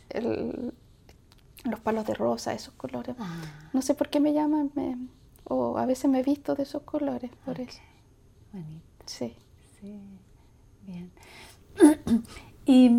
el- 0.09 0.73
los 1.65 1.79
palos 1.79 2.05
de 2.05 2.13
rosa, 2.13 2.53
esos 2.53 2.73
colores. 2.75 3.15
Ah, 3.19 3.69
No 3.73 3.81
sé 3.81 3.93
por 3.93 4.09
qué 4.09 4.19
me 4.19 4.33
llaman, 4.33 4.71
me- 4.75 4.97
o 5.43 5.77
a 5.77 5.85
veces 5.85 6.09
me 6.09 6.19
he 6.19 6.23
visto 6.23 6.55
de 6.55 6.63
esos 6.63 6.83
colores, 6.83 7.31
por 7.45 7.59
ok, 7.59 7.67
eso. 7.67 7.79
bonito, 8.53 8.85
Sí. 9.05 9.35
sí, 9.79 9.99
bien. 10.85 11.11
y 12.65 12.89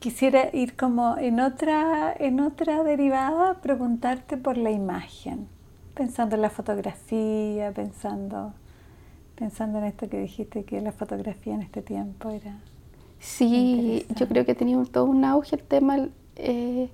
quisiera 0.00 0.50
ir 0.54 0.76
como 0.76 1.16
en 1.18 1.40
otra, 1.40 2.14
en 2.18 2.40
otra 2.40 2.82
derivada, 2.84 3.60
preguntarte 3.60 4.36
por 4.36 4.56
la 4.56 4.70
imagen, 4.70 5.48
pensando 5.94 6.36
en 6.36 6.42
la 6.42 6.50
fotografía, 6.50 7.72
pensando, 7.72 8.54
pensando 9.36 9.78
en 9.78 9.84
esto 9.86 10.08
que 10.08 10.20
dijiste 10.20 10.64
que 10.64 10.80
la 10.80 10.92
fotografía 10.92 11.54
en 11.54 11.62
este 11.62 11.82
tiempo 11.82 12.30
era 12.30 12.56
Sí, 13.20 14.06
yo 14.14 14.28
creo 14.28 14.44
que 14.46 14.54
tenido 14.54 14.84
todo 14.86 15.04
un 15.04 15.24
auge 15.24 15.56
el 15.56 15.62
tema, 15.62 16.08
eh, 16.36 16.88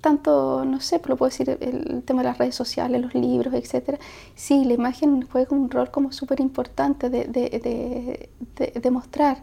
tanto, 0.00 0.64
no 0.64 0.80
sé, 0.80 1.00
lo 1.06 1.16
puedo 1.16 1.30
decir, 1.30 1.50
el, 1.60 2.02
tema 2.04 2.22
de 2.22 2.28
las 2.28 2.38
redes 2.38 2.54
sociales, 2.54 3.00
los 3.02 3.14
libros, 3.14 3.54
etcétera. 3.54 3.98
Sí, 4.34 4.64
la 4.64 4.74
imagen 4.74 5.26
juega 5.30 5.56
un 5.56 5.70
rol 5.70 5.90
como 5.90 6.12
súper 6.12 6.40
importante 6.40 7.10
de, 7.10 7.24
de, 7.26 8.30
de- 8.56 8.80
de 8.80 8.90
mostrar 8.90 9.38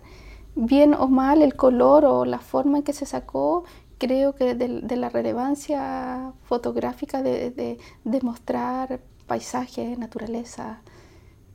bien 0.60 0.94
o 0.94 1.08
mal 1.08 1.42
el 1.42 1.56
color 1.56 2.06
o 2.06 2.26
la 2.26 2.40
forma 2.40 2.80
en 2.80 2.84
que 2.84 2.94
se 2.94 3.06
sacó. 3.06 3.64
Creo 3.98 4.36
que 4.36 4.56
de, 4.56 4.82
de 4.82 4.96
la 4.98 5.10
relevancia 5.10 6.34
fotográfica 6.44 7.22
de, 7.24 7.52
de, 7.52 7.78
de 8.06 8.22
mostrar 8.22 9.02
paisajes, 9.28 9.98
naturaleza, 10.00 10.82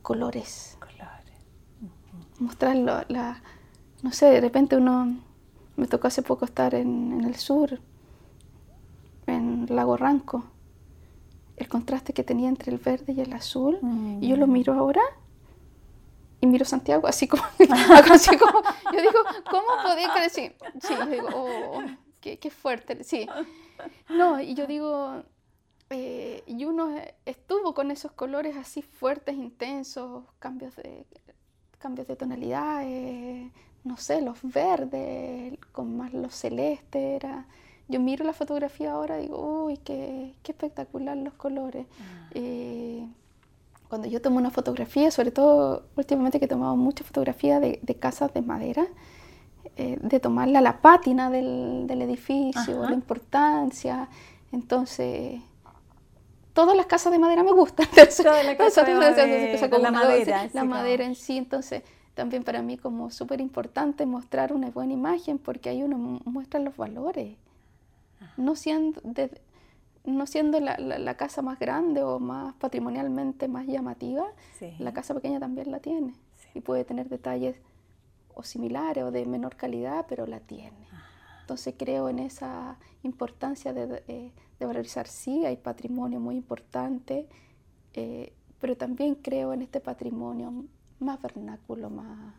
colores 0.03 0.77
colores. 0.79 1.35
mostrar 2.39 2.75
lo- 2.75 3.03
la, 3.09 3.41
no 4.03 4.11
sé, 4.11 4.27
de 4.27 4.41
repente 4.41 4.77
uno, 4.77 5.17
me 5.77 5.87
tocó 5.87 6.07
hace 6.07 6.21
poco 6.21 6.45
estar 6.45 6.75
en, 6.75 7.13
en 7.13 7.25
el 7.25 7.35
sur, 7.35 7.79
en 9.27 9.65
Lago 9.69 9.97
Ranco, 9.97 10.45
el 11.57 11.67
contraste 11.67 12.13
que 12.13 12.23
tenía 12.23 12.49
entre 12.49 12.71
el 12.71 12.77
verde 12.79 13.13
y 13.13 13.21
el 13.21 13.33
azul, 13.33 13.79
y 14.21 14.27
yo 14.29 14.37
lo 14.37 14.47
miro 14.47 14.73
ahora 14.73 15.01
miro 16.45 16.65
Santiago 16.65 17.07
así 17.07 17.27
como, 17.27 17.43
así 18.11 18.37
como 18.37 18.61
yo 18.93 19.01
digo, 19.01 19.19
¿cómo 19.49 19.67
podía 19.83 20.11
creer? 20.11 20.29
Sí, 20.31 20.51
yo 20.89 21.05
digo, 21.05 21.27
oh, 21.33 21.83
qué, 22.19 22.39
qué 22.39 22.49
fuerte, 22.49 23.03
sí. 23.03 23.27
No, 24.09 24.39
y 24.39 24.53
yo 24.53 24.67
digo, 24.67 25.23
eh, 25.89 26.43
y 26.47 26.65
uno 26.65 26.95
estuvo 27.25 27.73
con 27.73 27.91
esos 27.91 28.11
colores 28.11 28.55
así 28.57 28.81
fuertes, 28.81 29.35
intensos, 29.35 30.23
cambios 30.39 30.75
de, 30.77 31.05
cambios 31.77 32.07
de 32.07 32.15
tonalidades, 32.15 33.51
no 33.83 33.97
sé, 33.97 34.21
los 34.21 34.39
verdes, 34.41 35.59
con 35.71 35.95
más 35.95 36.13
los 36.13 36.33
celestes, 36.33 37.23
era, 37.23 37.45
yo 37.87 37.99
miro 37.99 38.25
la 38.25 38.33
fotografía 38.33 38.93
ahora 38.93 39.19
y 39.19 39.23
digo, 39.23 39.65
uy, 39.65 39.77
qué, 39.77 40.33
qué 40.41 40.53
espectacular 40.53 41.15
los 41.17 41.35
colores. 41.35 41.85
Ah. 42.01 42.29
Eh, 42.33 43.07
cuando 43.89 44.07
yo 44.07 44.21
tomo 44.21 44.37
una 44.37 44.51
fotografía, 44.51 45.11
sobre 45.11 45.31
todo 45.31 45.83
últimamente 45.95 46.39
que 46.39 46.45
he 46.45 46.47
tomado 46.47 46.75
muchas 46.75 47.07
fotografías 47.07 47.61
de, 47.61 47.79
de 47.81 47.95
casas 47.95 48.33
de 48.33 48.41
madera, 48.41 48.87
eh, 49.77 49.97
de 50.01 50.19
tomarla 50.19 50.61
la 50.61 50.81
pátina 50.81 51.29
del, 51.29 51.85
del 51.87 52.01
edificio, 52.03 52.79
Ajá. 52.81 52.89
la 52.89 52.93
importancia. 52.95 54.09
Entonces, 54.51 55.41
todas 56.53 56.75
las 56.75 56.85
casas 56.85 57.11
de 57.11 57.19
madera 57.19 57.43
me 57.43 57.51
gustan. 57.51 57.87
Entonces, 57.91 58.25
Toda 58.25 58.43
la 58.43 58.57
casa 58.57 58.83
de 58.83 58.91
entonces, 58.93 59.17
madera, 59.17 59.69
como 59.69 59.83
la 59.83 59.91
madera, 59.91 60.49
la 60.53 61.03
en 61.05 61.15
sí. 61.15 61.37
Entonces, 61.37 61.83
también 62.13 62.43
para 62.43 62.61
mí 62.61 62.77
como 62.77 63.09
súper 63.11 63.41
importante 63.41 64.05
mostrar 64.05 64.53
una 64.53 64.69
buena 64.71 64.93
imagen 64.93 65.37
porque 65.37 65.69
ahí 65.69 65.83
uno 65.83 65.97
mu- 65.97 66.19
muestra 66.25 66.59
los 66.59 66.77
valores. 66.77 67.35
No 68.37 68.55
siendo, 68.55 69.01
de- 69.03 69.29
no 70.05 70.25
siendo 70.27 70.59
la, 70.59 70.77
la- 70.77 70.99
la 70.99 71.17
casa 71.17 71.41
más 71.41 71.57
grande 71.59 72.03
o 72.03 72.19
más 72.19 72.53
patrimonialmente 72.55 73.47
más 73.47 73.65
llamativa, 73.67 74.25
Sí. 74.59 74.73
la 74.79 74.93
casa 74.93 75.13
pequeña 75.13 75.39
también 75.39 75.71
la 75.71 75.79
tiene. 75.79 76.13
Y 76.53 76.61
puede 76.61 76.85
tener 76.85 77.09
detalles 77.09 77.57
o 78.33 78.43
similares 78.43 79.03
o 79.03 79.11
de 79.11 79.25
menor 79.25 79.55
calidad, 79.55 80.05
pero 80.07 80.25
la 80.27 80.39
tiene. 80.39 80.87
Entonces 81.41 81.75
creo 81.77 82.09
en 82.09 82.19
esa 82.19 82.77
importancia 83.03 83.71
de, 83.73 84.03
eh, 84.07 84.31
de 84.59 84.65
valorizar, 84.65 85.07
sí, 85.07 85.45
hay 85.45 85.57
patrimonio 85.57 86.19
muy 86.19 86.35
importante, 86.35 87.27
eh, 87.93 88.33
pero 88.59 88.75
también 88.77 89.15
creo 89.15 89.53
en 89.53 89.61
este 89.61 89.79
patrimonio 89.79 90.65
más 90.99 91.21
vernáculo, 91.21 91.89
más. 91.89 92.33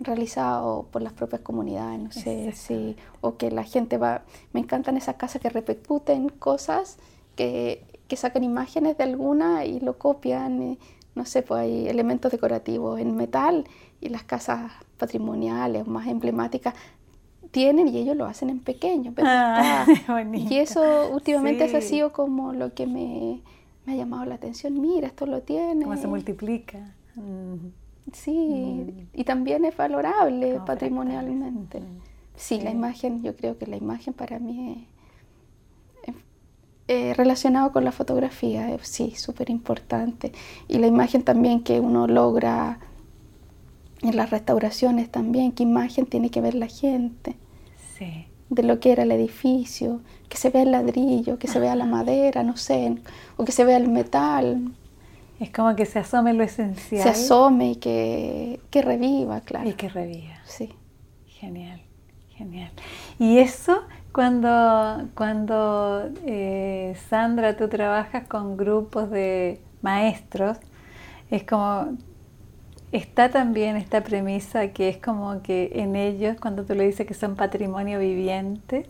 Realizado 0.00 0.86
por 0.90 1.02
las 1.02 1.12
propias 1.12 1.42
comunidades, 1.42 2.00
no 2.00 2.10
sé, 2.12 2.52
sí, 2.52 2.96
o 3.20 3.36
que 3.36 3.50
la 3.50 3.62
gente 3.64 3.98
va, 3.98 4.22
me 4.52 4.60
encantan 4.60 4.96
esas 4.96 5.16
casas 5.16 5.40
que 5.40 5.48
repercuten 5.48 6.28
cosas, 6.28 6.98
que, 7.36 7.84
que 8.08 8.16
sacan 8.16 8.42
imágenes 8.44 8.96
de 8.98 9.04
alguna 9.04 9.64
y 9.64 9.80
lo 9.80 9.98
copian, 9.98 10.78
no 11.14 11.24
sé, 11.24 11.42
pues 11.42 11.60
hay 11.62 11.88
elementos 11.88 12.32
decorativos 12.32 12.98
en 13.00 13.14
metal 13.16 13.64
y 14.00 14.08
las 14.08 14.24
casas 14.24 14.72
patrimoniales 14.98 15.86
más 15.86 16.08
emblemáticas 16.08 16.74
tienen 17.50 17.86
y 17.88 17.98
ellos 17.98 18.16
lo 18.16 18.24
hacen 18.24 18.48
en 18.50 18.60
pequeño, 18.60 19.12
pero 19.14 19.28
Ah, 19.30 19.86
y 20.34 20.56
eso 20.56 21.10
últimamente 21.12 21.64
eso 21.64 21.76
ha 21.76 21.80
Sí. 21.82 21.88
sido 21.88 22.12
como 22.12 22.52
lo 22.54 22.72
que 22.74 22.86
me, 22.86 23.40
me 23.84 23.92
ha 23.92 23.96
llamado 23.96 24.24
la 24.24 24.36
atención, 24.36 24.80
mira, 24.80 25.06
esto 25.08 25.26
lo 25.26 25.42
tiene. 25.42 25.84
Cómo 25.84 25.96
se 25.96 26.06
multiplica. 26.06 26.94
Mm. 27.14 27.68
Sí, 28.10 29.06
y 29.14 29.24
también 29.24 29.64
es 29.64 29.76
valorable 29.76 30.54
Como 30.54 30.64
patrimonialmente. 30.64 31.82
Sí, 32.34 32.60
la 32.60 32.70
imagen, 32.70 33.22
yo 33.22 33.36
creo 33.36 33.58
que 33.58 33.66
la 33.66 33.76
imagen 33.76 34.12
para 34.14 34.38
mí 34.38 34.86
es, 36.06 36.14
eh, 36.88 37.14
relacionado 37.14 37.72
con 37.72 37.84
la 37.84 37.92
fotografía, 37.92 38.74
es, 38.74 38.86
sí, 38.88 39.12
súper 39.16 39.50
importante. 39.50 40.32
Y 40.68 40.78
la 40.78 40.86
imagen 40.88 41.22
también 41.22 41.62
que 41.62 41.80
uno 41.80 42.06
logra 42.06 42.80
en 44.02 44.16
las 44.16 44.30
restauraciones 44.30 45.10
también, 45.10 45.52
qué 45.52 45.62
imagen 45.62 46.06
tiene 46.06 46.30
que 46.30 46.40
ver 46.40 46.54
la 46.54 46.66
gente 46.66 47.36
Sí. 47.96 48.26
de 48.50 48.62
lo 48.64 48.80
que 48.80 48.92
era 48.92 49.04
el 49.04 49.12
edificio, 49.12 50.00
que 50.28 50.36
se 50.36 50.50
vea 50.50 50.62
el 50.62 50.72
ladrillo, 50.72 51.38
que 51.38 51.46
se 51.48 51.60
vea 51.60 51.76
la 51.76 51.86
madera, 51.86 52.42
no 52.42 52.56
sé, 52.56 52.96
o 53.36 53.44
que 53.44 53.52
se 53.52 53.64
vea 53.64 53.76
el 53.76 53.88
metal, 53.88 54.72
Es 55.42 55.50
como 55.50 55.74
que 55.74 55.86
se 55.86 55.98
asome 55.98 56.34
lo 56.34 56.44
esencial. 56.44 57.02
se 57.02 57.08
asome 57.08 57.72
y 57.72 57.76
que, 57.76 58.60
que 58.70 58.80
reviva, 58.80 59.40
claro. 59.40 59.68
Y 59.68 59.72
que 59.72 59.88
reviva. 59.88 60.36
Sí. 60.44 60.72
Genial, 61.26 61.82
genial. 62.36 62.70
Y 63.18 63.38
eso 63.38 63.82
cuando, 64.12 65.08
cuando 65.16 66.08
eh, 66.24 66.94
Sandra, 67.08 67.56
tú 67.56 67.68
trabajas 67.68 68.28
con 68.28 68.56
grupos 68.56 69.10
de 69.10 69.60
maestros, 69.80 70.58
es 71.28 71.42
como, 71.42 71.96
está 72.92 73.28
también 73.28 73.74
esta 73.74 74.04
premisa 74.04 74.68
que 74.68 74.90
es 74.90 74.98
como 74.98 75.42
que 75.42 75.72
en 75.74 75.96
ellos, 75.96 76.36
cuando 76.40 76.64
tú 76.64 76.76
le 76.76 76.86
dices 76.86 77.04
que 77.04 77.14
son 77.14 77.34
patrimonio 77.34 77.98
viviente, 77.98 78.88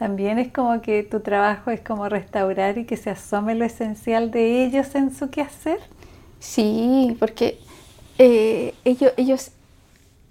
también 0.00 0.38
es 0.38 0.50
como 0.50 0.80
que 0.80 1.02
tu 1.02 1.20
trabajo 1.20 1.70
es 1.70 1.82
como 1.82 2.08
restaurar 2.08 2.78
y 2.78 2.86
que 2.86 2.96
se 2.96 3.10
asome 3.10 3.54
lo 3.54 3.66
esencial 3.66 4.30
de 4.30 4.64
ellos 4.64 4.94
en 4.94 5.14
su 5.14 5.28
quehacer. 5.28 5.78
Sí, 6.38 7.14
porque 7.20 7.58
eh, 8.18 8.74
ellos, 8.86 9.12
ellos, 9.18 9.50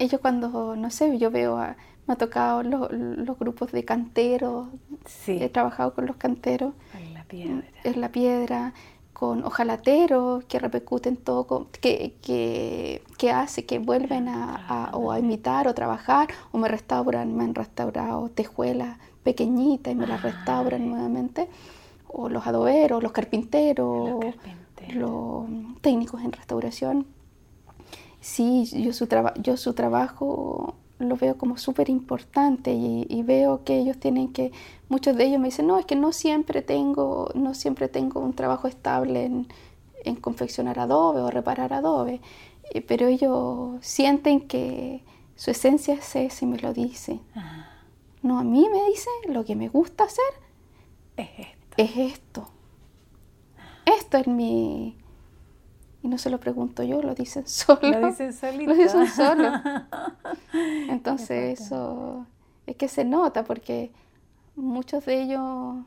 ellos 0.00 0.20
cuando, 0.20 0.74
no 0.74 0.90
sé, 0.90 1.18
yo 1.18 1.30
veo, 1.30 1.56
a- 1.56 1.76
me 2.08 2.14
ha 2.14 2.16
tocado 2.16 2.64
lo- 2.64 2.88
los 2.90 3.38
grupos 3.38 3.70
de 3.70 3.84
canteros, 3.84 4.66
Sí, 5.06 5.38
he 5.40 5.48
trabajado 5.48 5.94
con 5.94 6.06
los 6.06 6.16
canteros 6.16 6.74
con 6.90 7.14
la 7.14 7.22
piedra. 7.22 7.62
en 7.84 8.00
la 8.00 8.08
piedra, 8.08 8.72
con 9.12 9.44
ojalateros 9.44 10.42
que 10.46 10.58
repercuten 10.58 11.16
todo, 11.16 11.68
que, 11.80 12.14
que, 12.22 13.02
que 13.18 13.30
hace 13.30 13.66
que 13.66 13.78
vuelven 13.78 14.26
a, 14.28 14.56
a- 14.68 14.96
o 14.96 15.12
a 15.12 15.20
imitar 15.20 15.68
o 15.68 15.74
trabajar, 15.74 16.26
o 16.50 16.58
me 16.58 16.66
restauran, 16.66 17.36
me 17.36 17.44
han 17.44 17.54
restaurado 17.54 18.30
tejuelas 18.30 18.98
pequeñitas 19.22 19.92
y 19.92 19.96
me 19.96 20.06
las 20.06 20.22
restauran 20.22 20.88
nuevamente, 20.88 21.48
o 22.08 22.28
los 22.28 22.46
adoberos, 22.46 23.02
los 23.02 23.12
carpinteros, 23.12 24.10
Los 24.10 24.20
carpinteros. 24.20 24.94
los 24.96 25.80
técnicos 25.82 26.22
en 26.22 26.32
restauración. 26.32 27.06
Sí, 28.20 28.64
yo 28.82 28.92
su, 28.92 29.08
yo 29.42 29.56
su 29.56 29.72
trabajo 29.74 30.74
lo 30.98 31.16
veo 31.16 31.38
como 31.38 31.56
súper 31.56 31.88
importante 31.88 32.72
y, 32.74 33.06
y 33.08 33.22
veo 33.22 33.64
que 33.64 33.78
ellos 33.78 33.98
tienen 33.98 34.32
que, 34.32 34.52
muchos 34.90 35.16
de 35.16 35.24
ellos 35.24 35.40
me 35.40 35.48
dicen, 35.48 35.66
no, 35.66 35.78
es 35.78 35.86
que 35.86 35.96
no 35.96 36.12
siempre 36.12 36.60
tengo, 36.62 37.30
no 37.34 37.54
siempre 37.54 37.88
tengo 37.88 38.20
un 38.20 38.34
trabajo 38.34 38.68
estable 38.68 39.24
en, 39.24 39.48
en 40.04 40.16
confeccionar 40.16 40.78
adobe 40.78 41.20
o 41.22 41.30
reparar 41.30 41.72
adobe, 41.72 42.20
Eh, 42.72 42.82
pero 42.82 43.06
ellos 43.08 43.78
sienten 43.80 44.40
que 44.46 45.02
su 45.34 45.50
esencia 45.50 45.94
es 45.94 46.14
esa 46.14 46.44
y 46.44 46.48
me 46.48 46.58
lo 46.58 46.72
dicen. 46.72 47.20
Ah, 47.34 47.69
No, 48.22 48.38
a 48.38 48.44
mí 48.44 48.68
me 48.70 48.84
dicen, 48.88 49.12
lo 49.28 49.44
que 49.44 49.56
me 49.56 49.68
gusta 49.68 50.04
hacer 50.04 50.24
es 51.16 51.30
esto. 51.38 51.74
es 51.76 51.96
esto. 51.96 52.48
Esto 53.84 54.18
es 54.18 54.26
mi... 54.26 54.96
Y 56.02 56.08
no 56.08 56.16
se 56.16 56.30
lo 56.30 56.40
pregunto 56.40 56.82
yo, 56.82 57.02
lo 57.02 57.14
dicen 57.14 57.46
solo. 57.48 57.80
Lo 57.82 58.08
dicen 58.08 58.32
solito. 58.32 58.72
Lo 58.72 58.76
dicen 58.76 59.06
solo. 59.08 59.50
Entonces 60.88 61.60
eso 61.60 62.26
es 62.66 62.76
que 62.76 62.88
se 62.88 63.04
nota 63.04 63.44
porque 63.44 63.90
muchos 64.54 65.04
de 65.06 65.22
ellos 65.22 65.84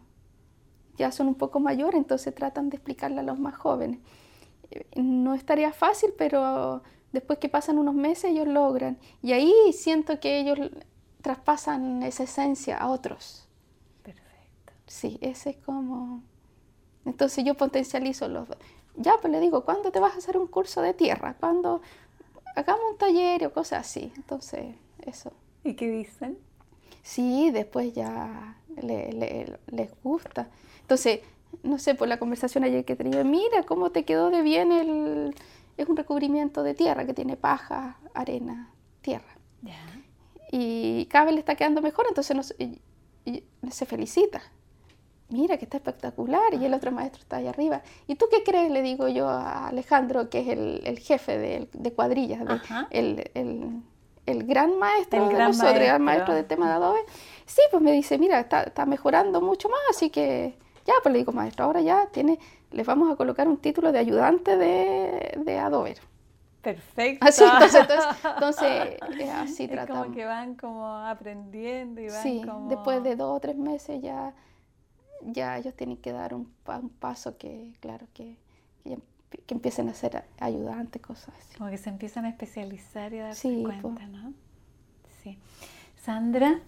ya 0.97 1.11
son 1.11 1.27
un 1.27 1.35
poco 1.35 1.59
mayores, 1.59 1.95
entonces 1.95 2.33
tratan 2.35 2.69
de 2.69 2.77
explicarle 2.77 3.19
a 3.19 3.23
los 3.23 3.39
más 3.39 3.55
jóvenes. 3.55 3.99
No 4.95 5.33
es 5.33 5.45
tarea 5.45 5.71
fácil, 5.71 6.11
pero 6.17 6.83
después 7.11 7.39
que 7.39 7.49
pasan 7.49 7.77
unos 7.77 7.95
meses 7.95 8.31
ellos 8.31 8.47
logran. 8.47 8.97
Y 9.21 9.31
ahí 9.33 9.53
siento 9.71 10.19
que 10.19 10.39
ellos 10.39 10.59
traspasan 11.23 12.03
esa 12.03 12.25
esencia 12.25 12.77
a 12.77 12.89
otros. 12.91 13.47
Perfecto. 14.03 14.73
Sí, 14.87 15.17
ese 15.21 15.51
es 15.51 15.57
como... 15.57 16.21
Entonces 17.05 17.45
yo 17.45 17.55
potencializo 17.55 18.27
los 18.29 18.47
dos. 18.47 18.57
Ya, 18.97 19.15
pues 19.21 19.31
le 19.33 19.39
digo, 19.41 19.65
¿cuándo 19.65 19.91
te 19.91 19.99
vas 19.99 20.15
a 20.15 20.19
hacer 20.19 20.37
un 20.37 20.47
curso 20.47 20.81
de 20.81 20.93
tierra? 20.93 21.35
¿Cuándo 21.39 21.81
hagamos 22.55 22.83
un 22.91 22.97
taller 22.97 23.45
o 23.47 23.53
cosas 23.53 23.81
así? 23.87 24.13
Entonces, 24.17 24.75
eso. 25.05 25.31
¿Y 25.63 25.75
qué 25.75 25.89
dicen? 25.89 26.37
Sí, 27.03 27.51
después 27.51 27.93
ya 27.93 28.57
le- 28.81 29.13
le- 29.13 29.59
les 29.67 29.91
gusta. 30.03 30.49
Entonces, 30.81 31.21
no 31.63 31.79
sé, 31.79 31.95
por 31.95 32.07
la 32.07 32.19
conversación 32.19 32.63
ayer 32.63 32.85
que 32.85 32.95
tenía, 32.95 33.23
mira 33.23 33.63
cómo 33.63 33.91
te 33.91 34.05
quedó 34.05 34.29
de 34.29 34.41
bien 34.41 34.71
el... 34.71 35.35
Es 35.77 35.89
un 35.89 35.97
recubrimiento 35.97 36.63
de 36.63 36.75
tierra 36.75 37.05
que 37.05 37.13
tiene 37.15 37.35
paja, 37.37 37.97
arena, 38.13 38.71
tierra. 39.01 39.37
Ya. 39.63 40.02
Y 40.55 41.07
cada 41.07 41.25
vez 41.25 41.33
le 41.33 41.39
está 41.39 41.55
quedando 41.55 41.81
mejor, 41.81 42.05
entonces 42.07 42.35
nos- 42.35 42.53
y- 42.59 42.79
y 43.25 43.43
se 43.71 43.87
felicita. 43.87 44.39
Mira 45.29 45.57
que 45.57 45.65
está 45.65 45.77
espectacular 45.77 46.53
y 46.53 46.63
el 46.63 46.75
otro 46.75 46.91
maestro 46.91 47.21
está 47.23 47.37
ahí 47.37 47.47
arriba. 47.47 47.81
¿Y 48.05 48.13
tú 48.15 48.25
qué 48.29 48.43
crees? 48.43 48.69
Le 48.69 48.83
digo 48.83 49.07
yo 49.07 49.27
a 49.29 49.69
Alejandro, 49.69 50.29
que 50.29 50.41
es 50.41 50.47
el, 50.49 50.81
el 50.85 50.99
jefe 50.99 51.39
de, 51.39 51.69
de 51.73 51.91
cuadrillas, 51.93 52.45
de- 52.45 52.53
el, 52.91 53.31
el- 53.33 53.81
el 54.27 54.43
gran 54.45 54.77
maestro 54.77 55.23
El 55.23 55.29
de 55.29 55.35
gran 55.35 55.47
nosotros, 55.47 55.73
el 55.73 55.83
gran 55.85 56.01
maestro. 56.03 56.33
maestro 56.33 56.35
de 56.35 56.43
tema 56.43 56.67
de 56.67 56.73
Adobe. 56.75 56.99
Sí, 57.47 57.61
pues 57.71 57.81
me 57.81 57.91
dice, 57.91 58.19
mira, 58.19 58.39
está, 58.39 58.61
está 58.63 58.85
mejorando 58.85 59.41
mucho 59.41 59.69
más, 59.69 59.79
así 59.89 60.11
que 60.11 60.55
ya, 60.85 60.93
pues 61.01 61.11
le 61.13 61.19
digo, 61.19 61.31
maestro, 61.31 61.65
ahora 61.65 61.81
ya 61.81 62.05
tiene, 62.11 62.37
les 62.71 62.85
vamos 62.85 63.11
a 63.11 63.15
colocar 63.15 63.47
un 63.47 63.57
título 63.57 63.91
de 63.91 63.97
ayudante 63.99 64.55
de, 64.55 65.33
de 65.43 65.57
Adobe. 65.57 65.95
Perfecto. 66.63 67.25
Así, 67.25 67.43
entonces, 67.43 67.81
entonces, 67.81 68.15
entonces, 68.33 68.65
eh, 69.19 69.31
así 69.31 69.63
es 69.65 69.69
tratamos. 69.71 70.03
como 70.05 70.15
que 70.15 70.25
van 70.25 70.55
como 70.55 70.87
aprendiendo 70.87 72.01
y 72.01 72.07
van 72.07 72.23
Sí, 72.23 72.41
como... 72.45 72.69
después 72.69 73.03
de 73.03 73.15
dos 73.17 73.37
o 73.37 73.39
tres 73.41 73.57
meses 73.57 74.01
ya, 74.01 74.33
ya 75.21 75.57
ellos 75.57 75.75
tienen 75.75 75.97
que 75.97 76.11
dar 76.13 76.33
un, 76.33 76.51
un 76.65 76.89
paso 76.89 77.37
que, 77.37 77.73
claro, 77.81 78.07
que, 78.13 78.37
que, 78.83 78.97
empiecen 79.49 79.89
a 79.89 79.93
ser 79.93 80.23
ayudantes, 80.39 81.01
cosas 81.01 81.35
así. 81.39 81.57
Como 81.57 81.69
que 81.69 81.77
se 81.77 81.89
empiezan 81.89 82.25
a 82.25 82.29
especializar 82.29 83.13
y 83.13 83.19
a 83.19 83.23
darse 83.25 83.41
Sí, 83.41 83.63
cuenta. 83.63 84.07
¿no? 84.07 84.33
Sí. 85.21 85.37
Sandra, 86.01 86.59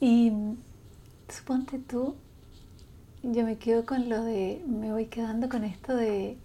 Y 0.00 0.32
suponte 1.28 1.78
tú, 1.78 2.16
yo 3.22 3.44
me 3.44 3.56
quedo 3.56 3.84
con 3.86 4.08
lo 4.08 4.22
de, 4.24 4.62
me 4.66 4.92
voy 4.92 5.06
quedando 5.06 5.48
con 5.48 5.64
esto 5.64 5.94
de 5.96 6.36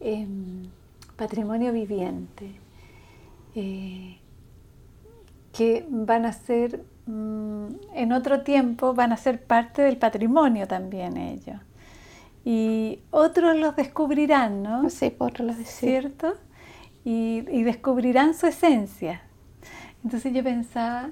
em, 0.00 0.64
patrimonio 1.18 1.72
viviente, 1.72 2.52
eh, 3.54 4.18
que 5.52 5.84
van 5.90 6.24
a 6.24 6.32
ser, 6.32 6.84
mm, 7.06 7.66
en 7.94 8.12
otro 8.12 8.42
tiempo, 8.42 8.94
van 8.94 9.12
a 9.12 9.16
ser 9.16 9.42
parte 9.42 9.82
del 9.82 9.98
patrimonio 9.98 10.66
también 10.66 11.16
ellos. 11.16 11.60
Y 12.44 13.00
otros 13.10 13.56
los 13.56 13.76
descubrirán, 13.76 14.62
¿no? 14.62 14.88
Sí, 14.88 15.14
otros 15.18 15.48
los 15.48 15.58
descubrirán. 15.58 16.12
¿Cierto? 16.12 16.34
Y, 17.04 17.44
y 17.50 17.62
descubrirán 17.64 18.34
su 18.34 18.46
esencia. 18.46 19.22
Entonces 20.04 20.32
yo 20.32 20.42
pensaba, 20.44 21.10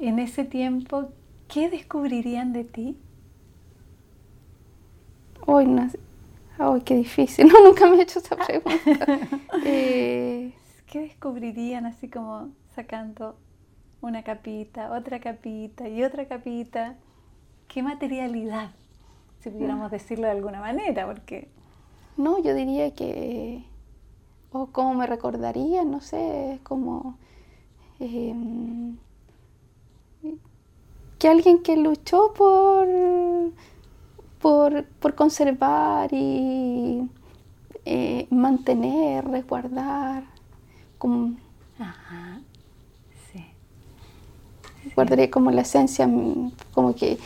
en 0.00 0.18
ese 0.18 0.44
tiempo, 0.44 1.10
¿qué 1.46 1.68
descubrirían 1.68 2.52
de 2.52 2.64
ti? 2.64 2.96
Hoy 5.46 5.66
Ay, 6.58 6.80
qué 6.82 6.96
difícil. 6.96 7.48
No, 7.52 7.62
nunca 7.62 7.86
me 7.86 7.96
he 7.96 8.02
hecho 8.02 8.18
esa 8.18 8.36
pregunta. 8.46 9.06
Eh, 9.64 10.52
¿Qué 10.86 11.00
descubrirían 11.00 11.86
así 11.86 12.08
como 12.08 12.50
sacando 12.74 13.36
una 14.00 14.22
capita, 14.22 14.92
otra 14.92 15.20
capita 15.20 15.88
y 15.88 16.02
otra 16.02 16.26
capita? 16.26 16.96
¿Qué 17.68 17.82
materialidad? 17.82 18.70
Si 19.40 19.50
pudiéramos 19.50 19.90
decirlo 19.90 20.26
de 20.26 20.32
alguna 20.32 20.60
manera, 20.60 21.06
porque... 21.06 21.48
No, 22.16 22.38
yo 22.40 22.54
diría 22.54 22.94
que... 22.94 23.64
O 24.52 24.66
cómo 24.66 24.94
me 24.94 25.06
recordaría, 25.06 25.84
no 25.84 26.00
sé, 26.00 26.60
como... 26.62 27.18
Em, 27.98 28.96
que 31.18 31.28
alguien 31.28 31.62
que 31.62 31.76
luchó 31.76 32.32
por 32.34 32.86
por, 34.44 35.14
conservar 35.14 36.12
y 36.12 37.08
eh, 37.86 38.26
mantener, 38.28 39.24
resguardar. 39.26 40.24
Como, 40.98 41.36
Ajá. 41.78 42.40
Sí. 43.32 43.42
Guardaría 44.94 45.30
como 45.30 45.50
la 45.50 45.62
esencia, 45.62 46.06
como 46.74 46.94
que, 46.94 47.18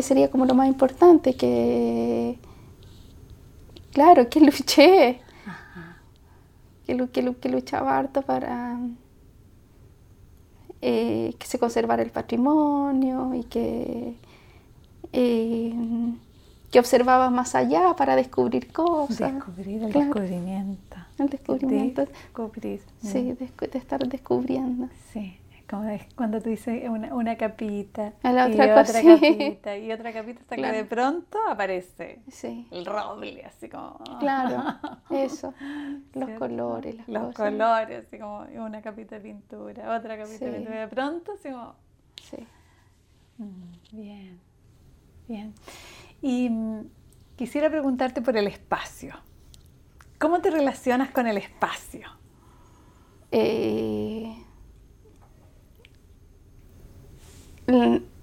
sería 0.00 0.30
como 0.30 0.46
lo 0.46 0.54
más 0.54 0.68
importante, 0.68 1.34
que 1.34 2.38
claro, 3.92 4.30
que 4.30 4.40
luché, 4.40 5.20
Que, 6.86 7.10
que, 7.42 7.48
luchaba 7.50 7.98
harto 7.98 8.22
para 8.22 8.78
eh, 10.80 11.34
que 11.38 11.46
se 11.46 11.58
conservara 11.58 12.02
el 12.02 12.10
patrimonio 12.10 13.34
y 13.34 13.44
que 13.44 14.16
eh, 15.12 15.74
que 16.70 16.78
observaba 16.78 17.30
más 17.30 17.54
allá 17.54 17.94
para 17.96 18.16
descubrir 18.16 18.72
cosas. 18.72 19.32
Descubrir 19.32 19.82
el 19.82 19.92
descubrimiento. 19.92 20.96
El 21.18 21.28
descubrimiento. 21.28 22.06
Sí, 23.02 23.32
de, 23.32 23.78
estar 23.78 24.06
descubriendo. 24.06 24.88
Sí, 25.12 25.38
como 25.68 25.84
cuando 26.14 26.40
tú 26.40 26.48
dices 26.48 26.88
una, 26.88 27.14
una 27.14 27.36
capita 27.36 28.14
y 28.22 28.28
otra, 28.28 28.84
capita 29.02 29.76
y 29.76 29.92
otra 29.92 30.12
capita 30.12 30.40
hasta 30.40 30.56
que 30.56 30.72
de 30.72 30.84
pronto 30.84 31.38
aparece 31.48 32.20
el 32.70 32.86
roble, 32.86 33.44
así 33.44 33.68
como... 33.68 33.98
Claro, 34.20 34.62
eso, 35.10 35.52
los 36.14 36.30
colores, 36.38 36.96
las 37.06 37.08
Los 37.08 37.34
colores, 37.34 38.06
así 38.06 38.18
como 38.18 38.46
una 38.64 38.80
capita 38.80 39.16
de 39.16 39.20
pintura, 39.20 39.96
otra 39.96 40.16
capita 40.16 40.46
de 40.46 40.52
pintura, 40.52 40.80
de 40.80 40.88
pronto 40.88 41.32
así 41.32 41.50
como... 41.50 41.74
Sí. 42.22 42.46
Mm, 43.38 43.96
bien, 43.96 44.40
bien. 45.28 45.54
Y 46.20 46.50
quisiera 47.36 47.70
preguntarte 47.70 48.20
por 48.22 48.36
el 48.36 48.46
espacio. 48.46 49.14
¿Cómo 50.18 50.40
te 50.40 50.50
relacionas 50.50 51.10
con 51.10 51.26
el 51.26 51.36
espacio? 51.36 52.08
Eh, 53.30 54.34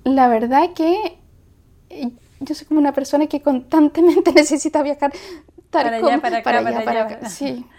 la 0.04 0.28
verdad 0.28 0.74
que 0.74 1.18
eh, 1.90 2.12
yo 2.40 2.56
soy 2.56 2.68
como 2.68 2.80
una 2.80 2.94
persona 2.94 3.28
que 3.28 3.42
constantemente 3.42 4.32
necesita 4.36 4.84
viajar 4.84 5.14
para 5.70 5.96
allá, 5.98 6.22
para 6.22 6.38
acá, 6.38 6.44
para, 6.44 6.60
allá, 6.60 6.86
para 6.86 7.04
acá. 7.04 7.30
Sí. 7.30 7.66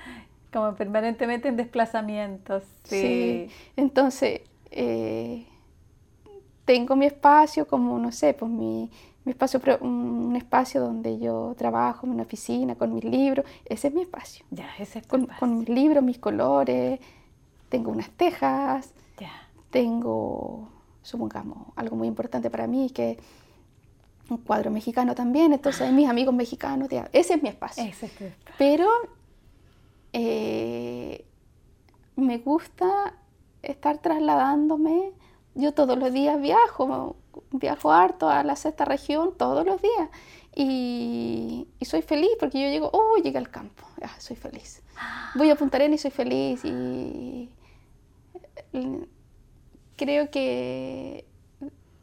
Como 0.52 0.74
permanentemente 0.74 1.48
en 1.48 1.56
desplazamientos. 1.56 2.62
Sí. 2.84 3.50
Entonces, 3.76 4.40
eh, 4.70 5.44
tengo 6.64 6.96
mi 6.96 7.06
espacio 7.06 7.66
como, 7.66 7.98
no 7.98 8.10
sé, 8.10 8.32
pues 8.32 8.50
mi, 8.50 8.90
mi 9.26 9.32
espacio, 9.32 9.60
un 9.80 10.36
espacio 10.36 10.80
donde 10.80 11.18
yo 11.18 11.54
trabajo, 11.58 12.06
una 12.06 12.22
oficina, 12.22 12.76
con 12.76 12.94
mis 12.94 13.04
libros, 13.04 13.44
ese 13.64 13.88
es 13.88 13.94
mi 13.94 14.02
espacio. 14.02 14.46
Ya, 14.52 14.68
ese 14.78 15.00
es 15.00 15.06
con, 15.06 15.26
con 15.26 15.58
mis 15.58 15.68
libros, 15.68 16.02
mis 16.04 16.18
colores, 16.18 17.00
tengo 17.68 17.90
unas 17.90 18.08
tejas, 18.10 18.92
ya. 19.18 19.32
tengo, 19.70 20.68
supongamos, 21.02 21.58
algo 21.74 21.96
muy 21.96 22.06
importante 22.06 22.50
para 22.50 22.68
mí, 22.68 22.88
que 22.90 23.18
un 24.30 24.38
cuadro 24.38 24.70
mexicano 24.70 25.12
también, 25.16 25.52
entonces 25.52 25.82
hay 25.82 25.92
mis 25.92 26.08
amigos 26.08 26.32
mexicanos, 26.32 26.88
ese 27.12 27.34
es 27.34 27.42
mi 27.42 27.48
espacio. 27.48 27.82
Ese 27.82 28.06
es 28.06 28.12
tu 28.12 28.24
espacio. 28.24 28.54
Pero 28.56 28.88
eh, 30.12 31.24
me 32.14 32.38
gusta 32.38 33.14
estar 33.60 33.98
trasladándome, 33.98 35.10
yo 35.56 35.72
todos 35.72 35.98
los 35.98 36.12
días 36.12 36.40
viajo, 36.40 37.16
viajo 37.50 37.90
harto 37.90 38.28
a 38.28 38.44
la 38.44 38.56
sexta 38.56 38.84
región 38.84 39.34
todos 39.36 39.66
los 39.66 39.80
días. 39.82 40.08
Y, 40.54 41.66
soy 41.82 42.02
feliz 42.02 42.30
porque 42.38 42.60
yo 42.60 42.68
llego, 42.68 42.90
oh, 42.92 43.16
llegué 43.22 43.38
al 43.38 43.50
campo, 43.50 43.84
soy 44.18 44.36
feliz. 44.36 44.82
Voy 45.34 45.50
a 45.50 45.56
Punta 45.56 45.76
Arenas 45.76 46.00
y 46.00 46.02
soy 46.02 46.10
feliz. 46.10 46.64
Y 46.64 47.50
creo 49.96 50.30
que 50.30 51.26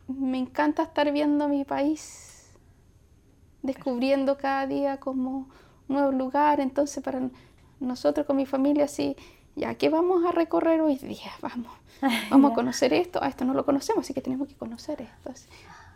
me 0.07 0.37
encanta 0.37 0.83
estar 0.83 1.11
viendo 1.11 1.47
mi 1.47 1.63
país, 1.63 2.51
descubriendo 3.61 4.37
cada 4.37 4.67
día 4.67 4.99
como 4.99 5.47
un 5.87 5.95
nuevo 5.95 6.11
lugar, 6.11 6.59
entonces 6.59 7.03
para 7.03 7.29
nosotros 7.79 8.25
con 8.25 8.35
mi 8.35 8.45
familia 8.45 8.87
sí, 8.87 9.15
ya 9.55 9.75
que 9.75 9.89
vamos 9.89 10.25
a 10.25 10.31
recorrer 10.31 10.81
hoy 10.81 10.97
día, 10.97 11.31
vamos 11.41 11.71
vamos 12.29 12.51
a 12.51 12.55
conocer 12.55 12.93
esto, 12.93 13.23
a 13.23 13.27
esto 13.27 13.45
no 13.45 13.53
lo 13.53 13.65
conocemos, 13.65 14.05
así 14.05 14.13
que 14.13 14.21
tenemos 14.21 14.47
que 14.47 14.55
conocer 14.55 15.01
esto. 15.01 15.31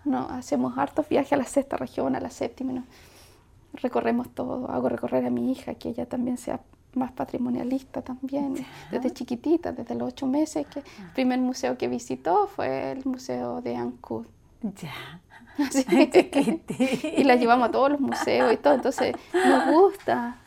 no, 0.06 0.30
hacemos 0.30 0.78
hartos 0.78 1.08
viajes 1.10 1.34
a 1.34 1.38
la 1.38 1.46
sexta 1.46 1.78
región, 1.78 2.16
a 2.16 2.20
la 2.20 2.30
séptima, 2.30 2.74
¿no? 2.74 2.84
recorremos 3.74 4.30
todo, 4.30 4.70
hago 4.72 4.90
recorrer 4.90 5.26
a 5.26 5.30
mi 5.30 5.52
hija, 5.52 5.76
que 5.76 5.90
ella 5.90 6.06
también 6.06 6.38
sea 6.38 6.62
más 6.94 7.12
patrimonialista 7.12 8.02
también, 8.02 8.56
desde 8.92 9.12
chiquitita, 9.12 9.72
desde 9.72 9.96
los 9.96 10.10
ocho 10.10 10.26
meses, 10.26 10.66
que 10.68 10.80
el 10.80 11.12
primer 11.14 11.40
museo 11.40 11.78
que 11.78 11.88
visitó 11.88 12.48
fue 12.48 12.92
el 12.92 13.06
museo 13.06 13.62
de 13.62 13.76
Ancud. 13.76 14.26
Ya. 14.82 15.22
y 17.18 17.24
la 17.24 17.36
llevamos 17.36 17.70
a 17.70 17.72
todos 17.72 17.92
los 17.92 18.00
museos 18.00 18.54
y 18.54 18.58
todo, 18.58 18.76
entonces 18.76 19.16
nos 19.34 19.72
gusta, 19.72 20.38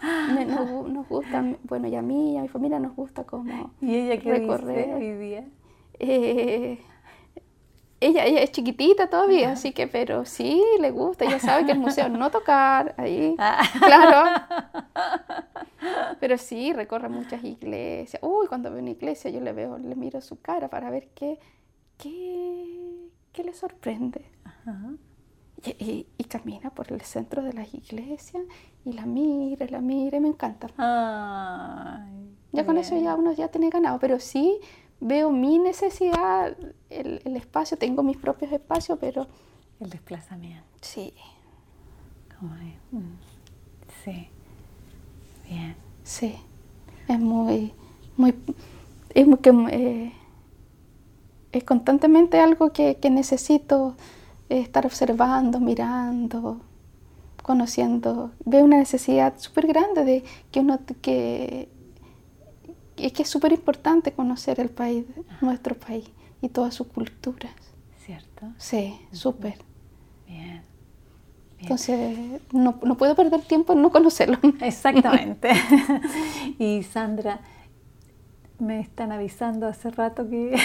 nos, 0.46 1.08
gusta, 1.08 1.44
bueno, 1.64 1.88
y 1.88 1.96
a 1.96 2.02
mí 2.02 2.34
y 2.34 2.36
a 2.38 2.42
mi 2.42 2.48
familia 2.48 2.78
nos 2.78 2.94
gusta 2.94 3.24
como 3.24 3.72
¿Y 3.80 3.94
ella 3.94 4.20
qué 4.20 4.30
recorrer. 4.30 4.94
hoy 4.94 5.12
día? 5.12 5.44
Eh, 5.98 6.78
ella, 8.00 8.24
ella 8.24 8.40
es 8.40 8.50
chiquitita 8.52 9.08
todavía, 9.08 9.52
así 9.52 9.72
que, 9.72 9.86
pero 9.86 10.24
sí, 10.24 10.62
le 10.80 10.90
gusta, 10.90 11.26
ella 11.26 11.38
sabe 11.38 11.66
que 11.66 11.72
el 11.72 11.78
museo 11.78 12.08
no 12.08 12.30
tocar, 12.30 12.94
ahí, 12.96 13.34
ah. 13.38 13.62
claro. 13.78 14.30
Pero 16.20 16.36
sí, 16.36 16.72
recorre 16.72 17.08
muchas 17.08 17.42
iglesias. 17.42 18.22
Uy, 18.22 18.46
cuando 18.46 18.70
veo 18.70 18.80
una 18.80 18.90
iglesia 18.90 19.30
yo 19.30 19.40
le 19.40 19.52
veo, 19.52 19.78
le 19.78 19.94
miro 19.94 20.20
su 20.20 20.40
cara 20.40 20.68
para 20.68 20.90
ver 20.90 21.08
qué, 21.14 21.38
qué, 21.96 23.08
qué 23.32 23.44
le 23.44 23.54
sorprende. 23.54 24.26
Y, 25.64 26.06
camina 26.24 26.70
por 26.70 26.92
el 26.92 27.00
centro 27.02 27.42
de 27.42 27.52
las 27.52 27.74
iglesias 27.74 28.44
y 28.84 28.92
la 28.92 29.04
mira, 29.04 29.66
la 29.66 29.80
mira 29.80 30.16
y 30.16 30.20
me 30.20 30.28
encanta. 30.28 30.68
ya 32.52 32.64
con 32.64 32.78
eso 32.78 32.98
ya 32.98 33.14
uno 33.16 33.32
ya 33.32 33.48
tiene 33.48 33.68
ganado, 33.68 33.98
pero 33.98 34.20
sí 34.20 34.60
veo 35.00 35.30
mi 35.30 35.58
necesidad, 35.58 36.56
el, 36.88 37.36
espacio, 37.36 37.76
tengo 37.76 38.02
mis 38.02 38.16
propios 38.16 38.52
espacios, 38.52 38.98
pero... 39.00 39.26
El 39.80 39.90
desplazamiento. 39.90 40.64
Sí. 40.82 41.12
Mm, 42.40 42.98
sí. 44.04 44.28
Bien. 45.48 45.76
Sí. 46.04 46.36
Es 47.08 47.18
muy, 47.18 47.72
muy, 48.16 48.34
es 49.14 49.26
muy, 49.26 49.38
eh, 49.70 50.12
es 51.52 51.64
constantemente 51.64 52.38
algo 52.40 52.72
que, 52.72 52.96
que 52.96 53.10
necesito 53.10 53.96
estar 54.58 54.84
observando, 54.86 55.60
mirando, 55.60 56.60
conociendo. 57.42 58.32
Veo 58.44 58.64
una 58.64 58.78
necesidad 58.78 59.34
súper 59.38 59.66
grande 59.66 60.04
de 60.04 60.24
que 60.50 60.60
uno 60.60 60.80
que 61.00 61.68
es 62.96 63.12
que 63.12 63.22
es 63.22 63.28
súper 63.28 63.52
importante 63.52 64.12
conocer 64.12 64.60
el 64.60 64.68
país, 64.68 65.04
nuestro 65.40 65.74
país 65.74 66.04
y 66.42 66.48
todas 66.48 66.74
sus 66.74 66.86
culturas. 66.88 67.52
¿Cierto? 68.04 68.46
Sí, 68.58 68.98
súper. 69.12 69.58
Bien. 70.26 70.62
Entonces, 71.60 72.16
no, 72.52 72.78
no, 72.82 72.96
puedo 72.96 73.14
perder 73.14 73.42
tiempo 73.42 73.74
en 73.74 73.82
no 73.82 73.90
conocerlo. 73.90 74.38
Exactamente. 74.60 75.50
y 76.58 76.82
Sandra, 76.82 77.40
me 78.58 78.80
están 78.80 79.12
avisando 79.12 79.66
hace 79.66 79.90
rato 79.90 80.28
que... 80.28 80.56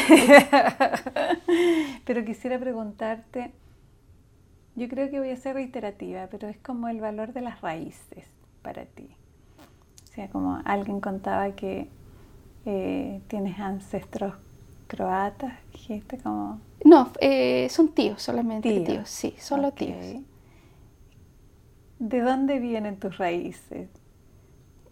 pero 2.05 2.23
quisiera 2.23 2.57
preguntarte, 2.59 3.51
yo 4.75 4.87
creo 4.89 5.09
que 5.09 5.19
voy 5.19 5.29
a 5.29 5.37
ser 5.37 5.55
reiterativa, 5.55 6.27
pero 6.27 6.47
es 6.47 6.57
como 6.57 6.87
el 6.87 6.99
valor 6.99 7.33
de 7.33 7.41
las 7.41 7.61
raíces 7.61 8.25
para 8.61 8.85
ti. 8.85 9.07
O 10.03 10.07
sea, 10.13 10.29
como 10.29 10.61
alguien 10.65 11.01
contaba 11.01 11.51
que 11.51 11.89
eh, 12.65 13.21
tienes 13.27 13.59
ancestros 13.59 14.35
croatas, 14.87 15.53
dijiste 15.71 16.17
como... 16.17 16.59
No, 16.83 17.11
eh, 17.19 17.67
son 17.69 17.89
tíos 17.89 18.21
solamente, 18.21 18.79
tíos, 18.81 19.09
sí, 19.09 19.35
solo 19.39 19.71
tíos. 19.71 19.97
¿De 21.99 22.21
dónde 22.21 22.59
vienen 22.59 22.97
tus 22.97 23.17
raíces? 23.17 23.89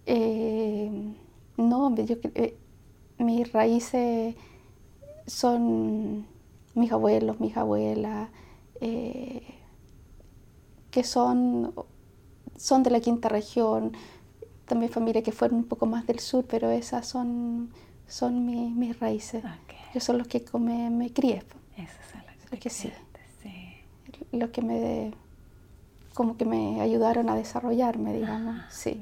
Eh, 0.06 0.90
no, 1.58 1.96
yo, 1.96 2.16
eh, 2.36 2.58
mis 3.18 3.52
raíces 3.52 4.36
son 5.26 6.26
mis 6.76 6.92
abuelos, 6.92 7.40
mis 7.40 7.56
abuelas, 7.56 8.30
eh, 8.82 9.53
que 10.94 11.04
son, 11.04 11.74
son 12.56 12.84
de 12.84 12.92
la 12.92 13.00
quinta 13.00 13.28
región, 13.28 13.94
también 14.66 14.92
familia 14.92 15.24
que 15.24 15.32
fueron 15.32 15.58
un 15.58 15.64
poco 15.64 15.88
más 15.88 16.06
del 16.06 16.20
sur, 16.20 16.46
pero 16.48 16.70
esas 16.70 17.08
son, 17.08 17.72
son 18.08 18.46
mis 18.78 19.00
raíces. 19.00 19.44
Okay. 19.64 20.00
son 20.00 20.20
los 20.20 20.28
que 20.28 20.46
me, 20.60 20.92
me 20.92 21.12
crié. 21.12 21.42
Esas 21.76 22.12
son 22.12 22.22
las 22.52 22.60
que, 22.60 22.70
sí. 22.70 22.92
Los 24.32 24.52
que 24.52 24.62
me 24.62 25.14
como 26.14 26.38
que 26.38 26.46
me 26.46 26.80
ayudaron 26.80 27.28
a 27.28 27.36
desarrollarme, 27.36 28.14
digamos. 28.14 28.56
Ah, 28.60 28.68
sí. 28.70 29.02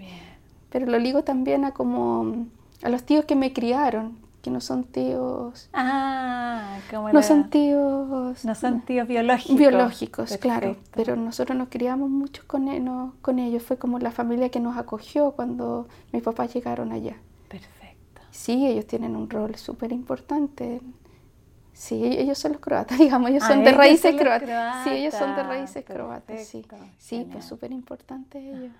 Pero 0.70 0.86
lo 0.86 0.98
ligo 0.98 1.26
también 1.26 1.66
a 1.66 1.74
como 1.74 2.46
a 2.84 2.88
los 2.88 3.04
tíos 3.04 3.26
que 3.26 3.36
me 3.36 3.52
criaron, 3.52 4.18
que 4.42 4.52
no 4.52 4.62
son 4.62 4.84
tíos. 4.84 5.70
Ah, 5.74 6.78
como 6.89 7.12
no 7.12 7.22
son 7.22 7.50
tíos. 7.50 8.44
No 8.44 8.56
son 8.56 8.82
tíos 8.82 9.08
biológicos. 9.08 9.58
Biológicos, 9.58 10.38
claro. 10.38 10.78
Pero 10.96 11.16
nosotros 11.16 11.58
nos 11.58 11.70
criamos 11.70 12.10
mucho 12.10 12.44
con, 12.48 12.68
e, 12.68 12.84
con 13.22 13.39
ellos. 13.39 13.64
Fue 13.64 13.78
como 13.78 14.00
la 14.00 14.12
familia 14.12 14.50
que 14.50 14.60
nos 14.60 14.78
acogió 14.78 15.32
cuando 15.32 15.88
mis 16.12 16.24
papás 16.24 16.54
llegaron 16.54 16.92
allá. 16.92 17.18
Perfecto. 17.48 18.22
Sí, 18.32 18.66
ellos 18.68 18.88
tienen 18.88 19.16
un 19.16 19.30
rol 19.30 19.56
súper 19.56 19.92
importante 19.92 20.82
Sí, 21.82 22.04
ellos 22.04 22.38
son 22.38 22.52
los 22.52 22.62
croatas, 22.62 22.98
digamos, 23.00 23.32
ellos 23.32 23.44
son 23.44 23.64
de 23.64 23.72
raíces 23.72 24.16
croatas. 24.16 24.84
Sí, 24.84 24.92
ellos 24.92 25.16
son 25.16 25.36
de 25.36 25.42
raíces 25.42 25.84
croatas, 25.84 26.46
sí. 26.46 26.64
Sí, 27.00 27.28
pues 27.32 27.44
súper 27.44 27.72
importante 27.72 28.38
ellos. 28.38 28.72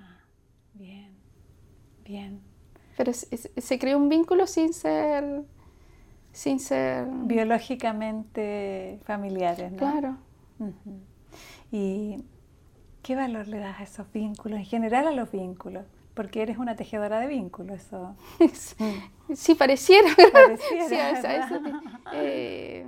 Bien, 0.76 1.12
bien. 2.04 2.51
Pero 2.98 3.14
se, 3.14 3.80
creó 3.80 3.98
un 3.98 4.10
vínculo 4.10 4.48
sin 4.48 4.74
ser, 4.74 5.44
sin 6.32 6.60
ser... 6.60 7.08
Biológicamente 7.08 9.00
familiares, 9.06 9.72
¿no? 9.72 9.78
Claro. 9.78 10.18
¿Y 11.72 12.24
qué 13.02 13.16
valor 13.16 13.48
le 13.48 13.60
das 13.60 13.80
a 13.80 13.84
esos 13.84 14.12
vínculos, 14.12 14.60
en 14.60 14.66
general 14.66 15.08
a 15.08 15.12
los 15.12 15.32
vínculos? 15.32 15.86
Porque 16.14 16.42
eres 16.42 16.58
una 16.58 16.76
tejedora 16.76 17.20
de 17.20 17.28
vínculos, 17.28 17.80
eso. 17.80 18.16
sí, 19.34 19.56
pareciera. 19.56 20.10
Pareciera. 20.34 21.22
Sí, 21.22 21.72
eh, 22.14 22.88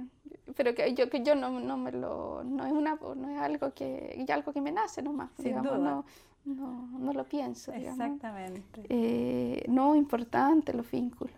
pero 0.56 0.76
que 0.76 0.94
yo, 0.94 1.10
que 1.10 1.24
yo 1.24 1.36
no, 1.36 1.60
no, 1.60 1.78
me 1.78 1.92
lo. 1.92 2.44
No 2.44 2.66
es, 2.66 2.74
una, 2.74 2.96
no 3.16 3.30
es 3.30 3.40
algo, 3.40 3.74
que, 3.74 4.26
algo 4.30 4.52
que 4.52 4.62
me 4.62 4.72
nace 4.72 5.02
nomás. 5.02 5.30
digamos, 5.38 5.80
No, 5.80 6.06
no, 6.46 6.88
no, 7.00 7.14
lo 7.14 7.24
pienso. 7.26 7.72
Exactamente. 7.74 8.86
Eh, 8.90 9.64
no, 9.68 9.96
importante 9.96 10.74
los 10.74 10.90
vínculos. 10.90 11.36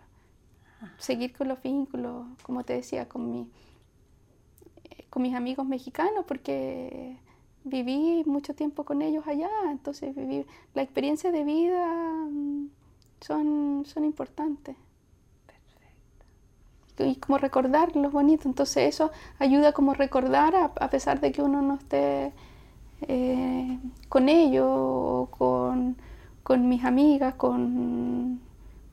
Seguir 0.98 1.32
con 1.36 1.48
los 1.48 1.62
vínculos, 1.62 2.26
como 2.42 2.62
te 2.62 2.74
decía, 2.74 3.08
con, 3.08 3.30
mi, 3.30 3.48
eh, 4.84 5.04
con 5.10 5.22
mis 5.22 5.34
amigos 5.34 5.66
mexicanos, 5.66 6.24
porque 6.26 7.16
viví 7.66 8.22
mucho 8.26 8.54
tiempo 8.54 8.84
con 8.84 9.02
ellos 9.02 9.26
allá, 9.26 9.50
entonces 9.70 10.14
viví, 10.14 10.46
la 10.74 10.82
experiencia 10.82 11.32
de 11.32 11.44
vida 11.44 11.86
mm, 12.30 12.68
son, 13.20 13.82
son 13.84 14.04
importantes. 14.04 14.76
Perfecto. 15.46 17.04
Y 17.04 17.16
como 17.16 17.38
recordar 17.38 17.96
lo 17.96 18.10
bonito, 18.10 18.48
entonces 18.48 18.88
eso 18.94 19.10
ayuda 19.38 19.72
como 19.72 19.94
recordar 19.94 20.54
a, 20.54 20.90
pesar 20.90 21.20
de 21.20 21.32
que 21.32 21.42
uno 21.42 21.60
no 21.60 21.74
esté 21.74 22.32
eh, 23.02 23.78
con 24.08 24.28
ellos 24.28 24.66
o 24.68 25.28
con, 25.30 25.96
con, 26.42 26.68
mis 26.68 26.84
amigas, 26.84 27.34
con, 27.34 28.40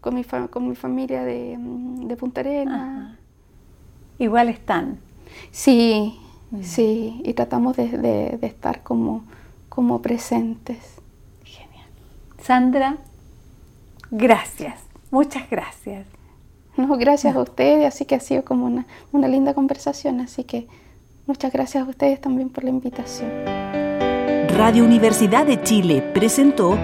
con, 0.02 0.16
mi, 0.16 0.24
con 0.24 0.70
mi 0.70 0.76
familia 0.76 1.24
de, 1.24 1.58
mm, 1.58 2.08
de 2.08 2.16
Punta 2.16 2.42
Arenas. 2.42 3.18
Igual 4.20 4.50
están. 4.50 5.00
Sí, 5.52 6.20
Sí, 6.62 7.22
y 7.24 7.34
tratamos 7.34 7.76
de, 7.78 8.38
estar 8.42 8.84
como, 8.84 9.24
como 9.70 10.02
presentes. 10.02 10.78
Genial. 11.44 11.88
Sandra, 12.42 12.98
gracias, 14.12 14.80
muchas 15.10 15.50
gracias. 15.50 16.06
No, 16.78 16.96
gracias 16.98 17.36
a 17.36 17.42
ustedes, 17.42 17.86
así 17.86 18.06
que 18.06 18.16
ha 18.16 18.20
sido 18.20 18.44
como 18.46 18.66
una, 18.66 18.86
una 19.12 19.28
linda 19.28 19.54
conversación, 19.54 20.20
así 20.22 20.44
que 20.44 20.68
muchas 21.26 21.52
gracias 21.52 21.86
a 21.86 21.90
ustedes 21.90 22.22
también 22.22 22.50
por 22.50 22.64
la 22.64 22.70
invitación. 22.70 23.83
Radio 24.58 24.84
Universidad 24.86 25.46
de 25.46 25.62
Chile 25.64 26.02
presentó 26.14 26.78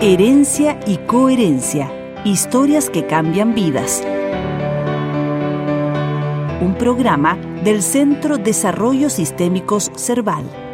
Herencia 0.00 0.78
y 0.86 0.98
Coherencia, 0.98 1.90
historias 2.24 2.88
que 2.88 3.06
cambian 3.06 3.54
vidas 3.54 4.04
un 6.60 6.74
programa 6.78 7.36
del 7.64 7.82
Centro 7.82 8.38
Desarrollo 8.38 9.10
Sistémicos 9.10 9.90
Cerval. 9.96 10.65